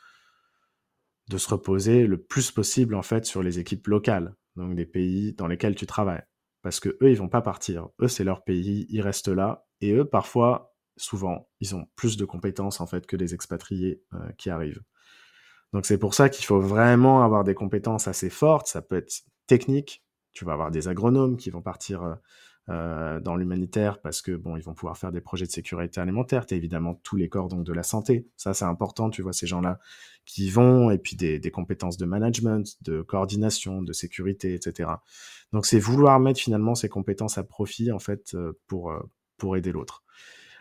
de 1.32 1.38
se 1.38 1.48
reposer 1.48 2.06
le 2.06 2.22
plus 2.22 2.50
possible 2.50 2.94
en 2.94 3.02
fait 3.02 3.24
sur 3.24 3.42
les 3.42 3.58
équipes 3.58 3.86
locales, 3.86 4.34
donc 4.56 4.74
des 4.74 4.86
pays 4.86 5.32
dans 5.34 5.46
lesquels 5.46 5.74
tu 5.74 5.86
travailles, 5.86 6.22
parce 6.62 6.80
que 6.80 6.90
eux 7.02 7.10
ils 7.10 7.18
vont 7.18 7.28
pas 7.28 7.42
partir, 7.42 7.88
eux 8.00 8.08
c'est 8.08 8.24
leur 8.24 8.44
pays, 8.44 8.86
ils 8.90 9.00
restent 9.00 9.28
là, 9.28 9.66
et 9.80 9.92
eux 9.92 10.04
parfois, 10.04 10.74
souvent, 10.96 11.48
ils 11.60 11.74
ont 11.74 11.86
plus 11.96 12.16
de 12.16 12.24
compétences 12.24 12.80
en 12.80 12.86
fait 12.86 13.06
que 13.06 13.16
les 13.16 13.34
expatriés 13.34 14.02
euh, 14.14 14.30
qui 14.38 14.50
arrivent. 14.50 14.82
Donc 15.72 15.86
c'est 15.86 15.98
pour 15.98 16.14
ça 16.14 16.28
qu'il 16.28 16.44
faut 16.44 16.60
vraiment 16.60 17.24
avoir 17.24 17.44
des 17.44 17.54
compétences 17.54 18.06
assez 18.06 18.30
fortes. 18.30 18.66
Ça 18.66 18.82
peut 18.82 18.96
être 18.96 19.22
technique. 19.46 20.04
Tu 20.32 20.44
vas 20.44 20.52
avoir 20.52 20.70
des 20.70 20.88
agronomes 20.88 21.36
qui 21.36 21.50
vont 21.50 21.62
partir 21.62 22.18
euh, 22.68 22.92
euh, 23.12 23.20
dans 23.20 23.36
l'humanitaire 23.36 24.00
parce 24.00 24.22
que 24.22 24.32
bon, 24.32 24.56
ils 24.56 24.62
vont 24.62 24.74
pouvoir 24.74 24.96
faire 24.96 25.12
des 25.12 25.20
projets 25.20 25.46
de 25.46 25.50
sécurité 25.50 26.00
alimentaire. 26.00 26.46
Tu 26.46 26.54
as 26.54 26.56
évidemment 26.56 26.94
tous 27.02 27.16
les 27.16 27.28
corps 27.28 27.48
donc 27.48 27.64
de 27.64 27.72
la 27.72 27.82
santé. 27.82 28.26
Ça, 28.36 28.54
c'est 28.54 28.64
important. 28.64 29.10
Tu 29.10 29.22
vois 29.22 29.32
ces 29.32 29.46
gens-là 29.46 29.78
qui 30.24 30.50
vont 30.50 30.90
et 30.90 30.98
puis 30.98 31.16
des, 31.16 31.38
des, 31.38 31.50
compétences 31.50 31.96
de 31.96 32.06
management, 32.06 32.76
de 32.82 33.02
coordination, 33.02 33.82
de 33.82 33.92
sécurité, 33.92 34.54
etc. 34.54 34.90
Donc 35.52 35.66
c'est 35.66 35.78
vouloir 35.78 36.20
mettre 36.20 36.40
finalement 36.40 36.74
ces 36.74 36.88
compétences 36.88 37.38
à 37.38 37.42
profit 37.42 37.90
en 37.90 37.98
fait 37.98 38.34
euh, 38.34 38.52
pour 38.68 38.92
pour 39.36 39.56
aider 39.56 39.72
l'autre. 39.72 40.04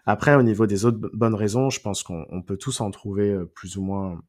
Après, 0.06 0.34
au 0.36 0.42
niveau 0.42 0.66
des 0.66 0.86
autres 0.86 0.98
bonnes 1.14 1.36
raisons, 1.36 1.70
je 1.70 1.80
pense 1.80 2.02
qu'on 2.02 2.42
peut 2.42 2.58
tous 2.58 2.82
en 2.82 2.90
trouver 2.90 3.38
plus 3.54 3.78
ou 3.78 3.84
moins 3.84 4.20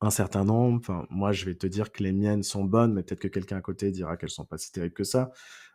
un 0.00 0.10
certain 0.10 0.44
nombre. 0.44 0.78
Enfin, 0.78 1.06
moi, 1.10 1.32
je 1.32 1.44
vais 1.44 1.54
te 1.54 1.66
dire 1.66 1.92
que 1.92 2.02
les 2.02 2.12
miennes 2.12 2.42
sont 2.42 2.64
bonnes, 2.64 2.94
mais 2.94 3.02
peut-être 3.02 3.20
que 3.20 3.28
quelqu'un 3.28 3.58
à 3.58 3.60
côté 3.60 3.90
dira 3.90 4.16
qu'elles 4.16 4.30
sont 4.30 4.44
pas 4.44 4.58
si 4.58 4.72
terribles 4.72 4.94
que 4.94 5.04
ça. 5.04 5.30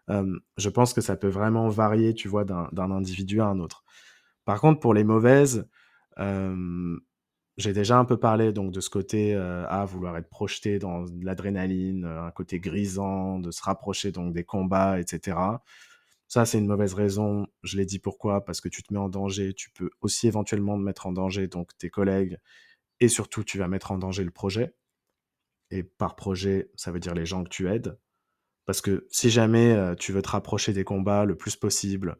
je 0.09 0.69
pense 0.69 0.93
que 0.93 1.01
ça 1.01 1.15
peut 1.15 1.27
vraiment 1.27 1.69
varier, 1.69 2.13
tu 2.13 2.27
vois, 2.27 2.45
d'un 2.45 2.91
individu 2.91 3.41
à 3.41 3.45
un 3.45 3.59
autre. 3.59 3.83
Par 4.45 4.61
contre, 4.61 4.79
pour 4.79 4.93
les 4.93 5.03
mauvaises, 5.03 5.67
j'ai 7.57 7.73
déjà 7.73 7.97
un 7.97 8.05
peu 8.05 8.17
parlé 8.17 8.51
donc 8.51 8.71
de 8.71 8.81
ce 8.81 8.89
côté 8.89 9.35
à 9.35 9.85
vouloir 9.85 10.17
être 10.17 10.29
projeté 10.29 10.79
dans 10.79 11.05
l'adrénaline, 11.21 12.05
un 12.05 12.31
côté 12.31 12.59
grisant, 12.59 13.39
de 13.39 13.51
se 13.51 13.63
rapprocher 13.63 14.11
donc 14.11 14.33
des 14.33 14.43
combats, 14.43 14.99
etc. 14.99 15.37
Ça, 16.27 16.45
c'est 16.45 16.57
une 16.57 16.67
mauvaise 16.67 16.93
raison. 16.93 17.47
Je 17.63 17.77
l'ai 17.77 17.85
dit 17.85 17.99
pourquoi? 17.99 18.43
Parce 18.43 18.59
que 18.59 18.69
tu 18.69 18.81
te 18.83 18.91
mets 18.93 18.99
en 18.99 19.09
danger. 19.09 19.53
Tu 19.53 19.69
peux 19.71 19.91
aussi 20.01 20.27
éventuellement 20.27 20.75
te 20.75 20.81
mettre 20.81 21.05
en 21.07 21.11
danger 21.11 21.47
donc 21.47 21.77
tes 21.77 21.89
collègues 21.89 22.39
et 22.99 23.07
surtout, 23.07 23.43
tu 23.43 23.57
vas 23.57 23.67
mettre 23.67 23.91
en 23.91 23.97
danger 23.97 24.23
le 24.23 24.31
projet. 24.31 24.75
Et 25.71 25.83
par 25.83 26.15
projet, 26.15 26.71
ça 26.75 26.91
veut 26.91 26.99
dire 26.99 27.13
les 27.13 27.25
gens 27.25 27.43
que 27.43 27.49
tu 27.49 27.69
aides. 27.69 27.97
Parce 28.65 28.81
que 28.81 29.07
si 29.09 29.29
jamais 29.29 29.73
euh, 29.73 29.95
tu 29.95 30.11
veux 30.11 30.21
te 30.21 30.29
rapprocher 30.29 30.73
des 30.73 30.83
combats 30.83 31.25
le 31.25 31.35
plus 31.35 31.55
possible, 31.55 32.17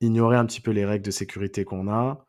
ignorer 0.00 0.36
un 0.36 0.46
petit 0.46 0.60
peu 0.60 0.70
les 0.70 0.84
règles 0.84 1.04
de 1.04 1.10
sécurité 1.10 1.64
qu'on 1.64 1.88
a, 1.90 2.24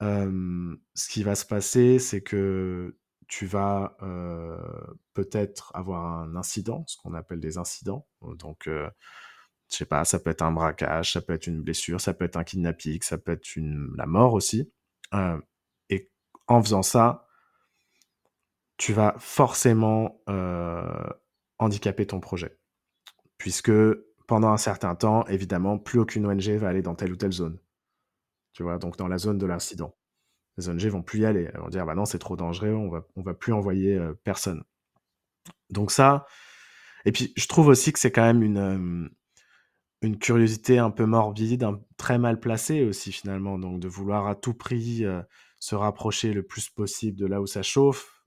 ce 0.00 1.08
qui 1.08 1.22
va 1.22 1.34
se 1.34 1.46
passer, 1.46 1.98
c'est 1.98 2.20
que 2.20 2.98
tu 3.26 3.46
vas 3.46 3.96
euh, 4.02 4.58
peut-être 5.14 5.70
avoir 5.74 6.04
un 6.04 6.36
incident, 6.36 6.84
ce 6.86 6.96
qu'on 6.98 7.14
appelle 7.14 7.40
des 7.40 7.56
incidents. 7.56 8.06
Donc, 8.20 8.68
euh, 8.68 8.88
je 9.70 9.76
sais 9.78 9.86
pas, 9.86 10.04
ça 10.04 10.18
peut 10.18 10.30
être 10.30 10.42
un 10.42 10.52
braquage, 10.52 11.12
ça 11.12 11.22
peut 11.22 11.32
être 11.32 11.46
une 11.46 11.62
blessure, 11.62 12.00
ça 12.00 12.12
peut 12.12 12.26
être 12.26 12.36
un 12.36 12.44
kidnapping, 12.44 13.00
ça 13.00 13.16
peut 13.16 13.32
être 13.32 13.56
une... 13.56 13.94
la 13.96 14.06
mort 14.06 14.34
aussi 14.34 14.70
en 16.46 16.62
faisant 16.62 16.82
ça, 16.82 17.26
tu 18.76 18.92
vas 18.92 19.14
forcément 19.18 20.20
euh, 20.28 21.08
handicaper 21.58 22.06
ton 22.06 22.20
projet. 22.20 22.58
Puisque 23.38 23.72
pendant 24.26 24.48
un 24.48 24.56
certain 24.56 24.94
temps, 24.94 25.26
évidemment, 25.26 25.78
plus 25.78 25.98
aucune 25.98 26.26
ONG 26.26 26.48
va 26.50 26.68
aller 26.68 26.82
dans 26.82 26.94
telle 26.94 27.12
ou 27.12 27.16
telle 27.16 27.32
zone. 27.32 27.58
Tu 28.52 28.62
vois, 28.62 28.78
donc 28.78 28.96
dans 28.96 29.08
la 29.08 29.18
zone 29.18 29.38
de 29.38 29.46
l'incident. 29.46 29.94
Les 30.56 30.68
ONG 30.68 30.86
vont 30.86 31.02
plus 31.02 31.20
y 31.20 31.26
aller. 31.26 31.50
Elles 31.52 31.60
vont 31.60 31.68
dire, 31.68 31.84
bah 31.84 31.94
non, 31.94 32.04
c'est 32.04 32.18
trop 32.18 32.36
dangereux, 32.36 32.72
on 32.72 32.88
va, 32.88 33.06
on 33.16 33.22
va 33.22 33.34
plus 33.34 33.52
envoyer 33.52 33.96
euh, 33.96 34.14
personne. 34.24 34.62
Donc 35.70 35.90
ça, 35.90 36.26
et 37.04 37.12
puis 37.12 37.32
je 37.36 37.46
trouve 37.46 37.68
aussi 37.68 37.92
que 37.92 37.98
c'est 37.98 38.12
quand 38.12 38.22
même 38.22 38.42
une, 38.42 38.58
euh, 38.58 39.08
une 40.02 40.18
curiosité 40.18 40.78
un 40.78 40.90
peu 40.90 41.04
morbide, 41.06 41.66
très 41.96 42.18
mal 42.18 42.40
placée 42.40 42.84
aussi 42.84 43.12
finalement, 43.12 43.58
donc 43.58 43.80
de 43.80 43.88
vouloir 43.88 44.26
à 44.26 44.34
tout 44.34 44.54
prix 44.54 45.04
se 45.64 45.74
rapprocher 45.74 46.34
le 46.34 46.42
plus 46.42 46.68
possible 46.68 47.18
de 47.18 47.24
là 47.24 47.40
où 47.40 47.46
ça 47.46 47.62
chauffe. 47.62 48.22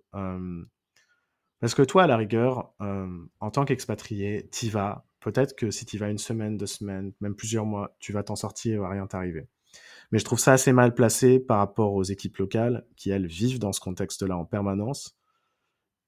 parce 1.60 1.76
que 1.76 1.84
toi, 1.84 2.04
à 2.04 2.08
la 2.08 2.17
rigueur, 2.17 2.73
en 2.80 3.52
tant 3.52 3.63
qu'expatrié, 3.63 4.47
t'y 4.50 4.69
vas. 4.69 5.06
Peut-être 5.19 5.56
que 5.56 5.69
si 5.69 5.86
tu 5.86 6.00
vas 6.00 6.10
une 6.10 6.17
semaine, 6.17 6.58
deux 6.58 6.65
semaines, 6.65 7.13
même 7.21 7.36
plusieurs 7.36 7.65
mois, 7.65 7.95
tu 8.00 8.12
vas 8.12 8.23
t'en 8.23 8.36
sortir, 8.36 8.73
il 8.73 8.80
va 8.80 8.89
rien 8.89 9.06
t'arriver. 9.06 9.50
Mais 10.12 10.17
je 10.17 10.26
trouve 10.26 10.39
ça 10.39 10.54
assez 10.54 10.73
mal 10.73 10.95
placé 10.95 11.39
par 11.39 11.60
rapport 11.60 11.93
aux 11.93 12.04
équipes 12.04 12.38
locales 12.38 12.88
qui, 12.95 13.12
elles, 13.12 13.28
vivent 13.28 13.60
dans 13.60 13.73
ce 13.73 13.82
contexte-là 13.82 14.36
en 14.36 14.45
permanence. 14.45 15.15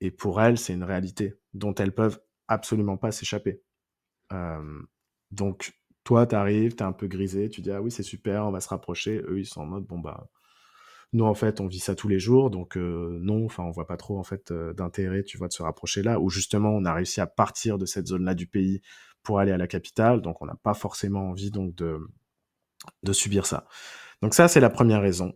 Et 0.02 0.10
pour 0.10 0.42
elles, 0.42 0.58
c'est 0.58 0.74
une 0.74 0.84
réalité 0.84 1.36
dont 1.54 1.76
elles 1.76 1.94
peuvent 1.94 2.20
absolument 2.48 2.98
pas 2.98 3.12
s'échapper. 3.12 3.62
donc, 5.30 5.74
toi, 6.04 6.26
tu 6.26 6.34
arrives, 6.34 6.76
tu 6.76 6.84
es 6.84 6.88
un 6.88 6.94
peu 6.94 7.06
grisé, 7.06 7.50
tu 7.50 7.62
dis 7.62 7.70
Ah 7.70 7.84
oui, 7.84 7.92
c'est 7.92 8.02
super, 8.02 8.48
on 8.48 8.52
va 8.52 8.62
se 8.62 8.70
rapprocher. 8.70 9.22
Eux, 9.28 9.39
ils 9.39 9.46
sont 9.46 9.62
en 9.62 9.68
mode 9.68 9.86
Bon, 9.86 10.00
bah, 10.00 10.28
nous, 11.12 11.26
en 11.26 11.34
fait, 11.34 11.60
on 11.60 11.67
vit 11.67 11.80
ça 11.80 11.95
tous 11.95 12.08
les 12.08 12.19
jours, 12.19 12.52
donc 12.52 12.78
euh, 12.78 13.17
non, 13.22 13.45
enfin, 13.45 13.63
on 13.63 13.72
voit 13.72 13.88
pas 13.88 13.98
trop 13.98 14.19
en 14.19 14.24
fait 14.24 14.52
euh, 14.52 14.74
d'intérêt, 14.74 15.24
tu 15.24 15.38
vois, 15.38 15.48
de 15.48 15.54
se 15.54 15.63
rapprocher 15.63 16.04
là. 16.04 16.19
Où 16.19 16.30
justement, 16.30 16.69
on 16.69 16.86
a 16.86 16.93
réussi 16.93 17.19
à 17.19 17.26
partir 17.26 17.80
de 17.80 17.86
cette 17.88 18.08
zone-là 18.08 18.36
du 18.36 18.45
pays 18.45 18.82
pour 19.24 19.39
aller 19.39 19.52
à 19.52 19.58
la 19.58 19.67
capitale, 19.67 20.22
donc 20.22 20.41
on 20.41 20.45
n'a 20.45 20.56
pas 20.62 20.76
forcément 20.76 21.30
envie 21.30 21.50
donc 21.52 21.74
de 21.76 22.00
subir 23.12 23.45
ça. 23.45 23.67
Donc 24.22 24.34
ça, 24.34 24.48
c'est 24.48 24.60
la 24.60 24.69
première 24.69 25.02
raison. 25.02 25.34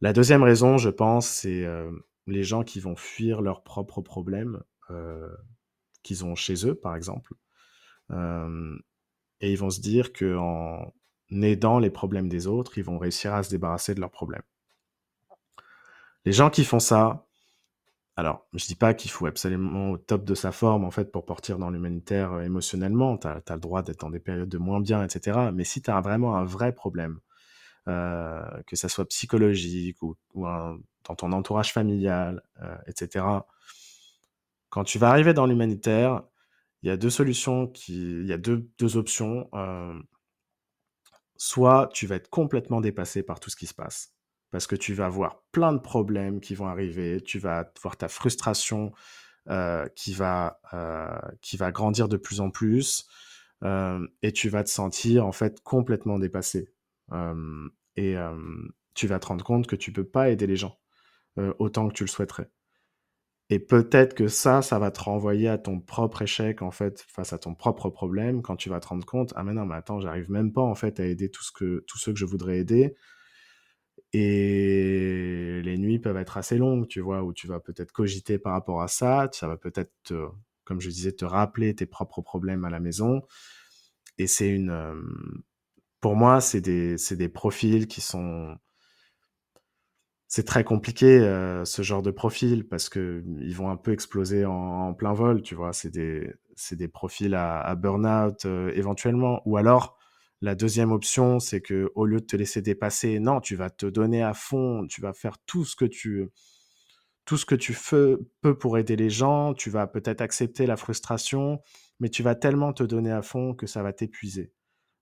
La 0.00 0.12
deuxième 0.12 0.42
raison, 0.42 0.78
je 0.78 0.90
pense, 0.90 1.28
c'est 1.28 1.64
euh, 1.64 1.90
les 2.26 2.42
gens 2.42 2.64
qui 2.64 2.80
vont 2.80 2.96
fuir 2.96 3.42
leurs 3.42 3.62
propres 3.62 4.00
problèmes 4.00 4.62
qu'ils 6.02 6.24
ont 6.24 6.34
chez 6.34 6.66
eux, 6.66 6.74
par 6.74 6.96
exemple, 6.96 7.34
et 8.10 9.52
ils 9.52 9.58
vont 9.58 9.68
se 9.68 9.82
dire 9.82 10.14
que 10.14 10.34
en 10.34 10.90
aidant 11.30 11.78
les 11.78 11.90
problèmes 11.90 12.30
des 12.30 12.46
autres, 12.46 12.78
ils 12.78 12.84
vont 12.84 12.98
réussir 12.98 13.34
à 13.34 13.42
se 13.42 13.50
débarrasser 13.50 13.94
de 13.94 14.00
leurs 14.00 14.10
problèmes. 14.10 14.42
Les 16.24 16.32
gens 16.32 16.50
qui 16.50 16.64
font 16.64 16.80
ça, 16.80 17.28
alors, 18.18 18.48
je 18.52 18.66
dis 18.66 18.74
pas 18.74 18.94
qu'il 18.94 19.12
faut 19.12 19.26
absolument 19.26 19.92
au 19.92 19.96
top 19.96 20.24
de 20.24 20.34
sa 20.34 20.50
forme, 20.50 20.84
en 20.84 20.90
fait, 20.90 21.12
pour 21.12 21.24
partir 21.24 21.56
dans 21.56 21.70
l'humanitaire 21.70 22.32
euh, 22.32 22.40
émotionnellement. 22.40 23.16
Tu 23.16 23.28
as, 23.28 23.42
le 23.48 23.60
droit 23.60 23.82
d'être 23.82 24.00
dans 24.00 24.10
des 24.10 24.18
périodes 24.18 24.48
de 24.48 24.58
moins 24.58 24.80
bien, 24.80 25.04
etc. 25.04 25.50
Mais 25.54 25.62
si 25.62 25.82
tu 25.82 25.90
as 25.92 26.00
vraiment 26.00 26.34
un 26.34 26.44
vrai 26.44 26.72
problème, 26.72 27.20
euh, 27.86 28.42
que 28.66 28.74
ça 28.74 28.88
soit 28.88 29.06
psychologique 29.06 30.02
ou, 30.02 30.16
dans 30.34 31.14
ton 31.16 31.30
entourage 31.30 31.72
familial, 31.72 32.42
euh, 32.60 32.76
etc., 32.88 33.24
quand 34.68 34.82
tu 34.82 34.98
vas 34.98 35.10
arriver 35.10 35.32
dans 35.32 35.46
l'humanitaire, 35.46 36.24
il 36.82 36.88
y 36.88 36.90
a 36.90 36.96
deux 36.96 37.10
solutions, 37.10 37.72
il 37.88 38.26
y 38.26 38.32
a 38.32 38.38
deux 38.38 38.96
options. 38.96 39.48
soit 41.36 41.88
tu 41.94 42.06
vas 42.08 42.16
être 42.16 42.30
complètement 42.30 42.80
dépassé 42.80 43.22
par 43.22 43.38
tout 43.38 43.50
ce 43.50 43.56
qui 43.56 43.66
se 43.68 43.74
passe 43.74 44.17
parce 44.50 44.66
que 44.66 44.76
tu 44.76 44.94
vas 44.94 45.06
avoir 45.06 45.42
plein 45.52 45.72
de 45.72 45.78
problèmes 45.78 46.40
qui 46.40 46.54
vont 46.54 46.66
arriver, 46.66 47.20
tu 47.20 47.38
vas 47.38 47.70
voir 47.82 47.96
ta 47.96 48.08
frustration 48.08 48.92
euh, 49.48 49.86
qui, 49.96 50.12
va, 50.12 50.60
euh, 50.74 51.18
qui 51.40 51.56
va 51.56 51.72
grandir 51.72 52.08
de 52.08 52.16
plus 52.16 52.40
en 52.40 52.50
plus, 52.50 53.06
euh, 53.64 54.06
et 54.22 54.32
tu 54.32 54.48
vas 54.48 54.62
te 54.62 54.70
sentir 54.70 55.26
en 55.26 55.32
fait 55.32 55.60
complètement 55.62 56.18
dépassé. 56.18 56.72
et 57.96 58.16
tu 58.94 59.06
vas 59.06 59.18
te 59.18 59.26
rendre 59.26 59.44
compte 59.44 59.66
que 59.66 59.76
tu 59.76 59.92
peux 59.92 60.04
pas 60.04 60.30
aider 60.30 60.46
les 60.46 60.56
gens 60.56 60.78
autant 61.58 61.88
que 61.88 61.94
tu 61.94 62.04
le 62.04 62.08
souhaiterais. 62.08 62.50
Et 63.50 63.58
peut-être 63.58 64.14
que 64.14 64.28
ça, 64.28 64.60
ça 64.60 64.78
va 64.78 64.90
te 64.90 65.00
renvoyer 65.00 65.48
à 65.48 65.56
ton 65.56 65.80
propre 65.80 66.22
échec, 66.22 66.60
en 66.60 66.70
fait, 66.70 67.06
face 67.08 67.32
à 67.32 67.38
ton 67.38 67.54
propre 67.54 67.88
problème, 67.88 68.42
quand 68.42 68.56
tu 68.56 68.68
vas 68.68 68.80
te 68.80 68.88
rendre 68.88 69.06
compte, 69.06 69.32
ah 69.36 69.42
mais 69.42 69.54
non, 69.54 69.64
mais 69.64 69.76
attends, 69.76 70.00
j'arrive 70.00 70.30
même 70.30 70.52
pas, 70.52 70.60
en 70.60 70.74
fait, 70.74 71.00
à 71.00 71.06
aider 71.06 71.30
tous 71.30 71.50
ceux 71.54 72.12
que 72.12 72.18
je 72.18 72.24
voudrais 72.26 72.58
aider. 72.58 72.94
Et 74.12 75.60
les 75.62 75.78
nuits 75.78 75.98
peuvent 75.98 76.16
être 76.16 76.38
assez 76.38 76.58
longues, 76.58 76.88
tu 76.88 77.00
vois, 77.00 77.22
où 77.22 77.32
tu 77.32 77.46
vas 77.46 77.60
peut-être 77.60 77.92
cogiter 77.92 78.38
par 78.38 78.52
rapport 78.52 78.82
à 78.82 78.88
ça, 78.88 79.28
ça 79.32 79.48
va 79.48 79.56
peut-être, 79.56 79.92
comme 80.64 80.80
je 80.80 80.88
disais, 80.88 81.12
te 81.12 81.24
rappeler 81.24 81.74
tes 81.74 81.86
propres 81.86 82.22
problèmes 82.22 82.64
à 82.64 82.70
la 82.70 82.80
maison. 82.80 83.22
Et 84.18 84.26
c'est 84.26 84.48
une, 84.48 84.72
pour 86.00 86.16
moi, 86.16 86.40
c'est 86.40 86.60
des, 86.60 86.96
des 87.12 87.28
profils 87.28 87.86
qui 87.86 88.00
sont, 88.00 88.56
c'est 90.28 90.44
très 90.44 90.62
compliqué 90.64 91.18
euh, 91.20 91.64
ce 91.64 91.82
genre 91.82 92.02
de 92.02 92.10
profil 92.10 92.68
parce 92.68 92.88
que 92.88 93.24
ils 93.40 93.56
vont 93.56 93.70
un 93.70 93.76
peu 93.76 93.92
exploser 93.92 94.44
en, 94.44 94.94
plein 94.94 95.12
vol, 95.12 95.42
tu 95.42 95.54
vois. 95.54 95.72
C'est 95.72 95.90
des, 95.90 96.32
c'est 96.54 96.76
des 96.76 96.88
profils 96.88 97.34
à, 97.34 97.60
à 97.60 97.74
burn-out 97.74 98.44
euh, 98.44 98.70
éventuellement, 98.74 99.42
ou 99.46 99.56
alors 99.56 99.97
la 100.40 100.54
deuxième 100.54 100.92
option, 100.92 101.40
c'est 101.40 101.60
que 101.60 101.90
au 101.94 102.06
lieu 102.06 102.20
de 102.20 102.26
te 102.26 102.36
laisser 102.36 102.62
dépasser, 102.62 103.18
non, 103.18 103.40
tu 103.40 103.56
vas 103.56 103.70
te 103.70 103.86
donner 103.86 104.22
à 104.22 104.34
fond, 104.34 104.86
tu 104.86 105.00
vas 105.00 105.12
faire 105.12 105.38
tout 105.46 105.64
ce 105.64 105.74
que 105.74 105.84
tu 105.84 106.30
tout 107.24 107.36
ce 107.36 107.44
que 107.44 107.54
tu 107.54 107.76
peux 108.40 108.58
pour 108.58 108.78
aider 108.78 108.96
les 108.96 109.10
gens, 109.10 109.52
tu 109.52 109.68
vas 109.68 109.86
peut-être 109.86 110.22
accepter 110.22 110.64
la 110.64 110.78
frustration, 110.78 111.60
mais 112.00 112.08
tu 112.08 112.22
vas 112.22 112.34
tellement 112.34 112.72
te 112.72 112.82
donner 112.82 113.12
à 113.12 113.20
fond 113.20 113.54
que 113.54 113.66
ça 113.66 113.82
va 113.82 113.92
t'épuiser 113.92 114.52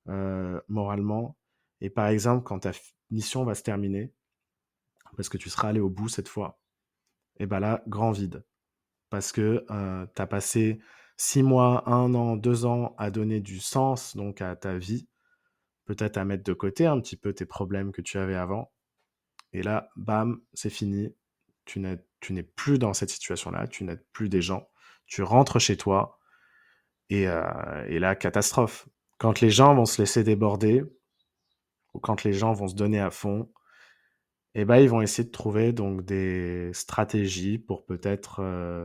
euh, 0.08 0.60
moralement. 0.68 1.36
Et 1.80 1.88
par 1.88 2.08
exemple, 2.08 2.42
quand 2.42 2.60
ta 2.60 2.72
mission 3.10 3.44
va 3.44 3.54
se 3.54 3.62
terminer, 3.62 4.12
parce 5.16 5.28
que 5.28 5.38
tu 5.38 5.50
seras 5.50 5.68
allé 5.68 5.78
au 5.78 5.88
bout 5.88 6.08
cette 6.08 6.28
fois, 6.28 6.58
et 7.38 7.46
ben 7.46 7.60
là, 7.60 7.84
grand 7.86 8.10
vide. 8.10 8.44
Parce 9.10 9.30
que 9.30 9.64
euh, 9.70 10.06
tu 10.14 10.22
as 10.22 10.26
passé 10.26 10.80
six 11.16 11.42
mois, 11.44 11.88
un 11.88 12.12
an, 12.14 12.36
deux 12.36 12.66
ans 12.66 12.94
à 12.98 13.10
donner 13.10 13.40
du 13.40 13.60
sens 13.60 14.16
donc 14.16 14.40
à 14.40 14.56
ta 14.56 14.78
vie, 14.78 15.06
peut-être 15.86 16.18
à 16.18 16.24
mettre 16.24 16.44
de 16.44 16.52
côté 16.52 16.86
un 16.86 17.00
petit 17.00 17.16
peu 17.16 17.32
tes 17.32 17.46
problèmes 17.46 17.92
que 17.92 18.02
tu 18.02 18.18
avais 18.18 18.34
avant. 18.34 18.70
Et 19.52 19.62
là, 19.62 19.88
bam, 19.96 20.40
c'est 20.52 20.70
fini. 20.70 21.14
Tu 21.64 21.80
n'es 21.80 22.42
plus 22.42 22.78
dans 22.78 22.92
cette 22.92 23.10
situation-là, 23.10 23.66
tu 23.66 23.84
n'aides 23.84 24.04
plus 24.12 24.28
des 24.28 24.42
gens. 24.42 24.68
Tu 25.06 25.22
rentres 25.22 25.58
chez 25.60 25.76
toi 25.76 26.18
et, 27.08 27.26
euh, 27.28 27.86
et 27.88 27.98
là, 27.98 28.14
catastrophe. 28.14 28.88
Quand 29.18 29.40
les 29.40 29.50
gens 29.50 29.74
vont 29.74 29.86
se 29.86 30.02
laisser 30.02 30.22
déborder, 30.24 30.84
ou 31.94 32.00
quand 32.00 32.24
les 32.24 32.32
gens 32.32 32.52
vont 32.52 32.68
se 32.68 32.74
donner 32.74 33.00
à 33.00 33.10
fond, 33.10 33.50
eh 34.54 34.64
ben, 34.64 34.76
ils 34.76 34.88
vont 34.88 35.02
essayer 35.02 35.24
de 35.24 35.32
trouver 35.32 35.72
donc 35.72 36.04
des 36.04 36.70
stratégies 36.72 37.58
pour 37.58 37.84
peut-être 37.86 38.40
euh, 38.40 38.84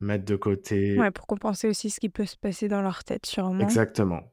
mettre 0.00 0.24
de 0.24 0.36
côté. 0.36 0.98
Ouais, 0.98 1.10
pour 1.10 1.26
compenser 1.26 1.68
aussi 1.68 1.90
ce 1.90 2.00
qui 2.00 2.08
peut 2.08 2.26
se 2.26 2.36
passer 2.36 2.68
dans 2.68 2.82
leur 2.82 3.04
tête, 3.04 3.26
sûrement. 3.26 3.60
Exactement. 3.64 4.32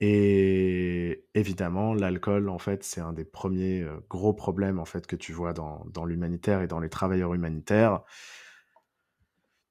Et 0.00 1.26
évidemment, 1.34 1.92
l'alcool, 1.92 2.48
en 2.48 2.58
fait, 2.58 2.82
c'est 2.84 3.02
un 3.02 3.12
des 3.12 3.26
premiers 3.26 3.82
euh, 3.82 4.00
gros 4.08 4.32
problèmes 4.32 4.78
en 4.78 4.86
fait 4.86 5.06
que 5.06 5.14
tu 5.16 5.32
vois 5.32 5.52
dans, 5.52 5.84
dans 5.92 6.06
l'humanitaire 6.06 6.62
et 6.62 6.66
dans 6.66 6.80
les 6.80 6.88
travailleurs 6.88 7.34
humanitaires. 7.34 8.02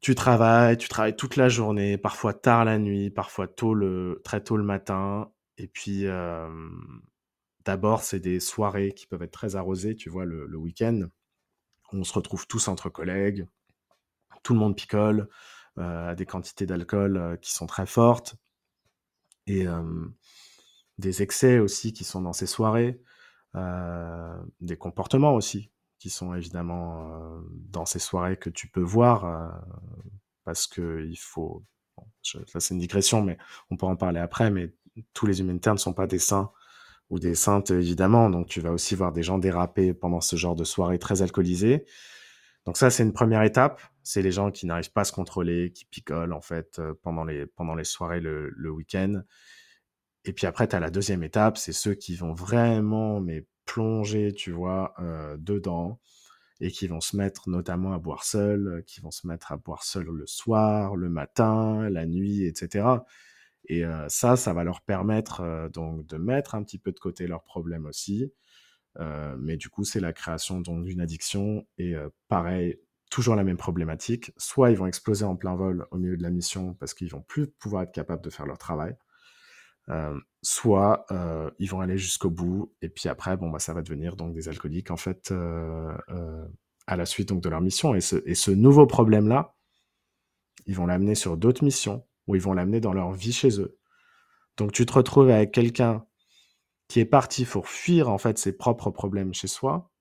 Tu 0.01 0.15
travailles, 0.15 0.77
tu 0.77 0.87
travailles 0.87 1.15
toute 1.15 1.35
la 1.35 1.49
journée, 1.49 1.97
parfois 1.97 2.33
tard 2.33 2.63
la 2.63 2.77
nuit, 2.77 3.09
parfois 3.09 3.47
tôt 3.47 3.73
le, 3.73 4.21
très 4.23 4.41
tôt 4.41 4.55
le 4.55 4.63
matin. 4.63 5.31
Et 5.57 5.67
puis, 5.67 6.05
d'abord, 7.65 8.01
c'est 8.01 8.21
des 8.21 8.39
soirées 8.39 8.93
qui 8.93 9.07
peuvent 9.07 9.23
être 9.23 9.31
très 9.31 9.55
arrosées, 9.57 9.95
tu 9.95 10.09
vois, 10.09 10.23
le, 10.23 10.55
week-end. 10.55 11.09
On 11.91 12.05
se 12.05 12.13
retrouve 12.13 12.47
tous 12.47 12.69
entre 12.69 12.89
collègues, 12.89 13.45
tout 14.43 14.53
le 14.53 14.59
monde 14.59 14.75
picole 14.77 15.27
à 15.75 16.15
des 16.15 16.25
quantités 16.25 16.65
d'alcool 16.65 17.37
qui 17.41 17.51
sont 17.51 17.67
très 17.67 17.85
fortes. 17.85 18.35
Et 19.47 19.65
des 20.99 21.21
excès 21.23 21.59
aussi 21.59 21.93
qui 21.93 22.03
sont 22.03 22.21
dans 22.21 22.33
ces 22.33 22.47
soirées, 22.47 23.01
des 23.55 24.77
comportements 24.77 25.33
aussi 25.33 25.71
qui 25.99 26.09
sont 26.09 26.33
évidemment 26.33 27.11
euh, 27.11 27.41
dans 27.51 27.85
ces 27.85 27.99
soirées 27.99 28.37
que 28.37 28.49
tu 28.49 28.67
peux 28.67 28.81
voir, 28.81 29.25
euh, 29.25 29.49
parce 30.45 30.65
que 30.65 31.05
il 31.05 31.17
faut. 31.17 31.63
Bon, 31.97 32.05
là, 32.35 32.59
c'est 32.59 32.73
une 32.73 32.79
digression, 32.79 33.21
mais 33.21 33.37
on 33.69 33.77
pourra 33.77 33.91
en 33.91 33.97
parler 33.97 34.19
après. 34.19 34.49
Mais 34.49 34.73
tous 35.13 35.27
les 35.27 35.41
humanitaires 35.41 35.73
ne 35.73 35.79
sont 35.79 35.93
pas 35.93 36.07
des 36.07 36.19
saints 36.19 36.51
ou 37.09 37.19
des 37.19 37.35
saintes, 37.35 37.71
évidemment. 37.71 38.29
Donc, 38.29 38.47
tu 38.47 38.61
vas 38.61 38.71
aussi 38.71 38.95
voir 38.95 39.11
des 39.11 39.23
gens 39.23 39.37
déraper 39.37 39.93
pendant 39.93 40.21
ce 40.21 40.37
genre 40.37 40.55
de 40.55 40.63
soirée 40.63 40.99
très 40.99 41.21
alcoolisée. 41.21 41.85
Donc, 42.65 42.77
ça, 42.77 42.89
c'est 42.89 43.03
une 43.03 43.13
première 43.13 43.43
étape. 43.43 43.81
C'est 44.03 44.21
les 44.21 44.31
gens 44.31 44.51
qui 44.51 44.65
n'arrivent 44.65 44.91
pas 44.91 45.01
à 45.01 45.05
se 45.05 45.11
contrôler, 45.11 45.73
qui 45.73 45.85
picolent, 45.85 46.33
en 46.33 46.41
fait, 46.41 46.79
euh, 46.79 46.93
pendant 47.03 47.25
les, 47.25 47.45
pendant 47.45 47.75
les 47.75 47.83
soirées 47.83 48.21
le 48.21 48.69
week-end. 48.69 49.21
Et 50.29 50.33
puis 50.33 50.45
après, 50.45 50.67
tu 50.67 50.75
as 50.75 50.79
la 50.79 50.91
deuxième 50.91 51.23
étape, 51.23 51.57
c'est 51.57 51.73
ceux 51.73 51.95
qui 51.95 52.15
vont 52.15 52.33
vraiment 52.33 53.19
mais 53.19 53.47
plonger, 53.65 54.31
tu 54.31 54.51
vois, 54.51 54.93
euh, 54.99 55.37
dedans 55.37 55.99
et 56.59 56.69
qui 56.69 56.87
vont 56.87 57.01
se 57.01 57.17
mettre 57.17 57.49
notamment 57.49 57.93
à 57.93 57.97
boire 57.97 58.23
seul, 58.23 58.67
euh, 58.67 58.81
qui 58.83 59.01
vont 59.01 59.09
se 59.09 59.25
mettre 59.25 59.51
à 59.51 59.57
boire 59.57 59.83
seul 59.83 60.03
le 60.05 60.27
soir, 60.27 60.95
le 60.95 61.09
matin, 61.09 61.89
la 61.89 62.05
nuit, 62.05 62.45
etc. 62.45 62.87
Et 63.65 63.83
euh, 63.83 64.07
ça, 64.07 64.35
ça 64.35 64.53
va 64.53 64.63
leur 64.63 64.81
permettre 64.81 65.67
donc 65.73 66.05
de 66.05 66.17
mettre 66.17 66.53
un 66.53 66.61
petit 66.63 66.77
peu 66.77 66.91
de 66.91 66.99
côté 66.99 67.25
leurs 67.25 67.43
problèmes 67.43 67.87
aussi. 67.87 68.31
mais 69.39 69.57
du 69.57 69.69
coup, 69.69 69.83
c'est 69.83 69.99
la 69.99 70.13
création 70.13 70.61
d'une 70.61 71.01
addiction 71.01 71.65
et 71.79 71.95
pareil, 72.27 72.77
toujours 73.09 73.35
la 73.35 73.43
même 73.43 73.57
problématique. 73.57 74.31
Soit 74.37 74.69
ils 74.69 74.77
vont 74.77 74.85
exploser 74.85 75.25
en 75.25 75.35
plein 75.35 75.55
vol 75.55 75.87
au 75.89 75.97
milieu 75.97 76.17
de 76.17 76.23
la 76.23 76.29
mission 76.29 76.75
parce 76.75 76.93
qu'ils 76.93 77.09
vont 77.09 77.23
plus 77.23 77.47
pouvoir 77.47 77.83
être 77.83 77.91
capables 77.93 78.23
de 78.23 78.29
faire 78.29 78.45
leur 78.45 78.59
travail 78.59 78.95
euh, 79.91 80.19
soit 80.43 81.05
euh, 81.11 81.49
ils 81.57 81.69
vont 81.69 81.81
aller 81.81 81.97
jusqu'au 81.97 82.29
bout 82.29 82.71
et 82.81 82.89
puis 82.89 83.09
après 83.09 83.35
bon 83.37 83.49
bah 83.49 83.57
ça 83.57 83.73
va 83.73 83.81
devenir 83.81 84.15
donc 84.15 84.33
des 84.33 84.47
alcooliques 84.47 84.91
en 84.91 84.97
fait 84.97 85.31
euh, 85.31 85.97
à 86.85 86.95
la 86.95 87.07
suite 87.07 87.29
donc 87.29 87.41
de 87.41 87.49
leur 87.49 87.61
mission. 87.61 87.95
Et 87.95 88.01
ce, 88.01 88.51
nouveau 88.51 88.85
problème 88.85 89.27
là 89.27 89.55
ils 90.67 90.75
vont 90.75 90.85
l'amener 90.85 91.15
sur 91.15 91.37
d'autres 91.37 91.63
missions 91.63 92.05
ou 92.27 92.35
ils 92.35 92.41
vont 92.41 92.53
l'amener 92.53 92.79
dans 92.79 92.93
leur 92.93 93.11
vie 93.11 93.33
chez 93.33 93.59
eux. 93.59 93.79
Donc 94.57 94.73
tu 94.73 94.85
te 94.85 94.93
retrouves 94.93 95.29
avec 95.29 95.51
quelqu'un 95.51 96.05
qui 96.87 96.99
est 96.99 97.05
parti 97.05 97.45
pour 97.45 97.67
fuir 97.67 98.09
en 98.09 98.19
fait 98.19 98.37
ses 98.37 98.55
propres 98.55 98.91
problèmes 98.91 99.33
chez 99.33 99.47
soi 99.47 99.91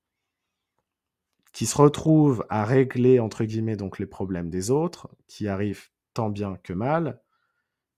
qui 1.52 1.64
se 1.64 1.76
retrouve 1.76 2.44
à 2.50 2.64
régler 2.64 3.20
entre 3.20 3.44
guillemets 3.44 3.76
donc 3.76 3.98
les 3.98 4.06
problèmes 4.06 4.50
des 4.50 4.70
autres 4.70 5.08
qui 5.28 5.48
arrivent 5.48 5.88
tant 6.12 6.28
bien 6.28 6.56
que 6.62 6.74
mal 6.74 7.22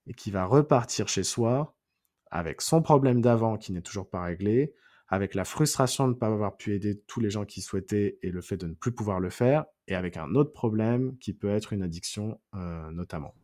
et 0.06 0.14
qui 0.14 0.30
va 0.30 0.44
repartir 0.44 1.08
chez 1.08 1.24
soi 1.24 1.76
avec 2.30 2.60
son 2.60 2.82
problème 2.82 3.20
d'avant 3.20 3.56
qui 3.56 3.72
n'est 3.72 3.80
toujours 3.80 4.08
pas 4.08 4.22
réglé, 4.22 4.72
avec 5.08 5.34
la 5.34 5.44
frustration 5.44 6.06
de 6.06 6.12
ne 6.12 6.18
pas 6.18 6.28
avoir 6.28 6.56
pu 6.56 6.74
aider 6.74 7.00
tous 7.06 7.20
les 7.20 7.30
gens 7.30 7.44
qui 7.44 7.60
souhaitaient 7.60 8.18
et 8.22 8.30
le 8.30 8.40
fait 8.40 8.56
de 8.56 8.66
ne 8.66 8.74
plus 8.74 8.92
pouvoir 8.92 9.18
le 9.18 9.30
faire, 9.30 9.64
et 9.88 9.94
avec 9.94 10.16
un 10.16 10.34
autre 10.36 10.52
problème 10.52 11.16
qui 11.18 11.32
peut 11.32 11.50
être 11.50 11.72
une 11.72 11.82
addiction 11.82 12.40
euh, 12.54 12.90
notamment. 12.92 13.34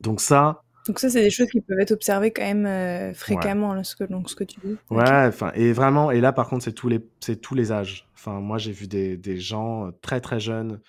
Donc 0.00 0.20
ça... 0.20 0.62
Donc 0.86 1.00
ça, 1.00 1.10
c'est 1.10 1.22
des 1.22 1.30
choses 1.30 1.48
qui 1.50 1.60
peuvent 1.60 1.80
être 1.80 1.90
observées 1.90 2.30
quand 2.30 2.44
même 2.44 2.66
euh, 2.66 3.12
fréquemment, 3.12 3.72
ouais. 3.72 3.82
ce, 3.82 3.96
que, 3.96 4.04
donc, 4.04 4.30
ce 4.30 4.36
que 4.36 4.44
tu 4.44 4.60
dis. 4.62 4.76
Ouais, 4.90 5.26
enfin, 5.26 5.50
et 5.54 5.72
vraiment, 5.72 6.12
et 6.12 6.20
là 6.20 6.32
par 6.32 6.48
contre, 6.48 6.62
c'est 6.62 6.74
tous 6.74 6.88
les, 6.88 7.00
c'est 7.18 7.40
tous 7.40 7.56
les 7.56 7.72
âges. 7.72 8.06
Enfin, 8.14 8.38
moi, 8.40 8.58
j'ai 8.58 8.70
vu 8.70 8.86
des, 8.86 9.16
des, 9.16 9.36
gens 9.36 9.90
très 10.00 10.20
très 10.20 10.38
jeunes 10.38 10.80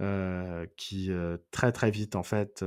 euh, 0.00 0.66
qui 0.76 1.12
très 1.52 1.70
très 1.70 1.92
vite 1.92 2.16
en 2.16 2.24
fait 2.24 2.64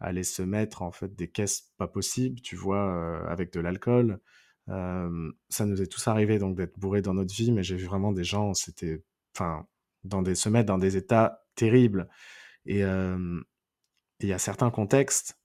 aller 0.00 0.24
se 0.24 0.42
mettre 0.42 0.82
en 0.82 0.92
fait 0.92 1.14
des 1.14 1.28
caisses 1.28 1.72
pas 1.78 1.88
possibles, 1.88 2.40
tu 2.40 2.56
vois, 2.56 2.88
euh, 2.88 3.26
avec 3.28 3.52
de 3.52 3.60
l'alcool. 3.60 4.20
Ça 4.68 5.64
nous 5.64 5.80
est 5.80 5.86
tous 5.86 6.08
arrivé 6.08 6.38
donc 6.38 6.56
d'être 6.56 6.78
bourrés 6.78 7.02
dans 7.02 7.14
notre 7.14 7.34
vie, 7.34 7.52
mais 7.52 7.62
j'ai 7.62 7.76
vu 7.76 7.86
vraiment 7.86 8.12
des 8.12 8.24
gens, 8.24 8.52
c'était, 8.54 9.02
enfin, 9.34 9.66
dans 10.04 10.22
des 10.22 10.34
se 10.34 10.48
mettre 10.48 10.66
dans 10.66 10.78
des 10.78 10.96
états 10.96 11.44
terribles. 11.54 12.08
Et 12.66 12.80
il 12.80 14.28
y 14.28 14.32
a 14.32 14.38
certains 14.38 14.70
contextes, 14.70 15.38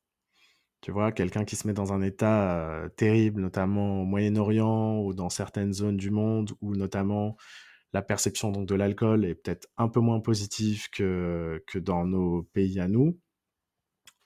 tu 0.81 0.91
vois, 0.91 1.11
quelqu'un 1.11 1.45
qui 1.45 1.55
se 1.55 1.67
met 1.67 1.73
dans 1.73 1.93
un 1.93 2.01
état 2.01 2.89
terrible, 2.97 3.41
notamment 3.41 4.01
au 4.01 4.05
Moyen-Orient 4.05 4.99
ou 5.03 5.13
dans 5.13 5.29
certaines 5.29 5.73
zones 5.73 5.97
du 5.97 6.09
monde, 6.09 6.51
où 6.61 6.75
notamment 6.75 7.37
la 7.93 8.01
perception 8.01 8.51
donc 8.51 8.67
de 8.67 8.75
l'alcool 8.75 9.25
est 9.25 9.35
peut-être 9.35 9.67
un 9.77 9.89
peu 9.89 9.99
moins 9.99 10.19
positive 10.19 10.89
que, 10.91 11.63
que 11.67 11.77
dans 11.77 12.05
nos 12.05 12.43
pays 12.53 12.79
à 12.79 12.87
nous. 12.87 13.19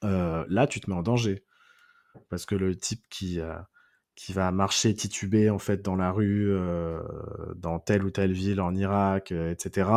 Euh, 0.04 0.46
là, 0.50 0.68
tu 0.68 0.80
te 0.80 0.90
mets 0.90 0.96
en 0.96 1.04
danger. 1.04 1.44
Parce 2.30 2.46
que 2.46 2.56
le 2.56 2.76
type 2.76 3.04
qui, 3.10 3.40
euh, 3.40 3.56
qui 4.16 4.34
va 4.34 4.52
marcher 4.52 4.94
titubé 4.94 5.50
en 5.50 5.60
fait 5.60 5.82
dans 5.82 5.96
la 5.96 6.12
rue, 6.12 6.52
euh, 6.52 7.02
dans 7.56 7.80
telle 7.80 8.04
ou 8.04 8.12
telle 8.12 8.34
ville 8.34 8.62
en 8.62 8.74
Irak, 8.76 9.32
etc., 9.32 9.90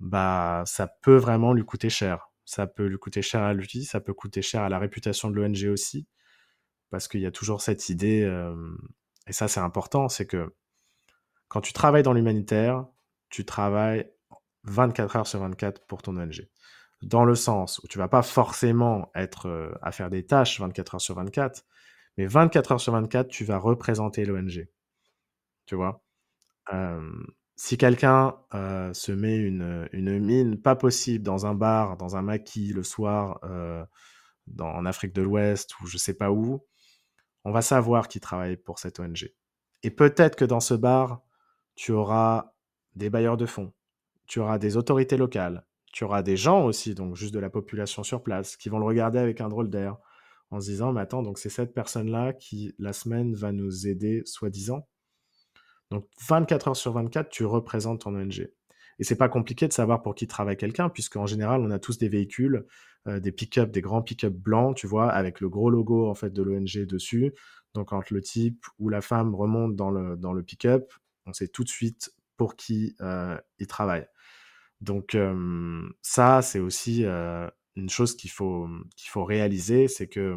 bah, 0.00 0.62
ça 0.66 0.88
peut 1.02 1.16
vraiment 1.16 1.52
lui 1.52 1.64
coûter 1.64 1.90
cher. 1.90 2.30
Ça 2.44 2.66
peut 2.66 2.86
lui 2.86 2.98
coûter 2.98 3.22
cher 3.22 3.42
à 3.42 3.54
lui, 3.54 3.84
ça 3.84 4.00
peut 4.00 4.14
coûter 4.14 4.42
cher 4.42 4.62
à 4.62 4.68
la 4.68 4.78
réputation 4.78 5.30
de 5.30 5.36
l'ONG 5.36 5.64
aussi. 5.70 6.06
Parce 6.90 7.08
qu'il 7.08 7.20
y 7.20 7.26
a 7.26 7.30
toujours 7.30 7.62
cette 7.62 7.88
idée, 7.88 8.22
et 9.28 9.32
ça 9.32 9.46
c'est 9.46 9.60
important, 9.60 10.08
c'est 10.08 10.26
que 10.26 10.52
quand 11.48 11.60
tu 11.60 11.72
travailles 11.72 12.02
dans 12.02 12.12
l'humanitaire, 12.12 12.86
tu 13.28 13.44
travailles 13.44 14.10
24 14.64 15.16
heures 15.16 15.26
sur 15.26 15.40
24 15.40 15.86
pour 15.86 16.02
ton 16.02 16.16
ONG. 16.16 16.48
Dans 17.02 17.24
le 17.24 17.34
sens 17.34 17.80
où 17.82 17.88
tu 17.88 17.98
vas 17.98 18.08
pas 18.08 18.22
forcément 18.22 19.10
être 19.14 19.46
euh, 19.48 19.72
à 19.82 19.90
faire 19.92 20.10
des 20.10 20.26
tâches 20.26 20.60
24 20.60 20.96
heures 20.96 21.00
sur 21.00 21.14
24, 21.14 21.64
mais 22.18 22.26
24 22.26 22.72
heures 22.72 22.80
sur 22.80 22.92
24, 22.92 23.28
tu 23.28 23.44
vas 23.44 23.58
représenter 23.58 24.24
l'ONG. 24.24 24.68
Tu 25.66 25.74
vois? 25.74 26.02
Si 27.56 27.76
quelqu'un 27.76 28.36
euh, 28.54 28.90
se 28.94 29.12
met 29.12 29.36
une, 29.36 29.86
mine 29.92 30.58
pas 30.58 30.76
possible 30.76 31.22
dans 31.22 31.44
un 31.44 31.54
bar, 31.54 31.98
dans 31.98 32.16
un 32.16 32.22
maquis 32.22 32.72
le 32.72 32.82
soir, 32.82 33.38
euh, 33.44 33.84
en 34.58 34.86
Afrique 34.86 35.14
de 35.14 35.20
l'Ouest 35.20 35.78
ou 35.80 35.86
je 35.86 35.98
sais 35.98 36.14
pas 36.14 36.30
où, 36.30 36.64
on 37.44 37.52
va 37.52 37.60
savoir 37.60 38.08
qui 38.08 38.18
travaille 38.18 38.56
pour 38.56 38.78
cette 38.78 38.98
ONG. 38.98 39.30
Et 39.82 39.90
peut-être 39.90 40.36
que 40.36 40.46
dans 40.46 40.60
ce 40.60 40.72
bar, 40.72 41.22
tu 41.74 41.92
auras 41.92 42.54
des 42.94 43.10
bailleurs 43.10 43.36
de 43.36 43.44
fonds, 43.44 43.74
tu 44.26 44.40
auras 44.40 44.58
des 44.58 44.78
autorités 44.78 45.18
locales, 45.18 45.66
tu 45.92 46.04
auras 46.04 46.22
des 46.22 46.36
gens 46.36 46.64
aussi, 46.64 46.94
donc 46.94 47.16
juste 47.16 47.34
de 47.34 47.38
la 47.38 47.50
population 47.50 48.02
sur 48.02 48.22
place, 48.22 48.56
qui 48.56 48.68
vont 48.68 48.78
le 48.78 48.84
regarder 48.84 49.18
avec 49.18 49.40
un 49.40 49.48
drôle 49.48 49.70
d'air, 49.70 49.96
en 50.50 50.60
se 50.60 50.70
disant, 50.70 50.92
mais 50.92 51.00
attends, 51.00 51.22
donc 51.22 51.38
c'est 51.38 51.48
cette 51.48 51.74
personne-là 51.74 52.32
qui, 52.32 52.74
la 52.78 52.92
semaine, 52.92 53.34
va 53.34 53.52
nous 53.52 53.86
aider, 53.86 54.22
soi-disant. 54.24 54.88
Donc 55.90 56.06
24 56.28 56.68
heures 56.68 56.76
sur 56.76 56.92
24, 56.92 57.28
tu 57.28 57.44
représentes 57.44 58.02
ton 58.02 58.14
ONG. 58.14 58.48
Et 58.98 59.04
c'est 59.04 59.16
pas 59.16 59.28
compliqué 59.28 59.66
de 59.66 59.72
savoir 59.72 60.02
pour 60.02 60.14
qui 60.14 60.26
travaille 60.26 60.56
quelqu'un, 60.56 60.88
puisqu'en 60.88 61.26
général, 61.26 61.62
on 61.62 61.70
a 61.70 61.78
tous 61.78 61.98
des 61.98 62.08
véhicules, 62.08 62.66
euh, 63.08 63.18
des 63.18 63.32
pick-up, 63.32 63.70
des 63.70 63.80
grands 63.80 64.02
pick-up 64.02 64.34
blancs, 64.34 64.76
tu 64.76 64.86
vois, 64.86 65.10
avec 65.10 65.40
le 65.40 65.48
gros 65.48 65.70
logo 65.70 66.08
en 66.08 66.14
fait 66.14 66.30
de 66.30 66.42
l'ONG 66.42 66.86
dessus. 66.86 67.32
Donc 67.74 67.88
quand 67.88 68.10
le 68.10 68.20
type 68.20 68.66
ou 68.78 68.88
la 68.88 69.00
femme 69.00 69.34
remonte 69.34 69.74
dans 69.74 69.90
le, 69.90 70.42
pick-up, 70.42 70.92
on 71.26 71.32
sait 71.32 71.48
tout 71.48 71.64
de 71.64 71.68
suite 71.68 72.12
pour 72.36 72.56
qui 72.56 72.94
euh, 73.00 73.38
il 73.58 73.66
travaille. 73.66 74.06
Donc 74.80 75.16
ça, 76.02 76.42
c'est 76.42 76.58
aussi 76.58 77.04
une 77.04 77.90
chose 77.90 78.16
qu'il 78.16 78.30
faut, 78.30 78.68
qu'il 78.96 79.10
faut 79.10 79.24
réaliser, 79.24 79.88
c'est 79.88 80.08
que 80.08 80.36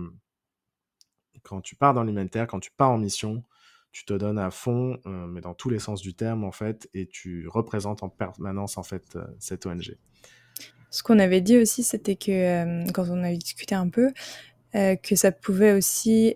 quand 1.44 1.62
tu 1.62 1.76
pars 1.76 1.94
dans 1.94 2.04
l'humanitaire, 2.04 2.48
quand 2.48 2.60
tu 2.60 2.72
pars 2.72 2.92
en 2.92 2.98
mission, 2.98 3.44
tu 3.92 4.06
te 4.06 4.14
donnes 4.14 4.40
à 4.40 4.52
fond, 4.52 5.00
mais 5.06 5.42
dans 5.42 5.54
tous 5.54 5.70
les 5.70 5.80
sens 5.80 6.02
du 6.02 6.14
terme 6.14 6.44
en 6.44 6.52
fait, 6.52 6.90
et 6.94 7.08
tu 7.08 7.48
représentes 7.48 8.04
en 8.04 8.10
permanence 8.10 8.78
en 8.78 8.84
fait 8.84 9.18
cette 9.40 9.66
ONG. 9.66 9.98
Ce 10.90 11.04
qu'on 11.04 11.20
avait 11.20 11.42
dit 11.42 11.58
aussi, 11.58 11.84
c'était 11.84 12.16
que 12.16 12.92
quand 12.92 13.10
on 13.10 13.24
avait 13.24 13.38
discuté 13.38 13.76
un 13.76 13.90
peu, 13.90 14.12
que 14.74 15.16
ça 15.16 15.32
pouvait 15.32 15.74
aussi 15.74 16.36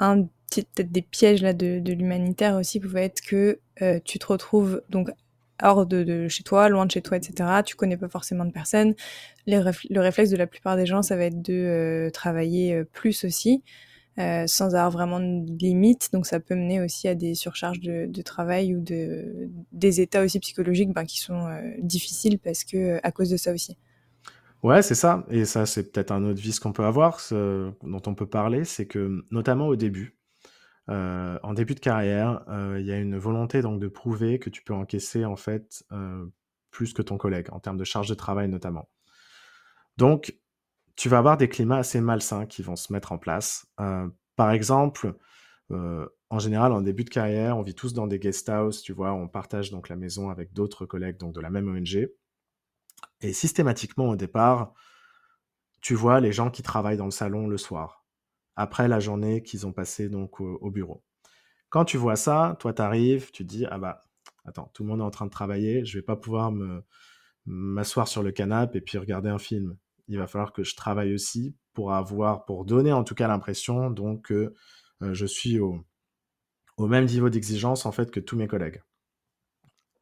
un 0.00 0.24
peut-être 0.50 0.90
des 0.90 1.02
pièges 1.02 1.42
là 1.42 1.52
de, 1.52 1.78
de 1.78 1.92
l'humanitaire 1.92 2.56
aussi 2.56 2.80
pouvait 2.80 3.04
être 3.04 3.20
que 3.20 3.60
tu 4.04 4.18
te 4.18 4.26
retrouves 4.26 4.82
donc 4.88 5.10
hors 5.62 5.86
de, 5.86 6.28
chez 6.28 6.42
toi, 6.42 6.68
loin 6.68 6.86
de 6.86 6.90
chez 6.90 7.02
toi, 7.02 7.16
etc. 7.16 7.62
Tu 7.64 7.76
connais 7.76 7.96
pas 7.96 8.08
forcément 8.08 8.44
de 8.44 8.52
personnes. 8.52 8.94
Le 9.46 10.00
réflexe 10.00 10.30
de 10.30 10.36
la 10.36 10.46
plupart 10.46 10.76
des 10.76 10.86
gens, 10.86 11.02
ça 11.02 11.16
va 11.16 11.24
être 11.24 11.42
de 11.42 12.10
travailler 12.12 12.84
plus 12.92 13.24
aussi. 13.24 13.62
Euh, 14.18 14.48
sans 14.48 14.74
avoir 14.74 14.90
vraiment 14.90 15.20
de 15.20 15.58
limite. 15.60 16.08
Donc 16.12 16.26
ça 16.26 16.40
peut 16.40 16.56
mener 16.56 16.82
aussi 16.82 17.06
à 17.06 17.14
des 17.14 17.36
surcharges 17.36 17.78
de, 17.78 18.22
travail 18.22 18.74
ou 18.74 18.80
de, 18.80 19.48
des 19.70 20.00
états 20.00 20.24
aussi 20.24 20.40
psychologiques 20.40 20.92
ben, 20.92 21.04
qui 21.04 21.20
sont 21.20 21.46
euh, 21.46 21.60
difficiles 21.82 22.40
parce 22.40 22.64
que 22.64 22.98
à 23.04 23.12
cause 23.12 23.30
de 23.30 23.36
ça 23.36 23.52
aussi. 23.52 23.78
Ouais, 24.64 24.82
c'est 24.82 24.96
ça. 24.96 25.24
Et 25.30 25.44
ça, 25.44 25.66
c'est 25.66 25.92
peut-être 25.92 26.10
un 26.10 26.24
autre 26.24 26.40
vice 26.40 26.58
qu'on 26.58 26.72
peut 26.72 26.84
avoir, 26.84 27.20
dont 27.30 28.02
on 28.06 28.14
peut 28.16 28.26
parler, 28.26 28.64
c'est 28.64 28.86
que 28.86 29.24
notamment 29.30 29.68
au 29.68 29.76
début, 29.76 30.17
euh, 30.88 31.38
en 31.42 31.54
début 31.54 31.74
de 31.74 31.80
carrière, 31.80 32.42
il 32.78 32.86
y 32.86 32.92
a 32.92 32.98
une 32.98 33.18
volonté 33.18 33.62
donc 33.62 33.80
de 33.80 33.88
prouver 33.88 34.38
que 34.38 34.50
tu 34.50 34.62
peux 34.62 34.74
encaisser 34.74 35.24
en 35.24 35.36
fait 35.36 35.84
plus 36.70 36.92
que 36.92 37.02
ton 37.02 37.18
collègue 37.18 37.48
en 37.50 37.60
termes 37.60 37.76
de 37.76 37.84
charge 37.84 38.08
de 38.08 38.14
travail 38.14 38.48
notamment. 38.48 38.88
Donc, 39.96 40.38
tu 40.94 41.08
vas 41.08 41.18
avoir 41.18 41.36
des 41.36 41.48
climats 41.48 41.78
assez 41.78 42.00
malsains 42.00 42.46
qui 42.46 42.62
vont 42.62 42.76
se 42.76 42.92
mettre 42.92 43.12
en 43.12 43.18
place. 43.18 43.66
Euh, 43.80 44.08
par 44.36 44.52
exemple, 44.52 45.14
euh, 45.70 46.06
en 46.30 46.38
général, 46.38 46.72
en 46.72 46.82
début 46.82 47.04
de 47.04 47.10
carrière, 47.10 47.58
on 47.58 47.62
vit 47.62 47.74
tous 47.74 47.92
dans 47.94 48.06
des 48.06 48.18
guest 48.18 48.48
houses, 48.48 48.82
tu 48.82 48.92
vois, 48.92 49.12
on 49.12 49.28
partage 49.28 49.70
donc 49.70 49.88
la 49.88 49.96
maison 49.96 50.30
avec 50.30 50.52
d'autres 50.52 50.86
collègues 50.86 51.16
donc 51.16 51.34
de 51.34 51.40
la 51.40 51.50
même 51.50 51.68
ONG. 51.68 52.08
Et 53.20 53.32
systématiquement, 53.32 54.08
au 54.08 54.16
départ, 54.16 54.72
tu 55.80 55.94
vois 55.94 56.20
les 56.20 56.32
gens 56.32 56.50
qui 56.50 56.62
travaillent 56.62 56.96
dans 56.96 57.04
le 57.04 57.10
salon 57.10 57.46
le 57.46 57.58
soir, 57.58 57.97
après 58.58 58.88
la 58.88 59.00
journée 59.00 59.42
qu'ils 59.42 59.66
ont 59.66 59.72
passée 59.72 60.08
donc 60.08 60.40
au, 60.40 60.70
bureau. 60.70 61.02
Quand 61.70 61.84
tu 61.84 61.96
vois 61.96 62.16
ça, 62.16 62.56
toi, 62.60 62.74
tu 62.74 62.82
arrives, 62.82 63.30
tu 63.30 63.44
dis, 63.44 63.64
ah 63.70 63.78
bah, 63.78 64.04
attends, 64.44 64.70
tout 64.74 64.82
le 64.82 64.90
monde 64.90 65.00
est 65.00 65.04
en 65.04 65.10
train 65.10 65.26
de 65.26 65.30
travailler, 65.30 65.84
je 65.84 65.96
vais 65.96 66.02
pas 66.02 66.16
pouvoir 66.16 66.52
m'asseoir 67.46 68.08
sur 68.08 68.22
le 68.22 68.32
canapé 68.32 68.78
et 68.78 68.80
puis 68.80 68.98
regarder 68.98 69.30
un 69.30 69.38
film 69.38 69.76
il 70.08 70.18
va 70.18 70.26
falloir 70.26 70.52
que 70.52 70.64
je 70.64 70.74
travaille 70.74 71.14
aussi 71.14 71.54
pour 71.74 71.92
avoir, 71.92 72.44
pour 72.46 72.64
donner 72.64 72.92
en 72.92 73.04
tout 73.04 73.14
cas 73.14 73.28
l'impression 73.28 73.90
donc 73.90 74.26
que 74.26 74.54
euh, 75.02 75.14
je 75.14 75.26
suis 75.26 75.60
au, 75.60 75.84
au 76.76 76.88
même 76.88 77.04
niveau 77.04 77.28
d'exigence 77.28 77.86
en 77.86 77.92
fait 77.92 78.10
que 78.10 78.20
tous 78.20 78.36
mes 78.36 78.48
collègues. 78.48 78.82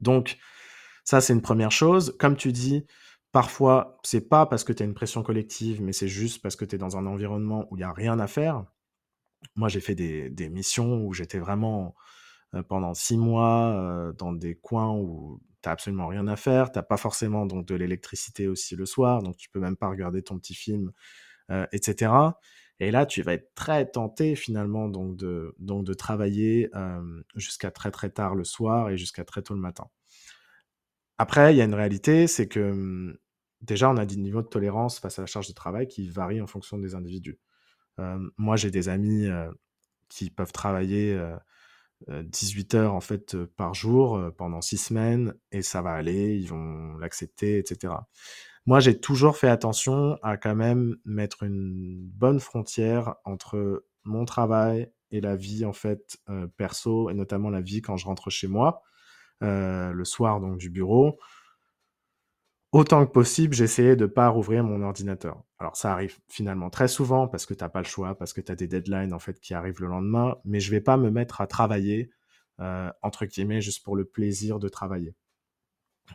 Donc 0.01 0.39
ça 1.05 1.21
c'est 1.21 1.33
une 1.33 1.43
première 1.43 1.73
chose. 1.73 2.17
Comme 2.19 2.37
tu 2.37 2.53
dis, 2.53 2.87
parfois 3.33 3.99
c'est 4.03 4.29
pas 4.29 4.47
parce 4.47 4.65
que 4.65 4.73
tu 4.73 4.83
as 4.83 4.87
une 4.87 4.95
pression 4.95 5.23
collective, 5.23 5.83
mais 5.83 5.93
c'est 5.93 6.09
juste 6.09 6.43
parce 6.43 6.57
que 6.57 6.65
tu 6.65 6.77
es 6.77 6.79
dans 6.79 6.97
un 6.97 7.07
environnement 7.07 7.67
où 7.71 7.77
il 7.77 7.81
n'y 7.81 7.85
a 7.85 7.93
rien 7.93 8.19
à 8.19 8.27
faire. 8.27 8.65
Moi 9.57 9.69
j'ai 9.69 9.81
fait 9.81 9.95
des, 9.95 10.49
missions 10.51 11.05
où 11.05 11.13
j'étais 11.13 11.39
vraiment 11.39 11.95
euh, 12.55 12.63
pendant 12.63 12.95
six 12.95 13.19
mois 13.19 13.75
euh, 13.75 14.13
dans 14.13 14.33
des 14.33 14.57
coins 14.57 14.93
où 14.95 15.41
absolument 15.65 16.07
rien 16.07 16.29
à 16.29 16.37
faire, 16.37 16.71
t'as 16.71 16.85
pas 16.85 16.97
forcément 16.97 17.45
donc 17.45 17.67
de 17.67 17.75
l'électricité 17.75 18.47
aussi 18.47 18.77
le 18.77 18.87
soir, 18.87 19.21
donc 19.23 19.37
tu 19.37 19.51
peux 19.51 19.59
même 19.59 19.77
pas 19.77 19.89
regarder 19.89 20.23
ton 20.23 20.39
petit 20.39 20.55
film, 20.55 20.93
euh, 21.51 21.67
etc. 21.73 22.13
Et 22.79 22.93
là, 22.93 23.05
tu 23.05 23.23
vas 23.23 23.33
être 23.35 23.53
très 23.57 23.85
tenté 23.91 24.37
finalement 24.37 24.89
donc 24.89 25.17
de, 25.17 25.57
donc 25.59 25.85
de 25.85 25.93
travailler 25.93 26.71
jusqu'à 27.35 27.73
très 27.73 27.91
très 27.91 28.11
tard 28.11 28.37
le 28.37 28.45
soir 28.45 28.91
et 28.91 28.97
jusqu'à 28.97 29.25
très 29.25 29.43
tôt 29.43 29.55
le 29.55 29.61
matin. 29.61 29.89
Après, 31.19 31.55
il 31.55 31.57
y 31.57 31.61
a 31.61 31.65
une 31.65 31.75
réalité, 31.75 32.27
c'est 32.27 32.49
que 32.49 32.61
hum, 32.61 33.17
déjà, 33.61 33.91
on 33.91 33.97
a 33.97 34.07
des 34.07 34.17
niveaux 34.17 34.43
de 34.43 34.49
tolérance 34.49 34.99
face 34.99 35.19
à 35.19 35.23
la 35.23 35.27
charge 35.27 35.49
de 35.49 35.55
travail 35.55 35.89
qui 35.89 36.09
varient 36.09 36.41
en 36.41 36.47
fonction 36.47 36.79
des 36.79 36.95
individus. 36.95 37.39
Moi, 38.37 38.57
j'ai 38.57 38.71
des 38.71 38.91
amis 38.91 39.27
qui 40.11 40.29
peuvent 40.29 40.53
travailler 40.53 41.19
18 42.09 42.75
heures 42.75 42.95
en 42.95 43.01
fait 43.01 43.37
par 43.57 43.75
jour 43.75 44.21
pendant 44.37 44.61
six 44.61 44.77
semaines 44.77 45.35
et 45.51 45.63
ça 45.63 45.81
va 45.81 45.93
aller, 45.93 46.37
ils 46.37 46.49
vont 46.49 46.97
l'accepter, 46.99 47.59
etc. 47.59 47.95
Moi, 48.67 48.81
j'ai 48.81 49.01
toujours 49.01 49.37
fait 49.37 49.49
attention 49.49 50.19
à 50.23 50.37
quand 50.37 50.55
même 50.55 50.97
mettre 51.05 51.43
une 51.43 52.07
bonne 52.15 52.41
frontière 52.41 53.15
entre 53.25 53.87
mon 54.05 54.25
travail 54.25 54.93
et 55.11 55.21
la 55.21 55.37
vie 55.37 55.65
en 55.65 55.73
fait 55.73 56.19
perso 56.57 57.09
et 57.09 57.15
notamment 57.15 57.49
la 57.49 57.61
vie 57.61 57.81
quand 57.81 57.97
je 57.97 58.07
rentre 58.07 58.29
chez 58.29 58.49
moi 58.49 58.83
le 59.41 60.05
soir 60.05 60.41
donc 60.41 60.59
du 60.59 60.71
bureau 60.71 61.19
autant 62.77 63.07
que 63.07 63.11
possible, 63.11 63.55
j'essayais 63.55 63.97
de 63.97 64.05
ne 64.05 64.11
pas 64.11 64.29
rouvrir 64.29 64.63
mon 64.63 64.83
ordinateur. 64.83 65.43
Alors 65.59 65.77
ça 65.77 65.93
arrive 65.93 66.19
finalement 66.29 66.71
très 66.71 66.89
souvent 66.89 67.27
parce 67.29 67.47
que 67.47 67.55
tu 67.55 67.65
n'as 67.65 67.71
pas 67.71 67.81
le 67.81 67.87
choix, 67.87 68.17
parce 68.17 68.33
que 68.33 68.41
tu 68.41 68.53
as 68.53 68.57
des 68.57 68.69
deadlines 68.69 69.15
en 69.15 69.19
fait 69.19 69.41
qui 69.41 69.55
arrivent 69.55 69.81
le 69.81 69.89
lendemain, 69.89 70.37
mais 70.45 70.61
je 70.61 70.71
vais 70.71 70.81
pas 70.81 70.97
me 70.97 71.11
mettre 71.11 71.41
à 71.41 71.47
travailler 71.47 72.11
euh, 72.61 72.91
entre 73.03 73.27
guillemets 73.27 73.61
juste 73.61 73.83
pour 73.85 73.97
le 73.97 74.05
plaisir 74.05 74.59
de 74.59 74.69
travailler. 74.69 75.15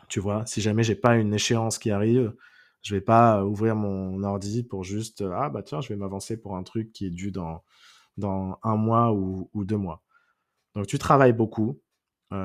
Tu 0.08 0.20
vois, 0.20 0.46
si 0.46 0.60
jamais 0.60 0.82
j'ai 0.84 0.94
pas 0.94 1.16
une 1.16 1.34
échéance 1.34 1.78
qui 1.78 1.90
arrive, 1.90 2.34
je 2.82 2.94
vais 2.94 3.00
pas 3.00 3.44
ouvrir 3.44 3.76
mon 3.76 4.22
ordi 4.22 4.62
pour 4.62 4.84
juste 4.84 5.22
ah 5.34 5.50
bah 5.50 5.62
tiens, 5.62 5.80
je 5.80 5.88
vais 5.88 5.96
m'avancer 5.96 6.40
pour 6.40 6.56
un 6.56 6.62
truc 6.62 6.92
qui 6.92 7.06
est 7.06 7.10
dû 7.10 7.32
dans 7.32 7.62
dans 8.18 8.58
un 8.62 8.76
mois 8.76 9.12
ou, 9.12 9.48
deux 9.64 9.76
mois. 9.76 10.02
Donc 10.74 10.86
tu 10.86 10.98
travailles 10.98 11.32
beaucoup, 11.32 11.70
euh, 11.70 11.91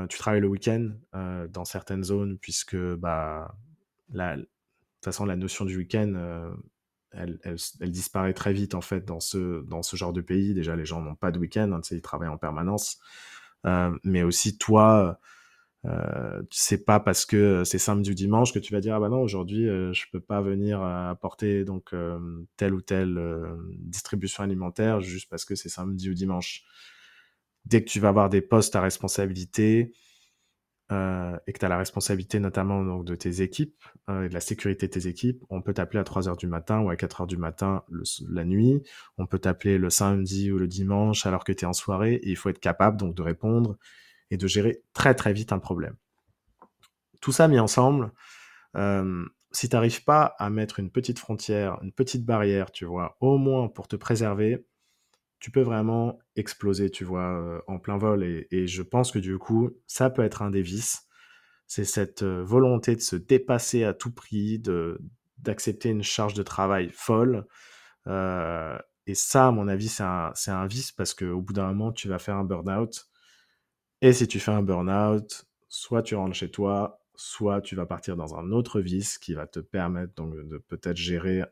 tu 0.09 0.17
travailles 0.17 0.41
le 0.41 0.47
week-end 0.47 0.89
euh, 1.15 1.47
dans 1.47 1.65
certaines 1.65 2.03
zones 2.03 2.37
puisque 2.37 2.77
bah 2.95 3.55
de 4.13 4.41
toute 5.01 5.05
façon, 5.05 5.25
la 5.25 5.35
notion 5.35 5.65
du 5.65 5.77
week-end, 5.77 6.13
euh, 6.15 6.51
elle, 7.11 7.91
disparaît 7.91 8.33
très 8.33 8.53
vite 8.53 8.75
en 8.75 8.81
fait 8.81 9.05
dans 9.05 9.19
ce, 9.19 9.63
dans 9.63 9.83
ce 9.83 9.95
genre 9.95 10.13
de 10.13 10.21
pays. 10.21 10.53
Déjà, 10.53 10.75
les 10.75 10.85
gens 10.85 11.01
n'ont 11.01 11.15
pas 11.15 11.31
de 11.31 11.39
week-end, 11.39 11.71
hein, 11.71 11.81
ils 11.91 12.01
travaillent 12.01 12.29
en 12.29 12.37
permanence. 12.37 12.99
Euh, 13.65 13.95
mais 14.03 14.23
aussi, 14.23 14.57
toi, 14.57 15.19
euh, 15.85 16.41
c'est 16.51 16.85
pas 16.85 16.99
parce 16.99 17.25
que 17.25 17.63
c'est 17.63 17.79
samedi 17.79 18.11
ou 18.11 18.13
dimanche 18.13 18.53
que 18.53 18.59
tu 18.59 18.73
vas 18.73 18.81
dire 18.81 18.95
ah 18.95 18.99
bah 18.99 19.09
non 19.09 19.21
aujourd'hui 19.21 19.69
euh, 19.69 19.93
je 19.93 20.05
peux 20.11 20.19
pas 20.19 20.41
venir 20.41 20.81
apporter 20.81 21.63
donc 21.65 21.93
telle 22.57 22.73
ou 22.73 22.81
telle 22.81 23.19
distribution 23.77 24.43
alimentaire 24.43 25.01
juste 25.01 25.29
parce 25.29 25.45
que 25.45 25.55
c'est 25.55 25.69
samedi 25.69 26.09
ou 26.09 26.13
dimanche. 26.13 26.63
Dès 27.67 27.83
que 27.83 27.89
tu 27.89 27.99
vas 27.99 28.09
avoir 28.09 28.29
des 28.29 28.41
postes 28.41 28.75
à 28.77 28.81
responsabilité, 28.81 29.91
euh, 30.89 31.37
et 31.45 31.51
que 31.51 31.59
tu 31.59 31.65
as 31.65 31.69
la 31.69 31.77
responsabilité 31.77 32.39
notamment 32.39 32.81
donc, 32.81 33.03
de 33.03 33.13
tes 33.13 33.41
équipes 33.41 33.83
euh, 34.09 34.23
et 34.23 34.29
de 34.29 34.33
la 34.33 34.39
sécurité 34.39 34.87
de 34.87 34.91
tes 34.93 35.07
équipes, 35.07 35.43
on 35.49 35.61
peut 35.61 35.73
t'appeler 35.73 35.99
à 35.99 36.05
3 36.05 36.29
heures 36.29 36.37
du 36.37 36.47
matin 36.47 36.79
ou 36.79 36.89
à 36.89 36.95
4 36.95 37.21
heures 37.21 37.27
du 37.27 37.35
matin 37.35 37.83
la 38.29 38.45
nuit, 38.45 38.81
on 39.17 39.25
peut 39.25 39.39
t'appeler 39.39 39.77
le 39.77 39.89
samedi 39.89 40.49
ou 40.49 40.57
le 40.57 40.67
dimanche 40.67 41.25
alors 41.25 41.43
que 41.43 41.51
tu 41.51 41.65
es 41.65 41.67
en 41.67 41.73
soirée, 41.73 42.13
et 42.13 42.29
il 42.29 42.37
faut 42.37 42.47
être 42.47 42.59
capable 42.59 42.95
donc 42.95 43.15
de 43.15 43.21
répondre 43.21 43.77
et 44.31 44.37
de 44.37 44.47
gérer 44.47 44.81
très 44.93 45.13
très 45.13 45.33
vite 45.33 45.51
un 45.51 45.59
problème. 45.59 45.97
Tout 47.19 47.33
ça 47.33 47.49
mis 47.49 47.59
ensemble, 47.59 48.13
si 49.51 49.67
tu 49.67 49.75
n'arrives 49.75 50.05
pas 50.05 50.35
à 50.39 50.49
mettre 50.49 50.79
une 50.79 50.89
petite 50.89 51.19
frontière, 51.19 51.79
une 51.81 51.91
petite 51.91 52.23
barrière, 52.25 52.71
tu 52.71 52.85
vois, 52.85 53.17
au 53.19 53.37
moins 53.37 53.67
pour 53.67 53.89
te 53.89 53.97
préserver, 53.97 54.65
tu 55.39 55.51
peux 55.51 55.61
vraiment 55.61 56.19
exploser, 56.35 56.89
tu 56.89 57.03
vois, 57.03 57.63
en 57.67 57.79
plein 57.79 57.97
vol. 57.97 58.23
Et, 58.23 58.67
je 58.67 58.81
pense 58.81 59.11
que 59.11 59.19
du 59.19 59.37
coup, 59.37 59.71
ça 59.85 60.09
peut 60.09 60.23
être 60.23 60.41
un 60.41 60.49
des 60.49 60.61
vices. 60.61 61.07
C'est 61.67 61.85
cette 61.85 62.23
volonté 62.23 62.95
de 62.95 63.01
se 63.01 63.15
dépasser 63.15 63.83
à 63.83 63.93
tout 63.93 64.11
prix, 64.11 64.61
d'accepter 65.37 65.89
une 65.89 66.03
charge 66.03 66.33
de 66.33 66.43
travail 66.43 66.89
folle. 66.93 67.45
Euh, 68.07 68.77
et 69.05 69.15
ça, 69.15 69.47
à 69.47 69.51
mon 69.51 69.67
avis, 69.67 69.89
c'est 69.89 70.03
un, 70.03 70.33
un, 70.47 70.67
vice 70.67 70.91
parce 70.91 71.13
qu'au 71.13 71.41
bout 71.41 71.53
d'un 71.53 71.67
moment, 71.67 71.91
tu 71.91 72.07
vas 72.07 72.19
faire 72.19 72.35
un 72.35 72.43
burn-out. 72.43 73.07
Et 74.01 74.13
si 74.13 74.27
tu 74.27 74.39
fais 74.39 74.51
un 74.51 74.63
burn-out, 74.63 75.45
soit 75.69 76.03
tu 76.03 76.15
rentres 76.15 76.35
chez 76.35 76.51
toi, 76.51 77.01
soit 77.15 77.61
tu 77.61 77.75
vas 77.75 77.85
partir 77.85 78.15
dans 78.15 78.35
un 78.35 78.51
autre 78.51 78.79
vice 78.79 79.17
qui 79.17 79.33
va 79.33 79.47
te 79.47 79.59
permettre 79.59 80.13
donc 80.15 80.35
de 80.35 80.57
peut-être 80.57 80.97
gérer 80.97 81.43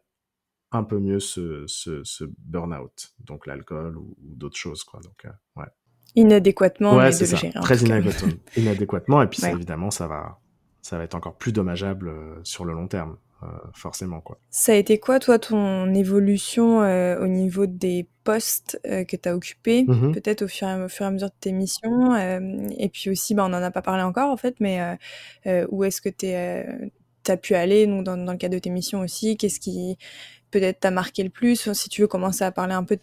un 0.71 0.83
peu 0.83 0.99
mieux 0.99 1.19
ce, 1.19 1.63
ce, 1.67 2.03
ce 2.03 2.25
burn-out, 2.39 3.13
donc 3.23 3.47
l'alcool 3.47 3.97
ou, 3.97 4.15
d'autres 4.21 4.57
choses. 4.57 4.83
Quoi. 4.83 4.99
Donc, 5.01 5.25
euh, 5.25 5.29
ouais. 5.61 5.67
Inadéquatement, 6.15 6.95
ouais, 6.95 7.11
ça. 7.11 7.37
Très 7.61 7.77
inadéquatement. 7.77 8.33
inadéquatement. 8.57 9.21
Et 9.21 9.27
puis, 9.27 9.45
évidemment, 9.45 9.91
ça 9.91 10.07
va, 10.07 10.39
ça 10.81 10.97
va 10.97 11.03
être 11.03 11.15
encore 11.15 11.37
plus 11.37 11.51
dommageable 11.51 12.09
euh, 12.09 12.39
sur 12.43 12.65
le 12.65 12.73
long 12.73 12.87
terme. 12.87 13.17
Euh, 13.43 13.47
forcément 13.73 14.21
quoi. 14.21 14.39
Ça 14.49 14.71
a 14.71 14.75
été 14.75 14.97
quoi 14.97 15.19
toi 15.19 15.37
ton 15.37 15.93
évolution 15.93 16.79
au 16.79 17.27
niveau 17.27 17.65
des 17.65 18.07
postes 18.23 18.79
que 18.85 19.15
tu 19.17 19.29
as 19.29 19.35
occupés, 19.35 19.83
mmh 19.83 20.13
peut-être 20.13 20.43
au 20.43 20.47
fur, 20.47 20.69
et 20.69 20.71
à, 20.71 20.87
fur 20.87 21.05
et 21.05 21.09
à 21.09 21.11
mesure 21.11 21.27
de 21.27 21.35
tes 21.41 21.51
missions 21.51 22.15
et 22.15 22.89
puis 22.89 23.09
aussi 23.09 23.35
bah, 23.35 23.43
on 23.45 23.49
n'en 23.49 23.61
a 23.61 23.71
pas 23.71 23.81
parlé 23.81 24.03
encore 24.03 24.31
en 24.31 24.37
fait 24.37 24.55
mais 24.61 24.97
où 25.69 25.83
est-ce 25.83 25.99
que 25.99 26.07
tu 26.07 26.27
as 26.33 27.37
pu 27.37 27.55
aller 27.55 27.87
donc, 27.87 28.05
dans, 28.05 28.15
dans, 28.15 28.31
le 28.31 28.37
cadre 28.37 28.55
de 28.55 28.59
tes 28.59 28.69
missions 28.69 29.01
aussi 29.01 29.35
Qu'est-ce 29.35 29.59
qui 29.59 29.97
peut-être 30.55 30.79
t'a 30.79 30.91
marqué 30.91 31.21
le 31.21 31.29
plus 31.29 31.73
Si 31.73 31.89
tu 31.89 32.01
veux 32.01 32.07
commencer 32.07 32.45
à 32.45 32.51
parler 32.51 32.73
un 32.73 32.85
peu 32.85 32.97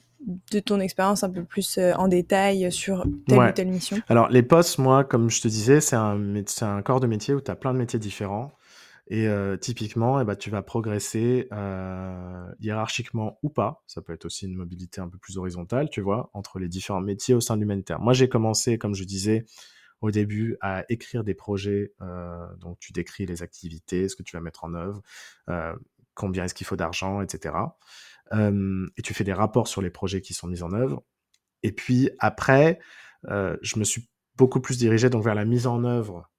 de 0.50 0.58
ton 0.60 0.80
expérience 0.80 1.22
un 1.22 1.30
peu 1.30 1.44
plus 1.44 1.78
en 1.78 2.08
détail 2.08 2.72
sur 2.72 3.04
telle 3.28 3.38
ou 3.38 3.52
telle 3.52 3.68
mission. 3.68 4.00
Alors 4.08 4.28
les 4.30 4.42
postes, 4.42 4.78
moi, 4.78 5.04
comme 5.04 5.28
je 5.28 5.42
te 5.42 5.48
disais, 5.48 5.80
c'est 5.80 5.96
un, 5.96 6.34
un 6.62 6.82
corps 6.82 7.00
de 7.00 7.06
métier 7.06 7.34
où 7.34 7.40
tu 7.42 7.50
as 7.50 7.56
plein 7.56 7.74
de 7.74 7.78
métiers 7.78 7.98
différents. 7.98 8.52
Et 9.08 9.28
typiquement, 9.60 10.18
eh 10.20 10.24
ben, 10.24 10.36
tu 10.36 10.48
vas 10.48 10.62
progresser 10.62 11.48
hiérarchiquement 12.60 13.38
ou 13.42 13.50
pas. 13.50 13.82
Ça 13.86 14.00
peut 14.00 14.14
être 14.14 14.24
aussi 14.24 14.46
une 14.46 14.54
mobilité 14.54 15.02
un 15.02 15.08
peu 15.08 15.18
plus 15.18 15.36
horizontale, 15.36 15.90
tu 15.90 16.00
vois, 16.00 16.30
entre 16.32 16.58
les 16.58 16.68
différents 16.68 17.02
métiers 17.02 17.34
au 17.34 17.40
sein 17.40 17.56
de 17.56 17.60
l'humanitaire. 17.60 18.00
Moi, 18.00 18.14
j'ai 18.14 18.30
commencé, 18.30 18.78
comme 18.78 18.94
je 18.94 19.04
disais 19.04 19.44
au 20.00 20.10
début, 20.10 20.56
à 20.60 20.84
écrire 20.88 21.24
des 21.24 21.34
projets. 21.34 21.92
donc, 22.60 22.78
tu 22.78 22.92
décris 22.92 23.26
les 23.26 23.42
activités, 23.42 24.08
ce 24.08 24.16
que 24.16 24.22
tu 24.22 24.36
vas 24.36 24.40
mettre 24.40 24.64
en 24.64 24.72
œuvre, 24.72 25.02
combien 26.14 26.44
est-ce 26.44 26.54
qu'il 26.54 26.66
faut 26.66 26.76
d'argent, 26.76 27.20
etc. 27.22 27.54
et 28.32 29.02
tu 29.02 29.12
fais 29.12 29.24
des 29.24 29.32
rapports 29.32 29.68
sur 29.68 29.82
les 29.82 29.90
projets 29.90 30.20
qui 30.20 30.32
sont 30.32 30.46
mis 30.46 30.62
en 30.62 30.72
œuvre. 30.72 31.04
Et 31.62 31.72
puis 31.72 32.10
après, 32.18 32.78
je 33.24 33.78
me 33.78 33.84
suis 33.84 34.08
beaucoup 34.36 34.60
plus 34.60 34.78
dirigé 34.78 35.10
donc 35.10 35.22
vers 35.22 35.34
la 35.34 35.44
mise 35.44 35.66
en 35.66 35.84
œuvre 35.84 36.30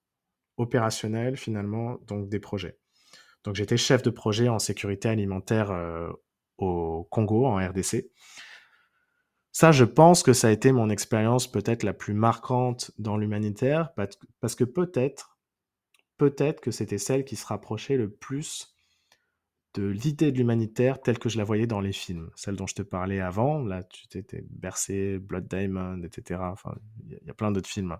opérationnel 0.57 1.37
finalement 1.37 1.97
donc 2.07 2.29
des 2.29 2.39
projets. 2.39 2.79
Donc 3.43 3.55
j'étais 3.55 3.77
chef 3.77 4.01
de 4.01 4.09
projet 4.09 4.49
en 4.49 4.57
sécurité 4.59 5.09
alimentaire 5.09 5.71
au 6.57 7.03
Congo, 7.11 7.45
en 7.45 7.57
RDC. 7.57 8.09
Ça, 9.51 9.71
je 9.71 9.85
pense 9.85 10.23
que 10.23 10.33
ça 10.33 10.47
a 10.47 10.51
été 10.51 10.71
mon 10.71 10.89
expérience 10.89 11.51
peut-être 11.51 11.83
la 11.83 11.93
plus 11.93 12.15
marquante 12.15 12.89
dans 12.97 13.17
l'humanitaire, 13.17 13.93
parce 14.39 14.55
que 14.55 14.63
peut-être, 14.63 15.37
peut-être 16.17 16.59
que 16.59 16.71
c'était 16.71 16.97
celle 16.97 17.23
qui 17.23 17.35
se 17.35 17.45
rapprochait 17.45 17.97
le 17.97 18.09
plus 18.09 18.72
de 19.73 19.83
l'idée 19.83 20.31
de 20.31 20.37
l'humanitaire 20.37 21.01
telle 21.01 21.19
que 21.19 21.29
je 21.29 21.37
la 21.37 21.43
voyais 21.43 21.67
dans 21.67 21.81
les 21.81 21.93
films. 21.93 22.29
Celle 22.35 22.55
dont 22.55 22.67
je 22.67 22.75
te 22.75 22.81
parlais 22.81 23.19
avant, 23.19 23.63
là, 23.63 23.83
tu 23.83 24.07
t'étais 24.07 24.45
bercé, 24.49 25.17
Blood 25.19 25.47
Diamond, 25.47 26.01
etc. 26.03 26.41
Enfin, 26.43 26.75
il 27.05 27.19
y, 27.25 27.29
a 27.29 27.33
plein 27.33 27.51
d'autres 27.51 27.69
films. 27.69 27.97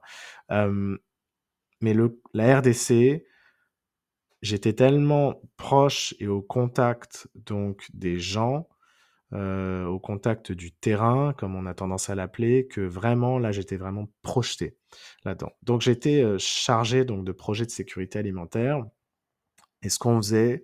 Mais 1.84 1.94
le, 1.94 2.22
la 2.34 2.60
RDC, 2.60 3.26
j'étais 4.42 4.74
tellement 4.74 5.42
proche 5.58 6.16
et 6.20 6.28
au 6.28 6.42
contact 6.42 7.28
donc 7.36 7.88
des 7.94 8.20
gens, 8.20 8.70
euh, 9.34 9.86
au 9.86 10.00
contact 10.00 10.52
du 10.52 10.72
terrain, 10.72 11.34
comme 11.38 11.56
on 11.56 11.66
a 11.66 11.74
tendance 11.74 12.10
à 12.10 12.16
l'appeler, 12.16 12.68
que 12.68 12.80
vraiment 12.80 13.38
là 13.38 13.52
j'étais 13.52 13.78
vraiment 13.78 14.10
projeté 14.22 14.78
là-dedans. 15.26 15.52
Donc 15.64 15.82
j'étais 15.82 16.24
euh, 16.24 16.38
chargé 16.38 17.04
donc 17.04 17.26
de 17.26 17.32
projets 17.32 17.66
de 17.66 17.72
sécurité 17.72 18.20
alimentaire. 18.20 18.86
Et 19.82 19.90
ce 19.90 20.00
qu'on 20.00 20.22
faisait, 20.22 20.64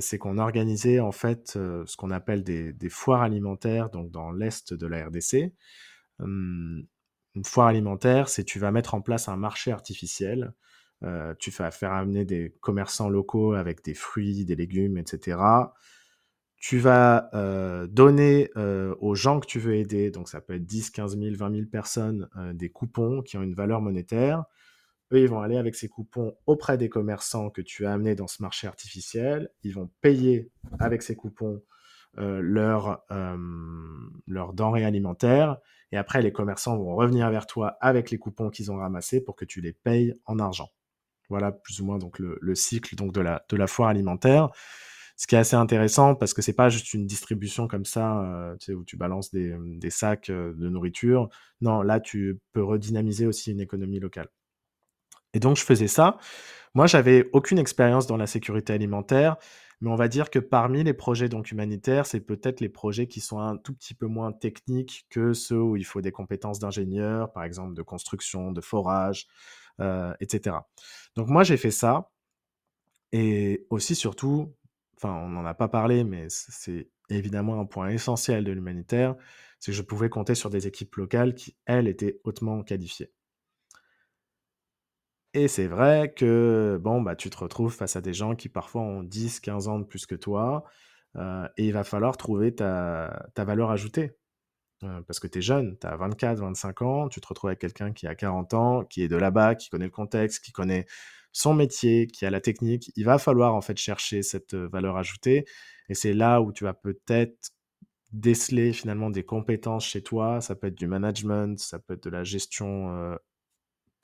c'est 0.00 0.18
qu'on 0.18 0.38
organisait 0.38 1.00
en 1.00 1.12
fait 1.12 1.52
ce 1.52 1.96
qu'on 1.96 2.10
appelle 2.10 2.42
des, 2.42 2.88
foires 2.88 3.22
alimentaires 3.22 3.90
donc 3.90 4.10
dans 4.10 4.32
l'est 4.32 4.72
de 4.72 4.86
la 4.86 5.06
RDC. 5.06 5.52
Une 6.20 7.44
foire 7.44 7.66
alimentaire, 7.66 8.28
c'est 8.28 8.44
tu 8.44 8.58
vas 8.58 8.70
mettre 8.70 8.94
en 8.94 9.02
place 9.02 9.28
un 9.28 9.36
marché 9.36 9.70
artificiel. 9.70 10.54
Tu 11.38 11.50
vas 11.50 11.70
faire 11.70 11.92
amener 11.92 12.24
des 12.24 12.54
commerçants 12.60 13.10
locaux 13.10 13.52
avec 13.52 13.84
des 13.84 13.94
fruits, 13.94 14.46
des 14.46 14.56
légumes, 14.56 14.96
etc. 14.96 15.38
Tu 16.56 16.78
vas 16.78 17.30
donner 17.90 18.50
aux 18.56 19.14
gens 19.14 19.40
que 19.40 19.46
tu 19.46 19.58
veux 19.58 19.74
aider, 19.74 20.10
donc 20.10 20.30
ça 20.30 20.40
peut 20.40 20.54
être 20.54 20.64
10, 20.64 20.90
15 20.90 21.18
000, 21.18 21.36
20 21.36 21.50
000 21.52 21.66
personnes, 21.66 22.28
des 22.54 22.70
coupons 22.70 23.20
qui 23.20 23.36
ont 23.36 23.42
une 23.42 23.54
valeur 23.54 23.82
monétaire. 23.82 24.44
Eux, 25.12 25.20
ils 25.20 25.28
vont 25.28 25.40
aller 25.40 25.56
avec 25.56 25.74
ces 25.74 25.88
coupons 25.88 26.36
auprès 26.46 26.76
des 26.78 26.88
commerçants 26.88 27.50
que 27.50 27.62
tu 27.62 27.86
as 27.86 27.92
amenés 27.92 28.14
dans 28.14 28.26
ce 28.26 28.42
marché 28.42 28.66
artificiel. 28.66 29.50
Ils 29.62 29.74
vont 29.74 29.90
payer 30.00 30.50
avec 30.78 31.02
ces 31.02 31.14
coupons 31.16 31.62
leurs 32.18 33.04
leur 34.26 34.54
denrées 34.54 34.84
alimentaires 34.84 35.58
et 35.92 35.96
après, 35.96 36.22
les 36.22 36.32
commerçants 36.32 36.76
vont 36.76 36.94
revenir 36.94 37.30
vers 37.30 37.46
toi 37.46 37.76
avec 37.80 38.10
les 38.10 38.18
coupons 38.18 38.50
qu'ils 38.50 38.70
ont 38.70 38.76
ramassés 38.76 39.22
pour 39.22 39.36
que 39.36 39.44
tu 39.44 39.60
les 39.60 39.72
payes 39.72 40.14
en 40.24 40.38
argent. 40.38 40.70
Voilà 41.28 41.52
plus 41.52 41.80
ou 41.80 41.84
moins 41.84 41.98
donc 41.98 42.18
le, 42.18 42.54
cycle 42.54 42.94
donc 42.96 43.12
de 43.12 43.20
la, 43.20 43.44
de 43.48 43.56
la 43.56 43.66
foire 43.66 43.88
alimentaire. 43.88 44.50
Ce 45.16 45.26
qui 45.26 45.34
est 45.34 45.38
assez 45.38 45.56
intéressant 45.56 46.14
parce 46.14 46.34
que 46.34 46.42
c'est 46.42 46.52
pas 46.52 46.68
juste 46.68 46.92
une 46.92 47.06
distribution 47.06 47.68
comme 47.68 47.86
ça, 47.86 48.22
euh, 48.22 48.56
tu 48.58 48.74
où 48.74 48.84
tu 48.84 48.96
balances 48.98 49.30
des, 49.30 49.56
des, 49.78 49.90
sacs 49.90 50.28
euh, 50.28 50.52
de 50.52 50.68
nourriture. 50.68 51.30
Non, 51.62 51.80
là, 51.80 52.00
tu 52.00 52.38
peux 52.52 52.62
redynamiser 52.62 53.26
aussi 53.26 53.52
une 53.52 53.60
économie 53.60 53.98
locale. 53.98 54.28
Et 55.36 55.38
donc, 55.38 55.58
je 55.58 55.64
faisais 55.64 55.86
ça. 55.86 56.16
Moi, 56.74 56.86
j'avais 56.86 57.28
aucune 57.34 57.58
expérience 57.58 58.06
dans 58.06 58.16
la 58.16 58.26
sécurité 58.26 58.72
alimentaire. 58.72 59.36
Mais 59.82 59.90
on 59.90 59.96
va 59.96 60.08
dire 60.08 60.30
que 60.30 60.38
parmi 60.38 60.82
les 60.82 60.94
projets 60.94 61.28
donc 61.28 61.50
humanitaires, 61.50 62.06
c'est 62.06 62.20
peut-être 62.20 62.60
les 62.60 62.70
projets 62.70 63.06
qui 63.06 63.20
sont 63.20 63.38
un 63.40 63.58
tout 63.58 63.74
petit 63.74 63.92
peu 63.92 64.06
moins 64.06 64.32
techniques 64.32 65.06
que 65.10 65.34
ceux 65.34 65.60
où 65.60 65.76
il 65.76 65.84
faut 65.84 66.00
des 66.00 66.12
compétences 66.12 66.58
d'ingénieur, 66.58 67.30
par 67.32 67.44
exemple 67.44 67.74
de 67.74 67.82
construction, 67.82 68.52
de 68.52 68.62
forage, 68.62 69.26
euh, 69.80 70.14
etc. 70.20 70.56
Donc 71.14 71.28
moi 71.28 71.44
j'ai 71.44 71.58
fait 71.58 71.70
ça 71.70 72.10
et 73.12 73.66
aussi 73.68 73.94
surtout, 73.94 74.54
enfin 74.96 75.12
on 75.12 75.28
n'en 75.28 75.44
a 75.44 75.52
pas 75.52 75.68
parlé, 75.68 76.04
mais 76.04 76.26
c'est 76.30 76.88
évidemment 77.10 77.60
un 77.60 77.66
point 77.66 77.90
essentiel 77.90 78.44
de 78.44 78.52
l'humanitaire, 78.52 79.14
c'est 79.60 79.72
que 79.72 79.76
je 79.76 79.82
pouvais 79.82 80.08
compter 80.08 80.34
sur 80.34 80.48
des 80.48 80.66
équipes 80.66 80.96
locales 80.96 81.34
qui 81.34 81.54
elles 81.66 81.88
étaient 81.88 82.18
hautement 82.24 82.62
qualifiées. 82.62 83.12
Et 85.36 85.48
c'est 85.48 85.66
vrai 85.66 86.14
que, 86.16 86.78
bon, 86.80 87.02
bah, 87.02 87.14
tu 87.14 87.28
te 87.28 87.36
retrouves 87.36 87.74
face 87.74 87.94
à 87.94 88.00
des 88.00 88.14
gens 88.14 88.34
qui 88.34 88.48
parfois 88.48 88.80
ont 88.80 89.02
10, 89.02 89.40
15 89.40 89.68
ans 89.68 89.78
de 89.78 89.84
plus 89.84 90.06
que 90.06 90.14
toi, 90.14 90.64
euh, 91.16 91.46
et 91.58 91.66
il 91.66 91.74
va 91.74 91.84
falloir 91.84 92.16
trouver 92.16 92.54
ta, 92.54 93.28
valeur 93.36 93.70
ajoutée. 93.70 94.16
Euh, 94.84 95.02
parce 95.02 95.20
que 95.20 95.26
tu 95.26 95.40
es 95.40 95.42
jeune, 95.42 95.76
tu 95.78 95.86
as 95.86 95.96
24, 95.96 96.40
25 96.40 96.82
ans, 96.82 97.08
tu 97.10 97.20
te 97.20 97.28
retrouves 97.28 97.50
avec 97.50 97.60
quelqu'un 97.60 97.92
qui 97.92 98.06
a 98.06 98.14
40 98.14 98.54
ans, 98.54 98.84
qui 98.84 99.02
est 99.02 99.08
de 99.08 99.16
là-bas, 99.16 99.56
qui 99.56 99.68
connaît 99.68 99.86
le 99.86 99.90
contexte, 99.90 100.42
qui 100.42 100.52
connaît 100.52 100.86
son 101.32 101.52
métier, 101.54 102.06
qui 102.06 102.24
a 102.24 102.30
la 102.30 102.40
technique. 102.40 102.90
Il 102.96 103.04
va 103.04 103.18
falloir 103.18 103.54
en 103.54 103.60
fait 103.60 103.76
chercher 103.76 104.22
cette 104.22 104.54
euh, 104.54 104.68
valeur 104.68 104.96
ajoutée. 104.96 105.44
Et 105.90 105.94
c'est 105.94 106.14
là 106.14 106.40
où 106.40 106.50
tu 106.52 106.64
vas 106.64 106.74
peut-être 106.74 107.50
déceler 108.12 108.72
finalement 108.72 109.10
des 109.10 109.24
compétences 109.24 109.86
chez 109.86 110.02
toi. 110.02 110.40
Ça 110.40 110.56
peut 110.56 110.68
être 110.68 110.78
du 110.78 110.86
management, 110.86 111.58
ça 111.58 111.78
peut 111.78 111.94
être 111.94 112.04
de 112.04 112.10
la 112.10 112.24
gestion 112.24 113.18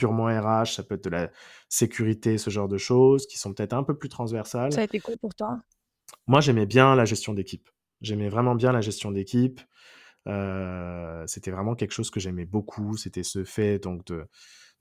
purement 0.02 0.24
RH, 0.24 0.74
ça 0.74 0.82
peut 0.82 0.96
être 0.96 1.04
de 1.04 1.10
la 1.10 1.30
sécurité, 1.68 2.36
ce 2.36 2.50
genre 2.50 2.66
de 2.66 2.76
choses, 2.76 3.28
qui 3.28 3.38
sont 3.38 3.54
peut-être 3.54 3.72
un 3.72 3.84
peu 3.84 3.96
plus 3.96 4.08
transversales. 4.08 4.72
Ça 4.72 4.80
a 4.80 4.84
été 4.84 4.98
quoi 4.98 5.14
pour 5.16 5.32
toi? 5.32 5.60
Moi, 6.26 6.40
j'aimais 6.40 6.66
bien 6.66 6.96
la 6.96 7.04
gestion 7.04 7.34
d'équipe. 7.34 7.70
J'aimais 8.00 8.28
vraiment 8.28 8.56
bien 8.56 8.72
la 8.72 8.80
gestion 8.80 9.12
d'équipe. 9.12 9.60
Euh, 10.26 11.22
c'était 11.28 11.52
vraiment 11.52 11.76
quelque 11.76 11.92
chose 11.92 12.10
que 12.10 12.18
j'aimais 12.18 12.46
beaucoup. 12.46 12.96
C'était 12.96 13.22
ce 13.22 13.44
fait 13.44 13.78
donc 13.78 14.04
de, 14.06 14.26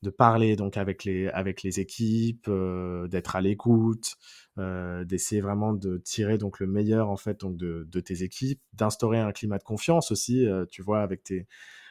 de 0.01 0.09
parler 0.09 0.55
donc 0.55 0.75
avec 0.75 1.03
les 1.03 1.27
avec 1.27 1.61
les 1.61 1.79
équipes, 1.79 2.47
euh, 2.47 3.07
d'être 3.07 3.35
à 3.35 3.41
l'écoute, 3.41 4.15
euh, 4.57 5.03
d'essayer 5.03 5.39
vraiment 5.39 5.71
de 5.71 5.99
tirer 5.99 6.39
donc 6.39 6.59
le 6.59 6.65
meilleur 6.65 7.11
en 7.11 7.17
fait 7.17 7.41
donc 7.41 7.57
de, 7.57 7.87
de 7.91 7.99
tes 7.99 8.23
équipes, 8.23 8.61
d'instaurer 8.73 9.19
un 9.19 9.31
climat 9.33 9.59
de 9.59 9.63
confiance 9.63 10.11
aussi, 10.11 10.47
tu 10.71 10.81
vois, 10.81 11.03
avec 11.03 11.21
tes 11.23 11.45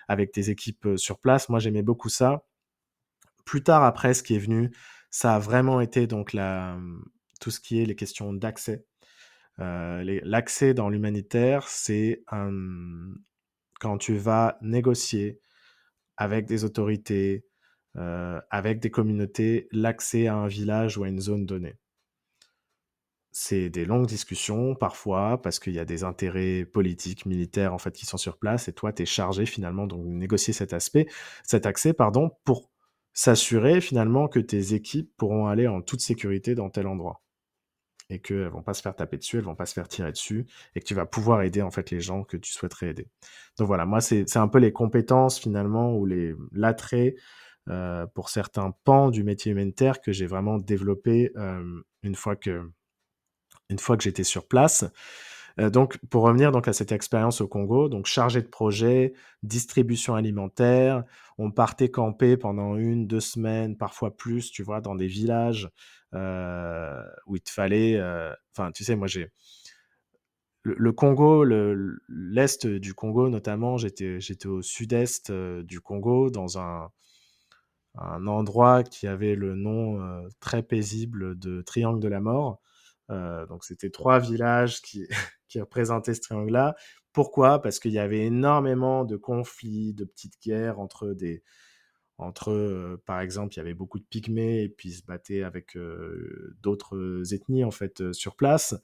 avec 0.09 0.33
tes 0.33 0.51
équipes 0.51 0.89
sur 0.97 1.21
place. 1.21 1.49
Moi, 1.49 1.61
j'aimais 1.61 1.83
beaucoup 1.85 2.09
ça 2.09 2.45
plus 3.51 3.65
tard, 3.65 3.83
après, 3.83 4.15
ce 4.15 4.23
qui 4.23 4.37
est 4.37 4.39
venu, 4.39 4.71
ça 5.11 5.35
a 5.35 5.41
vraiment 5.41 5.81
été 5.81 6.07
donc 6.07 6.37
tout 7.41 7.51
ce 7.51 7.59
qui 7.59 7.83
est 7.83 7.85
les 7.85 7.97
questions 7.97 8.33
d'accès. 8.33 8.87
L'accès 9.59 10.73
dans 10.73 10.89
l'humanitaire, 10.89 11.67
c'est 11.67 12.23
quand 13.81 13.99
tu 13.99 14.15
vas 14.15 14.57
négocier 14.63 15.41
avec 16.17 16.47
des 16.47 16.63
autorités, 16.63 17.45
avec 17.97 18.79
des 18.79 18.93
communautés, 18.93 19.67
l'accès 19.73 20.29
à 20.29 20.37
un 20.37 20.47
village 20.47 20.97
ou 20.97 21.03
à 21.03 21.09
une 21.09 21.21
zone 21.21 21.45
donnée 21.45 21.77
c'est 23.33 23.71
des 23.71 23.85
longues 23.85 24.07
discussions 24.07 24.75
parfois 24.75 25.41
parce 25.41 25.61
qu'il 25.61 25.73
y 25.73 25.79
a 25.79 25.85
des 25.85 26.03
intérêts 26.03 26.65
politiques, 26.65 27.27
militaires 27.27 27.73
en 27.73 27.79
fait 27.79 27.93
qui 27.93 28.05
sont 28.05 28.17
sur 28.17 28.39
place 28.39 28.69
et 28.69 28.73
toi 28.73 28.93
tu 28.93 29.03
es 29.03 29.07
chargé 29.07 29.47
finalement 29.47 29.87
de 29.87 29.95
négocier 29.95 30.53
cet 30.53 30.73
aspect, 30.73 31.07
cet 31.45 31.65
accès 31.65 31.93
pardon 31.93 32.31
pour 32.45 32.70
s'assurer 33.13 33.81
finalement 33.81 34.29
que 34.29 34.41
tes 34.41 34.75
équipes 34.75 35.13
pourront 35.17 35.47
aller 35.47 35.67
en 35.67 35.83
toute 35.83 36.01
sécurité 36.01 36.55
dans 36.55 36.71
tel 36.71 36.87
endroit 36.87 37.23
et 38.11 38.21
qu'elles 38.21 38.49
vont 38.49 38.63
pas 38.63 38.75
se 38.75 38.83
faire 38.83 38.97
taper 38.97 39.17
dessus, 39.17 39.39
elles 39.39 39.45
vont 39.45 39.55
pas 39.55 39.67
se 39.67 39.75
faire 39.75 39.89
tirer 39.89 40.11
dessus 40.11 40.47
et 40.75 40.81
que 40.81 40.85
tu 40.85 40.95
vas 40.95 41.07
pouvoir 41.07 41.43
aider 41.43 41.63
en 41.63 41.71
fait 41.71 41.91
les 41.91 42.01
gens 42.01 42.25
que 42.25 42.37
tu 42.37 42.53
souhaiterais 42.53 42.89
aider. 42.89 43.09
Donc 43.57 43.69
voilà, 43.69 43.87
moi 43.87 44.01
c'est 44.01 44.37
un 44.37 44.49
peu 44.49 44.59
les 44.59 44.73
compétences 44.73 45.39
finalement 45.39 45.95
ou 45.95 46.07
les 46.07 46.35
l'attrait 46.53 47.15
euh, 47.69 48.07
pour 48.07 48.29
certains 48.29 48.75
pans 48.85 49.11
du 49.11 49.23
métier 49.23 49.53
humanitaire 49.53 50.01
que 50.01 50.13
j'ai 50.13 50.27
vraiment 50.27 50.59
développé 50.59 51.31
euh, 51.37 51.83
une 52.03 52.15
fois 52.15 52.35
que 52.35 52.69
une 53.69 53.79
fois 53.79 53.97
que 53.97 54.03
j'étais 54.03 54.25
sur 54.25 54.49
place. 54.49 54.85
Euh, 55.61 55.71
donc, 55.71 55.99
pour 56.09 56.23
revenir 56.23 56.53
donc 56.53 56.69
à 56.69 56.73
cette 56.73 56.93
expérience 56.93 57.41
au 57.41 57.49
Congo, 57.49 57.89
donc 57.89 58.07
chargé 58.07 58.41
de 58.41 58.49
projet, 58.49 59.13
distribution 59.43 60.15
alimentaire, 60.15 61.05
on 61.39 61.51
partait 61.51 61.91
camper 61.91 62.37
pendant 62.37 62.77
une, 62.77 63.07
deux 63.07 63.21
semaines, 63.21 63.77
parfois 63.77 64.17
plus, 64.17 64.51
tu 64.51 64.63
vois, 64.63 64.81
dans 64.81 64.95
des 64.95 65.07
villages 65.07 65.69
euh, 66.15 67.03
où 67.27 67.37
il 67.37 67.43
fallait. 67.47 67.97
Euh, 67.97 68.33
enfin, 68.57 68.73
tu 68.73 68.85
sais, 68.85 68.97
moi 68.97 69.07
j'ai 69.07 69.29
le, 70.63 70.93
Congo, 70.93 71.45
l'est 71.45 72.67
du 72.67 72.93
Congo 72.95 73.31
notamment, 73.31 73.79
j'étais 73.79 74.47
au 74.47 74.61
sud-est 74.63 75.33
du 75.33 75.81
Congo 75.81 76.31
dans 76.31 76.59
un 76.59 76.91
endroit 78.27 78.83
qui 78.83 79.07
avait 79.07 79.35
le 79.35 79.55
nom 79.55 79.99
très 80.39 80.63
paisible 80.63 81.39
de 81.39 81.63
Triangle 81.63 82.01
de 82.01 82.09
la 82.09 82.21
Mort. 82.21 82.61
Euh, 83.11 83.47
donc 83.47 83.65
c'était 83.65 83.91
trois 83.91 84.19
villages 84.19 84.83
qui, 84.83 85.07
qui 85.49 85.61
représentaient 85.61 86.15
ce 86.15 86.21
triangle-là. 86.21 86.77
Pourquoi? 87.13 87.61
Parce 87.61 87.81
qu'il 87.81 87.93
y 87.93 87.99
avait 87.99 88.27
énormément 88.27 89.05
de 89.05 89.17
conflits, 89.17 89.95
de 89.95 90.05
petites 90.05 90.41
guerres 90.43 90.79
entre 90.79 91.09
des, 91.13 91.43
entre, 92.19 92.51
euh, 92.53 93.03
par 93.07 93.21
exemple, 93.21 93.55
il 93.55 93.57
y 93.59 93.61
avait 93.61 93.75
beaucoup 93.75 93.99
de 93.99 94.05
pygmées 94.05 94.63
et 94.63 94.69
puis 94.69 94.91
ils 94.91 94.95
se 94.95 95.05
battaient 95.05 95.43
avec 95.43 95.77
euh, 95.77 96.57
d'autres 96.61 97.23
ethnies 97.35 97.65
en 97.65 97.71
fait 97.71 98.13
sur 98.13 98.37
place. 98.37 98.75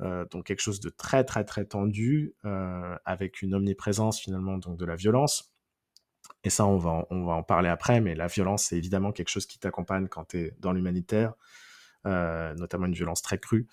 donc 0.00 0.44
quelque 0.46 0.60
chose 0.60 0.80
de 0.80 0.90
très 0.90 1.24
très 1.24 1.44
très 1.44 1.64
tendu 1.64 2.34
avec 3.04 3.42
une 3.42 3.54
omniprésence 3.54 4.20
finalement 4.20 4.58
donc 4.58 4.76
de 4.78 4.84
la 4.84 4.96
violence. 4.96 5.54
Et 6.42 6.50
ça, 6.50 6.66
on 6.66 6.78
va, 6.78 7.06
on 7.10 7.24
va 7.24 7.34
en 7.34 7.42
parler 7.42 7.68
après, 7.68 8.00
mais 8.00 8.14
la 8.14 8.26
violence, 8.26 8.64
c'est 8.64 8.76
évidemment 8.76 9.12
quelque 9.12 9.28
chose 9.28 9.46
qui 9.46 9.58
t'accompagne 9.58 10.08
quand 10.08 10.26
tu 10.26 10.38
es 10.38 10.56
dans 10.60 10.72
l'humanitaire. 10.72 11.34
Euh, 12.06 12.54
notamment 12.54 12.86
une 12.86 12.92
violence 12.92 13.22
très 13.22 13.38
crue. 13.38 13.66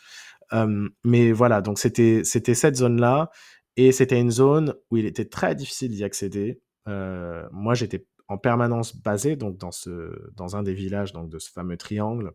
mais 1.04 1.32
voilà, 1.32 1.62
donc 1.62 1.80
c'était 1.80 2.24
cette 2.24 2.76
zone-là, 2.76 3.30
et 3.78 3.92
c'était 3.92 4.20
une 4.20 4.32
zone 4.32 4.76
où 4.90 4.98
il 4.98 5.06
était 5.06 5.26
très 5.26 5.56
difficile 5.56 5.92
d'y 5.92 6.04
accéder. 6.04 6.62
Euh, 6.88 7.48
moi, 7.52 7.74
j'étais 7.74 8.06
en 8.28 8.38
permanence 8.38 8.96
basé 8.96 9.36
donc 9.36 9.58
dans 9.58 10.56
un 10.56 10.64
des 10.64 10.74
villages 10.74 11.14
donc 11.14 11.30
de 11.30 11.40
ce 11.40 11.52
fameux 11.52 11.78
triangle. 11.78 12.34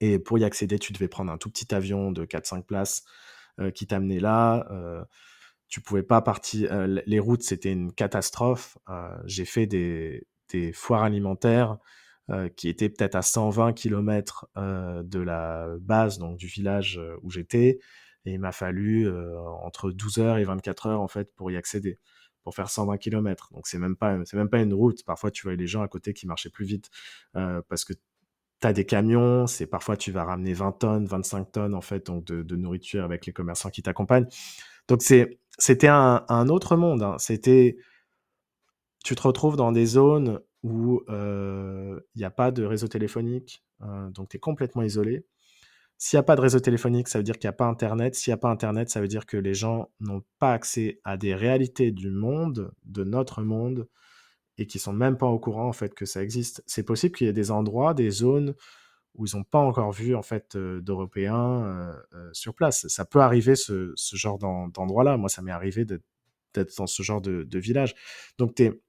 Et 0.00 0.18
pour 0.18 0.38
y 0.38 0.44
accéder, 0.44 0.78
tu 0.78 0.92
devais 0.92 1.08
prendre 1.08 1.32
un 1.32 1.38
tout 1.38 1.50
petit 1.50 1.72
avion 1.74 2.10
de 2.10 2.24
4-5 2.24 2.64
places 2.64 3.04
euh, 3.60 3.70
qui 3.70 3.86
t'amenait 3.86 4.20
là. 4.20 4.66
Euh, 4.70 5.04
tu 5.68 5.80
pouvais 5.80 6.02
pas 6.02 6.20
partir. 6.20 6.86
les 6.86 7.18
routes, 7.18 7.42
c'était 7.42 7.72
une 7.72 7.92
catastrophe. 7.92 8.76
J'ai 9.24 9.44
fait 9.44 9.66
des 9.66 10.72
foires 10.72 11.02
alimentaires 11.02 11.78
euh, 12.30 12.48
qui 12.48 12.70
était 12.70 12.88
peut-être 12.88 13.16
à 13.16 13.22
120 13.22 13.74
km 13.74 14.46
euh, 14.56 15.02
de 15.02 15.18
la 15.18 15.68
base, 15.82 16.16
donc 16.16 16.38
du 16.38 16.46
village 16.46 16.96
euh, 16.98 17.18
où 17.22 17.30
j'étais. 17.30 17.80
Et 18.24 18.32
il 18.32 18.40
m'a 18.40 18.52
fallu 18.52 19.06
entre 19.62 19.90
12 19.90 20.18
heures 20.20 20.38
et 20.38 20.44
24 20.44 20.86
heures 20.86 21.02
en 21.02 21.08
fait 21.08 21.34
pour 21.34 21.50
y 21.50 21.58
accéder, 21.58 21.98
pour 22.42 22.54
faire 22.54 22.70
120 22.70 22.96
km. 22.96 23.50
Donc 23.52 23.66
c'est 23.66 23.78
même 23.78 23.96
pas 23.96 24.18
c'est 24.24 24.38
même 24.38 24.48
pas 24.48 24.62
une 24.62 24.72
route. 24.72 25.04
Parfois 25.04 25.30
tu 25.30 25.42
vois 25.42 25.54
les 25.56 25.66
gens 25.66 25.82
à 25.82 25.88
côté 25.88 26.14
qui 26.14 26.26
marchaient 26.26 26.48
plus 26.48 26.64
vite 26.64 26.88
parce 27.34 27.84
que 27.84 27.92
tu 27.92 28.66
as 28.66 28.72
des 28.72 28.86
camions, 28.86 29.46
c'est 29.46 29.66
parfois 29.66 29.98
tu 29.98 30.10
vas 30.10 30.24
ramener 30.24 30.54
20 30.54 30.72
tonnes, 30.72 31.04
25 31.04 31.52
tonnes 31.52 31.74
en 31.74 31.82
fait 31.82 32.06
donc 32.06 32.24
de, 32.24 32.56
nourriture 32.56 33.04
avec 33.04 33.26
les 33.26 33.34
commerçants 33.34 33.68
qui 33.68 33.82
t'accompagnent. 33.82 34.28
Donc 34.88 35.02
c'est 35.02 35.38
c'était 35.58 35.88
un, 35.88 36.24
un, 36.30 36.48
autre 36.48 36.76
monde. 36.76 37.02
Hein. 37.02 37.16
C'était 37.18 37.76
tu 39.04 39.14
te 39.14 39.20
retrouves 39.20 39.56
dans 39.56 39.70
des 39.70 39.84
zones 39.84 40.40
où 40.64 41.04
il 41.08 42.00
n'y 42.16 42.24
a 42.24 42.30
pas 42.30 42.50
de 42.50 42.64
réseau 42.64 42.88
téléphonique, 42.88 43.62
donc 43.80 44.30
tu 44.30 44.38
es 44.38 44.40
complètement 44.40 44.82
isolé. 44.82 45.24
S'il 45.98 46.16
n'y 46.16 46.20
a 46.20 46.24
pas 46.24 46.36
de 46.36 46.40
réseau 46.40 46.58
téléphonique, 46.58 47.08
ça 47.08 47.18
veut 47.18 47.22
dire 47.22 47.38
qu'il 47.38 47.46
n'y 47.46 47.54
a 47.54 47.56
pas 47.56 47.66
Internet. 47.66 48.14
S'il 48.14 48.32
n'y 48.32 48.34
a 48.34 48.38
pas 48.38 48.50
Internet, 48.50 48.90
ça 48.90 49.00
veut 49.00 49.08
dire 49.08 49.26
que 49.26 49.36
les 49.36 49.54
gens 49.54 49.90
n'ont 50.00 50.22
pas 50.38 50.52
accès 50.52 51.00
à 51.04 51.16
des 51.16 51.34
réalités 51.34 51.92
du 51.92 52.10
monde, 52.10 52.72
de 52.84 53.04
notre 53.04 53.42
monde, 53.42 53.88
et 54.58 54.66
qui 54.66 54.78
sont 54.78 54.92
même 54.92 55.16
pas 55.16 55.26
au 55.26 55.38
courant 55.38 55.68
en 55.68 55.72
fait 55.72 55.94
que 55.94 56.06
ça 56.06 56.22
existe. 56.22 56.62
C'est 56.66 56.82
possible 56.82 57.14
qu'il 57.14 57.26
y 57.26 57.30
ait 57.30 57.34
des 57.34 57.50
endroits, 57.50 57.94
des 57.94 58.10
zones 58.10 58.54
où 59.14 59.26
ils 59.26 59.36
n'ont 59.36 59.44
pas 59.44 59.60
encore 59.60 59.92
vu 59.92 60.16
en 60.16 60.22
fait 60.22 60.56
d'Européens 60.56 61.94
sur 62.32 62.54
place. 62.54 62.88
Ça 62.88 63.04
peut 63.04 63.20
arriver 63.20 63.54
ce, 63.54 63.94
genre 64.12 64.38
d'endroit-là. 64.38 65.16
Moi, 65.16 65.28
ça 65.28 65.42
m'est 65.42 65.52
arrivé 65.52 65.84
d'être 65.84 66.76
dans 66.76 66.86
ce 66.86 67.02
genre 67.02 67.20
de, 67.20 67.44
de 67.44 67.58
village. 67.58 67.94
Donc, 68.38 68.54
tu 68.56 68.64
es 68.64 68.83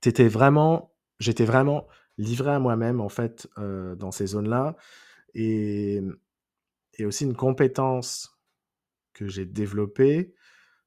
j'étais 0.00 1.44
vraiment 1.44 1.86
livré 2.18 2.50
à 2.50 2.58
moi-même 2.58 3.00
en 3.00 3.08
fait 3.08 3.48
euh, 3.58 3.94
dans 3.94 4.10
ces 4.10 4.26
zones-là 4.26 4.76
et, 5.34 6.00
et 6.98 7.04
aussi 7.04 7.24
une 7.24 7.36
compétence 7.36 8.38
que 9.12 9.26
j'ai 9.26 9.46
développée, 9.46 10.34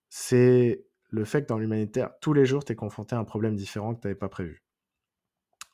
c'est 0.10 0.86
le 1.10 1.26
fait 1.26 1.44
que 1.44 1.48
dans 1.48 1.58
l'humanitaire, 1.58 2.12
tous 2.22 2.34
les 2.34 2.46
jours, 2.46 2.64
tu 2.64 2.72
es 2.74 2.76
confronté 2.76 3.16
à 3.16 3.20
un 3.20 3.24
problème 3.24 3.56
différent 3.56 3.96
que 3.96 4.02
tu 4.02 4.08
n'avais 4.08 4.18
pas 4.18 4.30
prévu. 4.30 4.64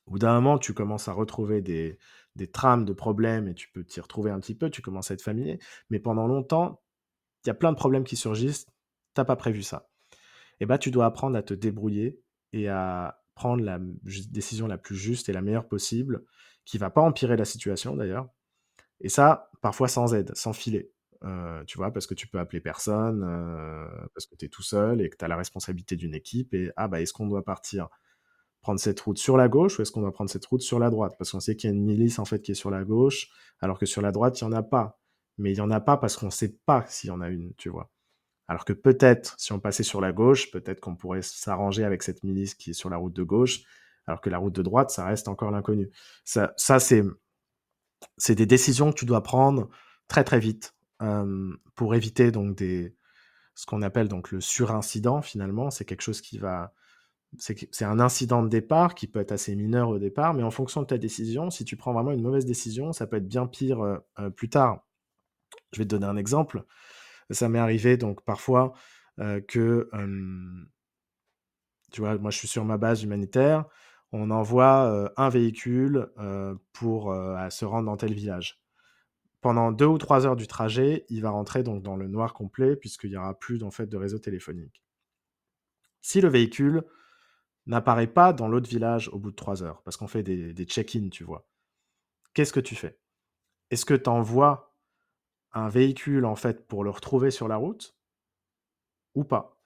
Au 0.06 0.12
bout 0.12 0.20
d'un 0.20 0.34
moment, 0.36 0.58
tu 0.58 0.74
commences 0.74 1.08
à 1.08 1.14
retrouver 1.14 1.62
des, 1.62 1.98
des 2.36 2.48
trames 2.48 2.86
de 2.86 2.94
problèmes 2.94 3.48
et 3.48 3.54
tu 3.54 3.70
peux 3.72 3.84
t'y 3.84 4.00
retrouver 4.00 4.32
un 4.32 4.40
petit 4.40 4.56
peu, 4.56 4.70
tu 4.70 4.82
commences 4.82 5.12
à 5.12 5.16
être 5.16 5.22
familier, 5.22 5.60
mais 5.90 6.00
pendant 6.00 6.28
longtemps, 6.28 6.82
il 7.44 7.48
y 7.48 7.52
a 7.52 7.56
plein 7.56 7.72
de 7.72 7.78
problèmes 7.78 8.04
qui 8.04 8.16
surgissent, 8.16 8.66
tu 8.66 8.72
n'as 9.18 9.26
pas 9.26 9.36
prévu 9.36 9.64
ça. 9.64 9.90
Et 10.60 10.66
bah, 10.66 10.78
tu 10.78 10.92
dois 10.92 11.06
apprendre 11.06 11.38
à 11.38 11.44
te 11.44 11.54
débrouiller 11.54 12.22
et 12.54 12.70
à 12.70 13.25
prendre 13.36 13.64
la 13.64 13.80
décision 14.32 14.68
la 14.68 14.78
plus 14.78 14.96
juste 14.96 15.30
et 15.30 15.34
la 15.34 15.42
meilleure 15.42 15.68
possible, 15.68 16.24
qui 16.66 16.78
va 16.78 16.90
pas 16.90 17.02
empirer 17.02 17.38
la 17.38 17.46
situation 17.46 17.96
d'ailleurs. 17.96 18.28
Et 19.02 19.10
ça, 19.10 19.52
parfois 19.62 19.88
sans 19.88 20.14
aide, 20.14 20.32
sans 20.36 20.54
filet. 20.54 20.92
Euh, 21.24 21.64
tu 21.66 21.78
vois, 21.78 21.92
parce 21.92 22.08
que 22.08 22.14
tu 22.14 22.28
peux 22.28 22.40
appeler 22.40 22.62
personne, 22.62 23.24
euh, 23.24 23.88
parce 24.14 24.26
que 24.26 24.36
tu 24.36 24.46
es 24.46 24.50
tout 24.50 24.64
seul 24.64 25.02
et 25.02 25.10
que 25.10 25.18
tu 25.18 25.26
as 25.26 25.28
la 25.28 25.38
responsabilité 25.38 25.96
d'une 25.96 26.16
équipe. 26.16 26.54
Et 26.54 26.72
ah, 26.78 26.88
bah, 26.88 27.02
est-ce 27.02 27.14
qu'on 27.14 27.28
doit 27.28 27.44
partir 27.44 27.90
prendre 28.62 28.80
cette 28.80 29.00
route 29.02 29.18
sur 29.18 29.38
la 29.38 29.48
gauche 29.48 29.78
ou 29.78 29.82
est-ce 29.82 29.92
qu'on 29.92 30.02
doit 30.02 30.12
prendre 30.14 30.30
cette 30.30 30.46
route 30.46 30.62
sur 30.62 30.80
la 30.80 30.90
droite? 30.90 31.16
Parce 31.18 31.32
qu'on 31.32 31.40
sait 31.40 31.56
qu'il 31.56 31.70
y 31.70 31.74
a 31.74 31.76
une 31.76 31.84
milice 31.84 32.20
en 32.20 32.26
fait 32.26 32.42
qui 32.42 32.52
est 32.52 32.56
sur 32.56 32.72
la 32.72 32.84
gauche, 32.84 33.30
alors 33.60 33.80
que 33.80 33.86
sur 33.86 34.02
la 34.02 34.12
droite, 34.12 34.40
il 34.42 34.48
n'y 34.48 34.54
en 34.54 34.58
a 34.58 34.64
pas. 34.64 35.00
Mais 35.38 35.52
il 35.52 35.56
n'y 35.56 35.62
en 35.62 35.72
a 35.72 35.82
pas 35.82 35.98
parce 35.98 36.16
qu'on 36.18 36.28
ne 36.28 36.32
sait 36.32 36.58
pas 36.66 36.86
s'il 36.88 37.10
y 37.10 37.12
en 37.12 37.22
a 37.22 37.30
une, 37.30 37.54
tu 37.56 37.70
vois. 37.70 37.92
Alors 38.48 38.66
que 38.66 38.74
peut-être, 38.74 39.36
si 39.40 39.54
on 39.54 39.60
passait 39.60 39.84
sur 39.84 40.02
la 40.02 40.12
gauche, 40.12 40.52
peut-être 40.52 40.80
qu'on 40.80 40.96
pourrait 40.96 41.22
s'arranger 41.22 41.84
avec 41.84 42.04
cette 42.04 42.24
milice 42.24 42.54
qui 42.54 42.72
est 42.72 42.74
sur 42.74 42.90
la 42.90 42.98
route 42.98 43.14
de 43.14 43.24
gauche, 43.24 43.62
alors 44.08 44.22
que 44.22 44.30
la 44.30 44.38
route 44.38 44.54
de 44.54 44.62
droite, 44.62 44.92
ça 44.92 45.06
reste 45.06 45.28
encore 45.28 45.52
l'inconnu. 45.52 45.90
Ça, 46.24 46.54
c'est, 46.58 47.04
c'est 48.18 48.36
des 48.36 48.46
décisions 48.46 48.92
que 48.92 49.00
tu 49.00 49.06
dois 49.06 49.24
prendre 49.24 49.70
très 50.08 50.24
très 50.24 50.40
vite 50.40 50.76
pour 51.76 51.96
éviter 51.96 52.32
donc 52.32 52.56
des, 52.56 52.96
ce 53.56 53.66
qu'on 53.66 53.82
appelle 53.82 54.08
donc 54.08 54.32
le 54.32 54.42
surincident 54.42 55.22
finalement. 55.22 55.72
C'est 55.72 55.86
quelque 55.86 56.02
chose 56.02 56.22
qui 56.22 56.38
va, 56.38 56.74
c'est 57.40 57.86
un 57.86 58.00
incident 58.00 58.44
de 58.44 58.50
départ 58.50 58.94
qui 58.94 59.08
peut 59.08 59.20
être 59.20 59.32
assez 59.32 59.56
mineur 59.56 59.90
au 59.90 59.98
départ, 59.98 60.34
mais 60.34 60.44
en 60.44 60.52
fonction 60.52 60.82
de 60.82 60.88
ta 60.88 60.98
décision, 60.98 61.50
si 61.50 61.66
tu 61.66 61.76
prends 61.76 61.94
vraiment 61.94 62.12
une 62.12 62.22
mauvaise 62.22 62.46
décision, 62.46 62.94
ça 62.94 63.08
peut 63.08 63.18
être 63.18 63.28
bien 63.28 63.48
pire 63.48 63.82
euh, 63.82 63.98
euh, 64.20 64.30
plus 64.30 64.50
tard. 64.50 64.86
Je 65.72 65.80
vais 65.80 65.86
te 65.86 65.90
donner 65.90 66.06
un 66.06 66.18
exemple 66.18 66.66
ça 67.32 67.50
m'est 67.50 67.60
arrivé 67.60 67.98
donc 67.98 68.24
parfois 68.24 68.74
que, 69.48 69.90
tu 71.92 72.02
vois, 72.02 72.18
moi 72.18 72.32
je 72.32 72.38
suis 72.38 72.48
sur 72.48 72.66
ma 72.66 72.78
base 72.78 73.04
humanitaire, 73.04 73.66
on 74.12 74.30
envoie 74.32 75.12
un 75.18 75.30
véhicule 75.30 76.08
pour 76.74 77.14
se 77.50 77.66
rendre 77.66 77.86
dans 77.86 77.98
tel 77.98 78.14
village. 78.14 78.62
Pendant 79.42 79.72
deux 79.72 79.86
ou 79.86 79.98
trois 79.98 80.26
heures 80.26 80.36
du 80.36 80.48
trajet, 80.48 81.06
il 81.10 81.22
va 81.22 81.30
rentrer 81.30 81.62
donc 81.62 81.84
dans 81.84 81.96
le 81.96 82.08
noir 82.08 82.34
complet 82.34 82.76
puisqu'il 82.76 83.12
n'y 83.12 83.18
aura 83.18 83.38
plus 83.38 83.64
en 83.64 83.70
de 83.70 83.98
réseau 83.98 84.18
téléphonique. 84.18 84.84
Si 86.02 86.20
le 86.20 86.30
véhicule 86.30 86.84
n'apparaît 87.68 88.08
pas 88.08 88.34
dans 88.34 88.48
l'autre 88.48 88.70
village 88.70 89.10
au 89.10 89.20
bout 89.20 89.32
de 89.32 89.36
trois 89.36 89.64
heures, 89.64 89.82
parce 89.84 89.98
qu'on 89.98 90.08
fait 90.08 90.24
des, 90.24 90.54
des 90.54 90.66
check-in, 90.66 91.10
tu 91.10 91.24
vois, 91.24 91.48
qu'est-ce 92.34 92.54
que 92.54 92.60
tu 92.60 92.76
fais? 92.76 93.00
Est-ce 93.72 93.86
que 93.86 93.94
tu 93.96 94.10
envoies 94.10 94.75
un 95.56 95.70
véhicule 95.70 96.26
en 96.26 96.36
fait 96.36 96.68
pour 96.68 96.84
le 96.84 96.92
retrouver 96.92 97.32
sur 97.32 97.48
la 97.48 97.56
route 97.58 97.98
ou 99.16 99.24
pas 99.24 99.58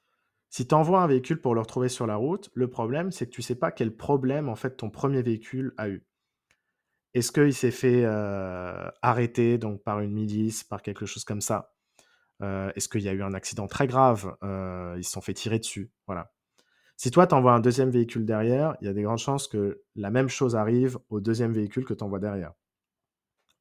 Si 0.50 0.68
tu 0.68 0.76
envoies 0.76 1.02
un 1.02 1.08
véhicule 1.08 1.42
pour 1.42 1.56
le 1.56 1.62
retrouver 1.62 1.90
sur 1.90 2.08
la 2.08 2.16
route, 2.16 2.50
le 2.54 2.70
problème 2.70 3.12
c'est 3.12 3.26
que 3.28 3.32
tu 3.32 3.42
sais 3.42 3.56
pas 3.56 3.72
quel 3.72 3.96
problème 3.96 4.50
en 4.50 4.56
fait 4.56 4.78
ton 4.78 4.90
premier 4.90 5.22
véhicule 5.22 5.74
a 5.78 5.90
eu. 5.90 6.06
Est-ce 7.14 7.32
qu'il 7.32 7.54
s'est 7.54 7.72
fait 7.72 8.04
euh, 8.06 8.90
arrêter 9.02 9.58
donc 9.58 9.84
par 9.84 10.00
une 10.00 10.12
milice, 10.12 10.64
par 10.64 10.82
quelque 10.82 11.06
chose 11.06 11.24
comme 11.24 11.42
ça? 11.42 11.74
Euh, 12.44 12.72
Est-ce 12.76 12.90
qu'il 12.90 13.02
y 13.02 13.10
a 13.10 13.14
eu 13.14 13.24
un 13.24 13.34
accident 13.34 13.68
très 13.68 13.88
grave? 13.88 14.36
Euh, 14.44 14.96
Ils 14.98 15.04
se 15.04 15.12
sont 15.12 15.22
fait 15.22 15.34
tirer 15.34 15.60
dessus. 15.60 15.92
Voilà. 16.08 16.34
Si 16.98 17.12
toi, 17.12 17.28
tu 17.28 17.36
envoies 17.36 17.54
un 17.54 17.62
deuxième 17.62 17.92
véhicule 17.92 18.26
derrière, 18.26 18.78
il 18.82 18.88
y 18.88 18.90
a 18.90 18.94
des 18.94 19.04
grandes 19.04 19.20
chances 19.20 19.48
que 19.48 19.84
la 19.96 20.12
même 20.12 20.30
chose 20.30 20.56
arrive 20.56 21.00
au 21.10 21.22
deuxième 21.22 21.54
véhicule 21.54 21.86
que 21.86 21.94
tu 21.96 22.04
envoies 22.04 22.20
derrière. 22.20 22.54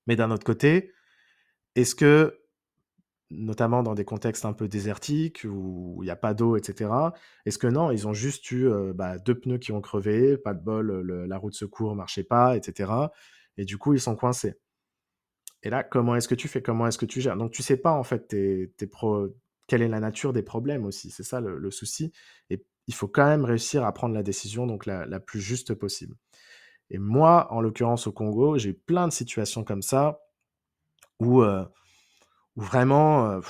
Mais 0.06 0.16
d'un 0.16 0.30
autre 0.30 0.44
côté, 0.44 0.92
est-ce 1.80 1.94
que, 1.94 2.40
notamment 3.30 3.82
dans 3.82 3.94
des 3.94 4.04
contextes 4.04 4.44
un 4.44 4.52
peu 4.52 4.68
désertiques 4.68 5.44
où 5.44 5.98
il 6.02 6.06
n'y 6.06 6.10
a 6.10 6.16
pas 6.16 6.34
d'eau, 6.34 6.56
etc., 6.56 6.90
est-ce 7.44 7.58
que 7.58 7.66
non, 7.66 7.90
ils 7.90 8.08
ont 8.08 8.14
juste 8.14 8.50
eu 8.50 8.68
bah, 8.94 9.18
deux 9.18 9.38
pneus 9.38 9.58
qui 9.58 9.72
ont 9.72 9.80
crevé, 9.80 10.36
pas 10.38 10.54
de 10.54 10.62
bol, 10.62 11.02
la 11.26 11.38
roue 11.38 11.50
de 11.50 11.54
secours 11.54 11.94
marchait 11.94 12.24
pas, 12.24 12.56
etc. 12.56 12.90
Et 13.56 13.64
du 13.64 13.78
coup, 13.78 13.92
ils 13.94 14.00
sont 14.00 14.16
coincés? 14.16 14.54
Et 15.62 15.70
là, 15.70 15.82
comment 15.82 16.14
est-ce 16.16 16.28
que 16.28 16.34
tu 16.34 16.48
fais? 16.48 16.62
Comment 16.62 16.86
est-ce 16.86 16.98
que 16.98 17.06
tu 17.06 17.20
gères? 17.20 17.36
Donc, 17.36 17.52
tu 17.52 17.62
sais 17.62 17.76
pas, 17.76 17.92
en 17.92 18.04
fait, 18.04 18.34
quelle 19.66 19.82
est 19.82 19.88
la 19.88 20.00
nature 20.00 20.32
des 20.32 20.42
problèmes 20.42 20.84
aussi. 20.84 21.10
C'est 21.10 21.24
ça 21.24 21.40
le, 21.40 21.70
souci. 21.70 22.12
Et 22.50 22.64
il 22.86 22.94
faut 22.94 23.08
quand 23.08 23.26
même 23.26 23.44
réussir 23.44 23.84
à 23.84 23.92
prendre 23.92 24.14
la 24.14 24.22
décision 24.22 24.66
donc 24.66 24.86
la, 24.86 25.20
plus 25.20 25.40
juste 25.40 25.74
possible. 25.74 26.16
Et 26.90 26.98
moi, 26.98 27.52
en 27.52 27.60
l'occurrence 27.60 28.06
au 28.06 28.12
Congo, 28.12 28.56
j'ai 28.56 28.70
eu 28.70 28.74
plein 28.74 29.06
de 29.06 29.12
situations 29.12 29.62
comme 29.62 29.82
ça 29.82 30.20
où, 31.20 31.42
vraiment, 32.56 33.40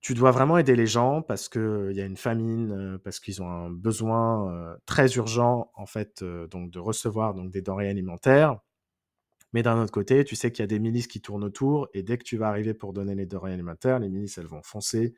tu 0.00 0.14
dois 0.14 0.30
vraiment 0.30 0.58
aider 0.58 0.76
les 0.76 0.86
gens 0.86 1.22
parce 1.22 1.48
qu'il 1.48 1.92
y 1.92 2.00
a 2.00 2.04
une 2.04 2.16
famine, 2.16 2.98
parce 3.02 3.18
qu'ils 3.20 3.42
ont 3.42 3.50
un 3.50 3.70
besoin 3.70 4.76
très 4.86 5.14
urgent 5.14 5.70
en 5.74 5.86
fait 5.86 6.22
donc 6.22 6.70
de 6.70 6.78
recevoir 6.78 7.34
donc 7.34 7.50
des 7.50 7.62
denrées 7.62 7.88
alimentaires. 7.88 8.60
Mais 9.52 9.62
d'un 9.62 9.80
autre 9.80 9.92
côté, 9.92 10.24
tu 10.24 10.36
sais 10.36 10.52
qu'il 10.52 10.62
y 10.62 10.64
a 10.64 10.66
des 10.66 10.78
milices 10.78 11.06
qui 11.06 11.20
tournent 11.20 11.44
autour, 11.44 11.88
et 11.94 12.02
dès 12.02 12.18
que 12.18 12.24
tu 12.24 12.36
vas 12.36 12.48
arriver 12.48 12.74
pour 12.74 12.92
donner 12.92 13.14
les 13.14 13.26
denrées 13.26 13.52
alimentaires, 13.52 13.98
les 13.98 14.08
milices, 14.08 14.38
elles 14.38 14.46
vont 14.46 14.62
foncer, 14.62 15.14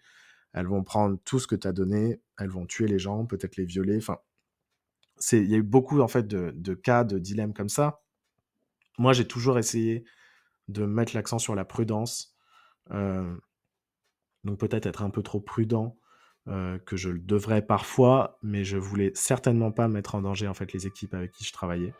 elles 0.52 0.66
vont 0.66 0.84
prendre 0.84 1.18
tout 1.24 1.38
ce 1.38 1.46
que 1.46 1.56
tu 1.56 1.66
as 1.66 1.72
donné, 1.72 2.20
elles 2.38 2.50
vont 2.50 2.64
tuer 2.64 2.86
les 2.86 2.98
gens, 2.98 3.26
peut-être 3.26 3.56
les 3.56 3.64
violer. 3.64 3.96
Enfin, 3.96 4.18
il 5.32 5.50
y 5.50 5.54
a 5.54 5.58
eu 5.58 5.62
beaucoup 5.62 6.00
en 6.00 6.08
fait 6.08 6.28
de, 6.28 6.74
cas, 6.74 7.04
de 7.04 7.18
dilemmes 7.18 7.52
comme 7.52 7.68
ça. 7.68 8.00
Moi, 8.98 9.12
j'ai 9.12 9.26
toujours 9.26 9.58
essayé 9.58 10.04
de 10.68 10.84
mettre 10.84 11.14
l'accent 11.14 11.38
sur 11.38 11.54
la 11.54 11.64
prudence. 11.64 12.36
Euh, 12.90 13.36
donc 14.44 14.58
peut-être 14.58 14.86
être 14.86 15.02
un 15.02 15.10
peu 15.10 15.22
trop 15.22 15.40
prudent 15.40 15.98
euh, 16.48 16.78
que 16.78 16.96
je 16.96 17.10
le 17.10 17.18
devrais 17.18 17.62
parfois, 17.62 18.38
mais 18.42 18.64
je 18.64 18.76
voulais 18.76 19.12
certainement 19.14 19.72
pas 19.72 19.88
mettre 19.88 20.14
en 20.14 20.22
danger 20.22 20.48
en 20.48 20.54
fait 20.54 20.72
les 20.72 20.86
équipes 20.86 21.14
avec 21.14 21.32
qui 21.32 21.44
je 21.44 21.52
travaillais. 21.52 21.92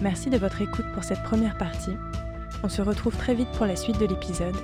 Merci 0.00 0.30
de 0.30 0.38
votre 0.38 0.62
écoute 0.62 0.86
pour 0.94 1.02
cette 1.02 1.22
première 1.24 1.58
partie. 1.58 1.96
On 2.62 2.68
se 2.68 2.80
retrouve 2.82 3.16
très 3.16 3.34
vite 3.34 3.50
pour 3.56 3.66
la 3.66 3.74
suite 3.74 3.98
de 3.98 4.06
l'épisode, 4.06 4.56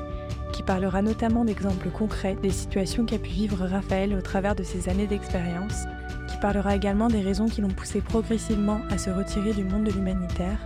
qui 0.55 0.63
parlera 0.63 1.03
notamment 1.03 1.45
d'exemples 1.45 1.91
concrets 1.91 2.37
des 2.41 2.51
situations 2.51 3.05
qu'a 3.05 3.19
pu 3.19 3.31
vivre 3.31 3.67
Raphaël 3.67 4.15
au 4.15 4.21
travers 4.21 4.55
de 4.55 4.63
ses 4.63 4.89
années 4.89 5.09
d'expérience, 5.09 5.83
qui 6.29 6.37
parlera 6.37 6.77
également 6.77 7.09
des 7.09 7.23
raisons 7.23 7.49
qui 7.49 7.61
l'ont 7.61 7.69
poussé 7.69 8.01
progressivement 8.01 8.81
à 8.89 8.97
se 8.97 9.11
retirer 9.11 9.53
du 9.53 9.65
monde 9.65 9.83
de 9.83 9.91
l'humanitaire, 9.91 10.59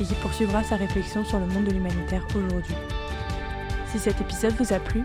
et 0.00 0.04
qui 0.04 0.14
poursuivra 0.14 0.62
sa 0.62 0.76
réflexion 0.76 1.24
sur 1.24 1.40
le 1.40 1.46
monde 1.46 1.64
de 1.64 1.72
l'humanitaire 1.72 2.24
aujourd'hui. 2.30 2.76
Si 3.88 3.98
cet 3.98 4.20
épisode 4.20 4.54
vous 4.54 4.72
a 4.72 4.78
plu, 4.78 5.02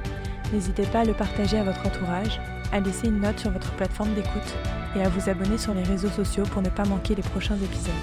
n'hésitez 0.53 0.85
pas 0.85 0.99
à 0.99 1.05
le 1.05 1.13
partager 1.13 1.57
à 1.57 1.63
votre 1.63 1.87
entourage, 1.87 2.39
à 2.71 2.79
laisser 2.79 3.07
une 3.07 3.21
note 3.21 3.39
sur 3.39 3.49
votre 3.49 3.71
plateforme 3.77 4.13
d'écoute 4.13 4.55
et 4.95 5.01
à 5.01 5.09
vous 5.09 5.27
abonner 5.27 5.57
sur 5.57 5.73
les 5.73 5.83
réseaux 5.83 6.09
sociaux 6.09 6.43
pour 6.51 6.61
ne 6.61 6.69
pas 6.69 6.85
manquer 6.85 7.15
les 7.15 7.23
prochains 7.23 7.57
épisodes. 7.57 7.93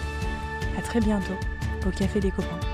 A 0.76 0.82
très 0.82 1.00
bientôt 1.00 1.38
au 1.86 1.90
Café 1.90 2.18
des 2.18 2.32
copains. 2.32 2.65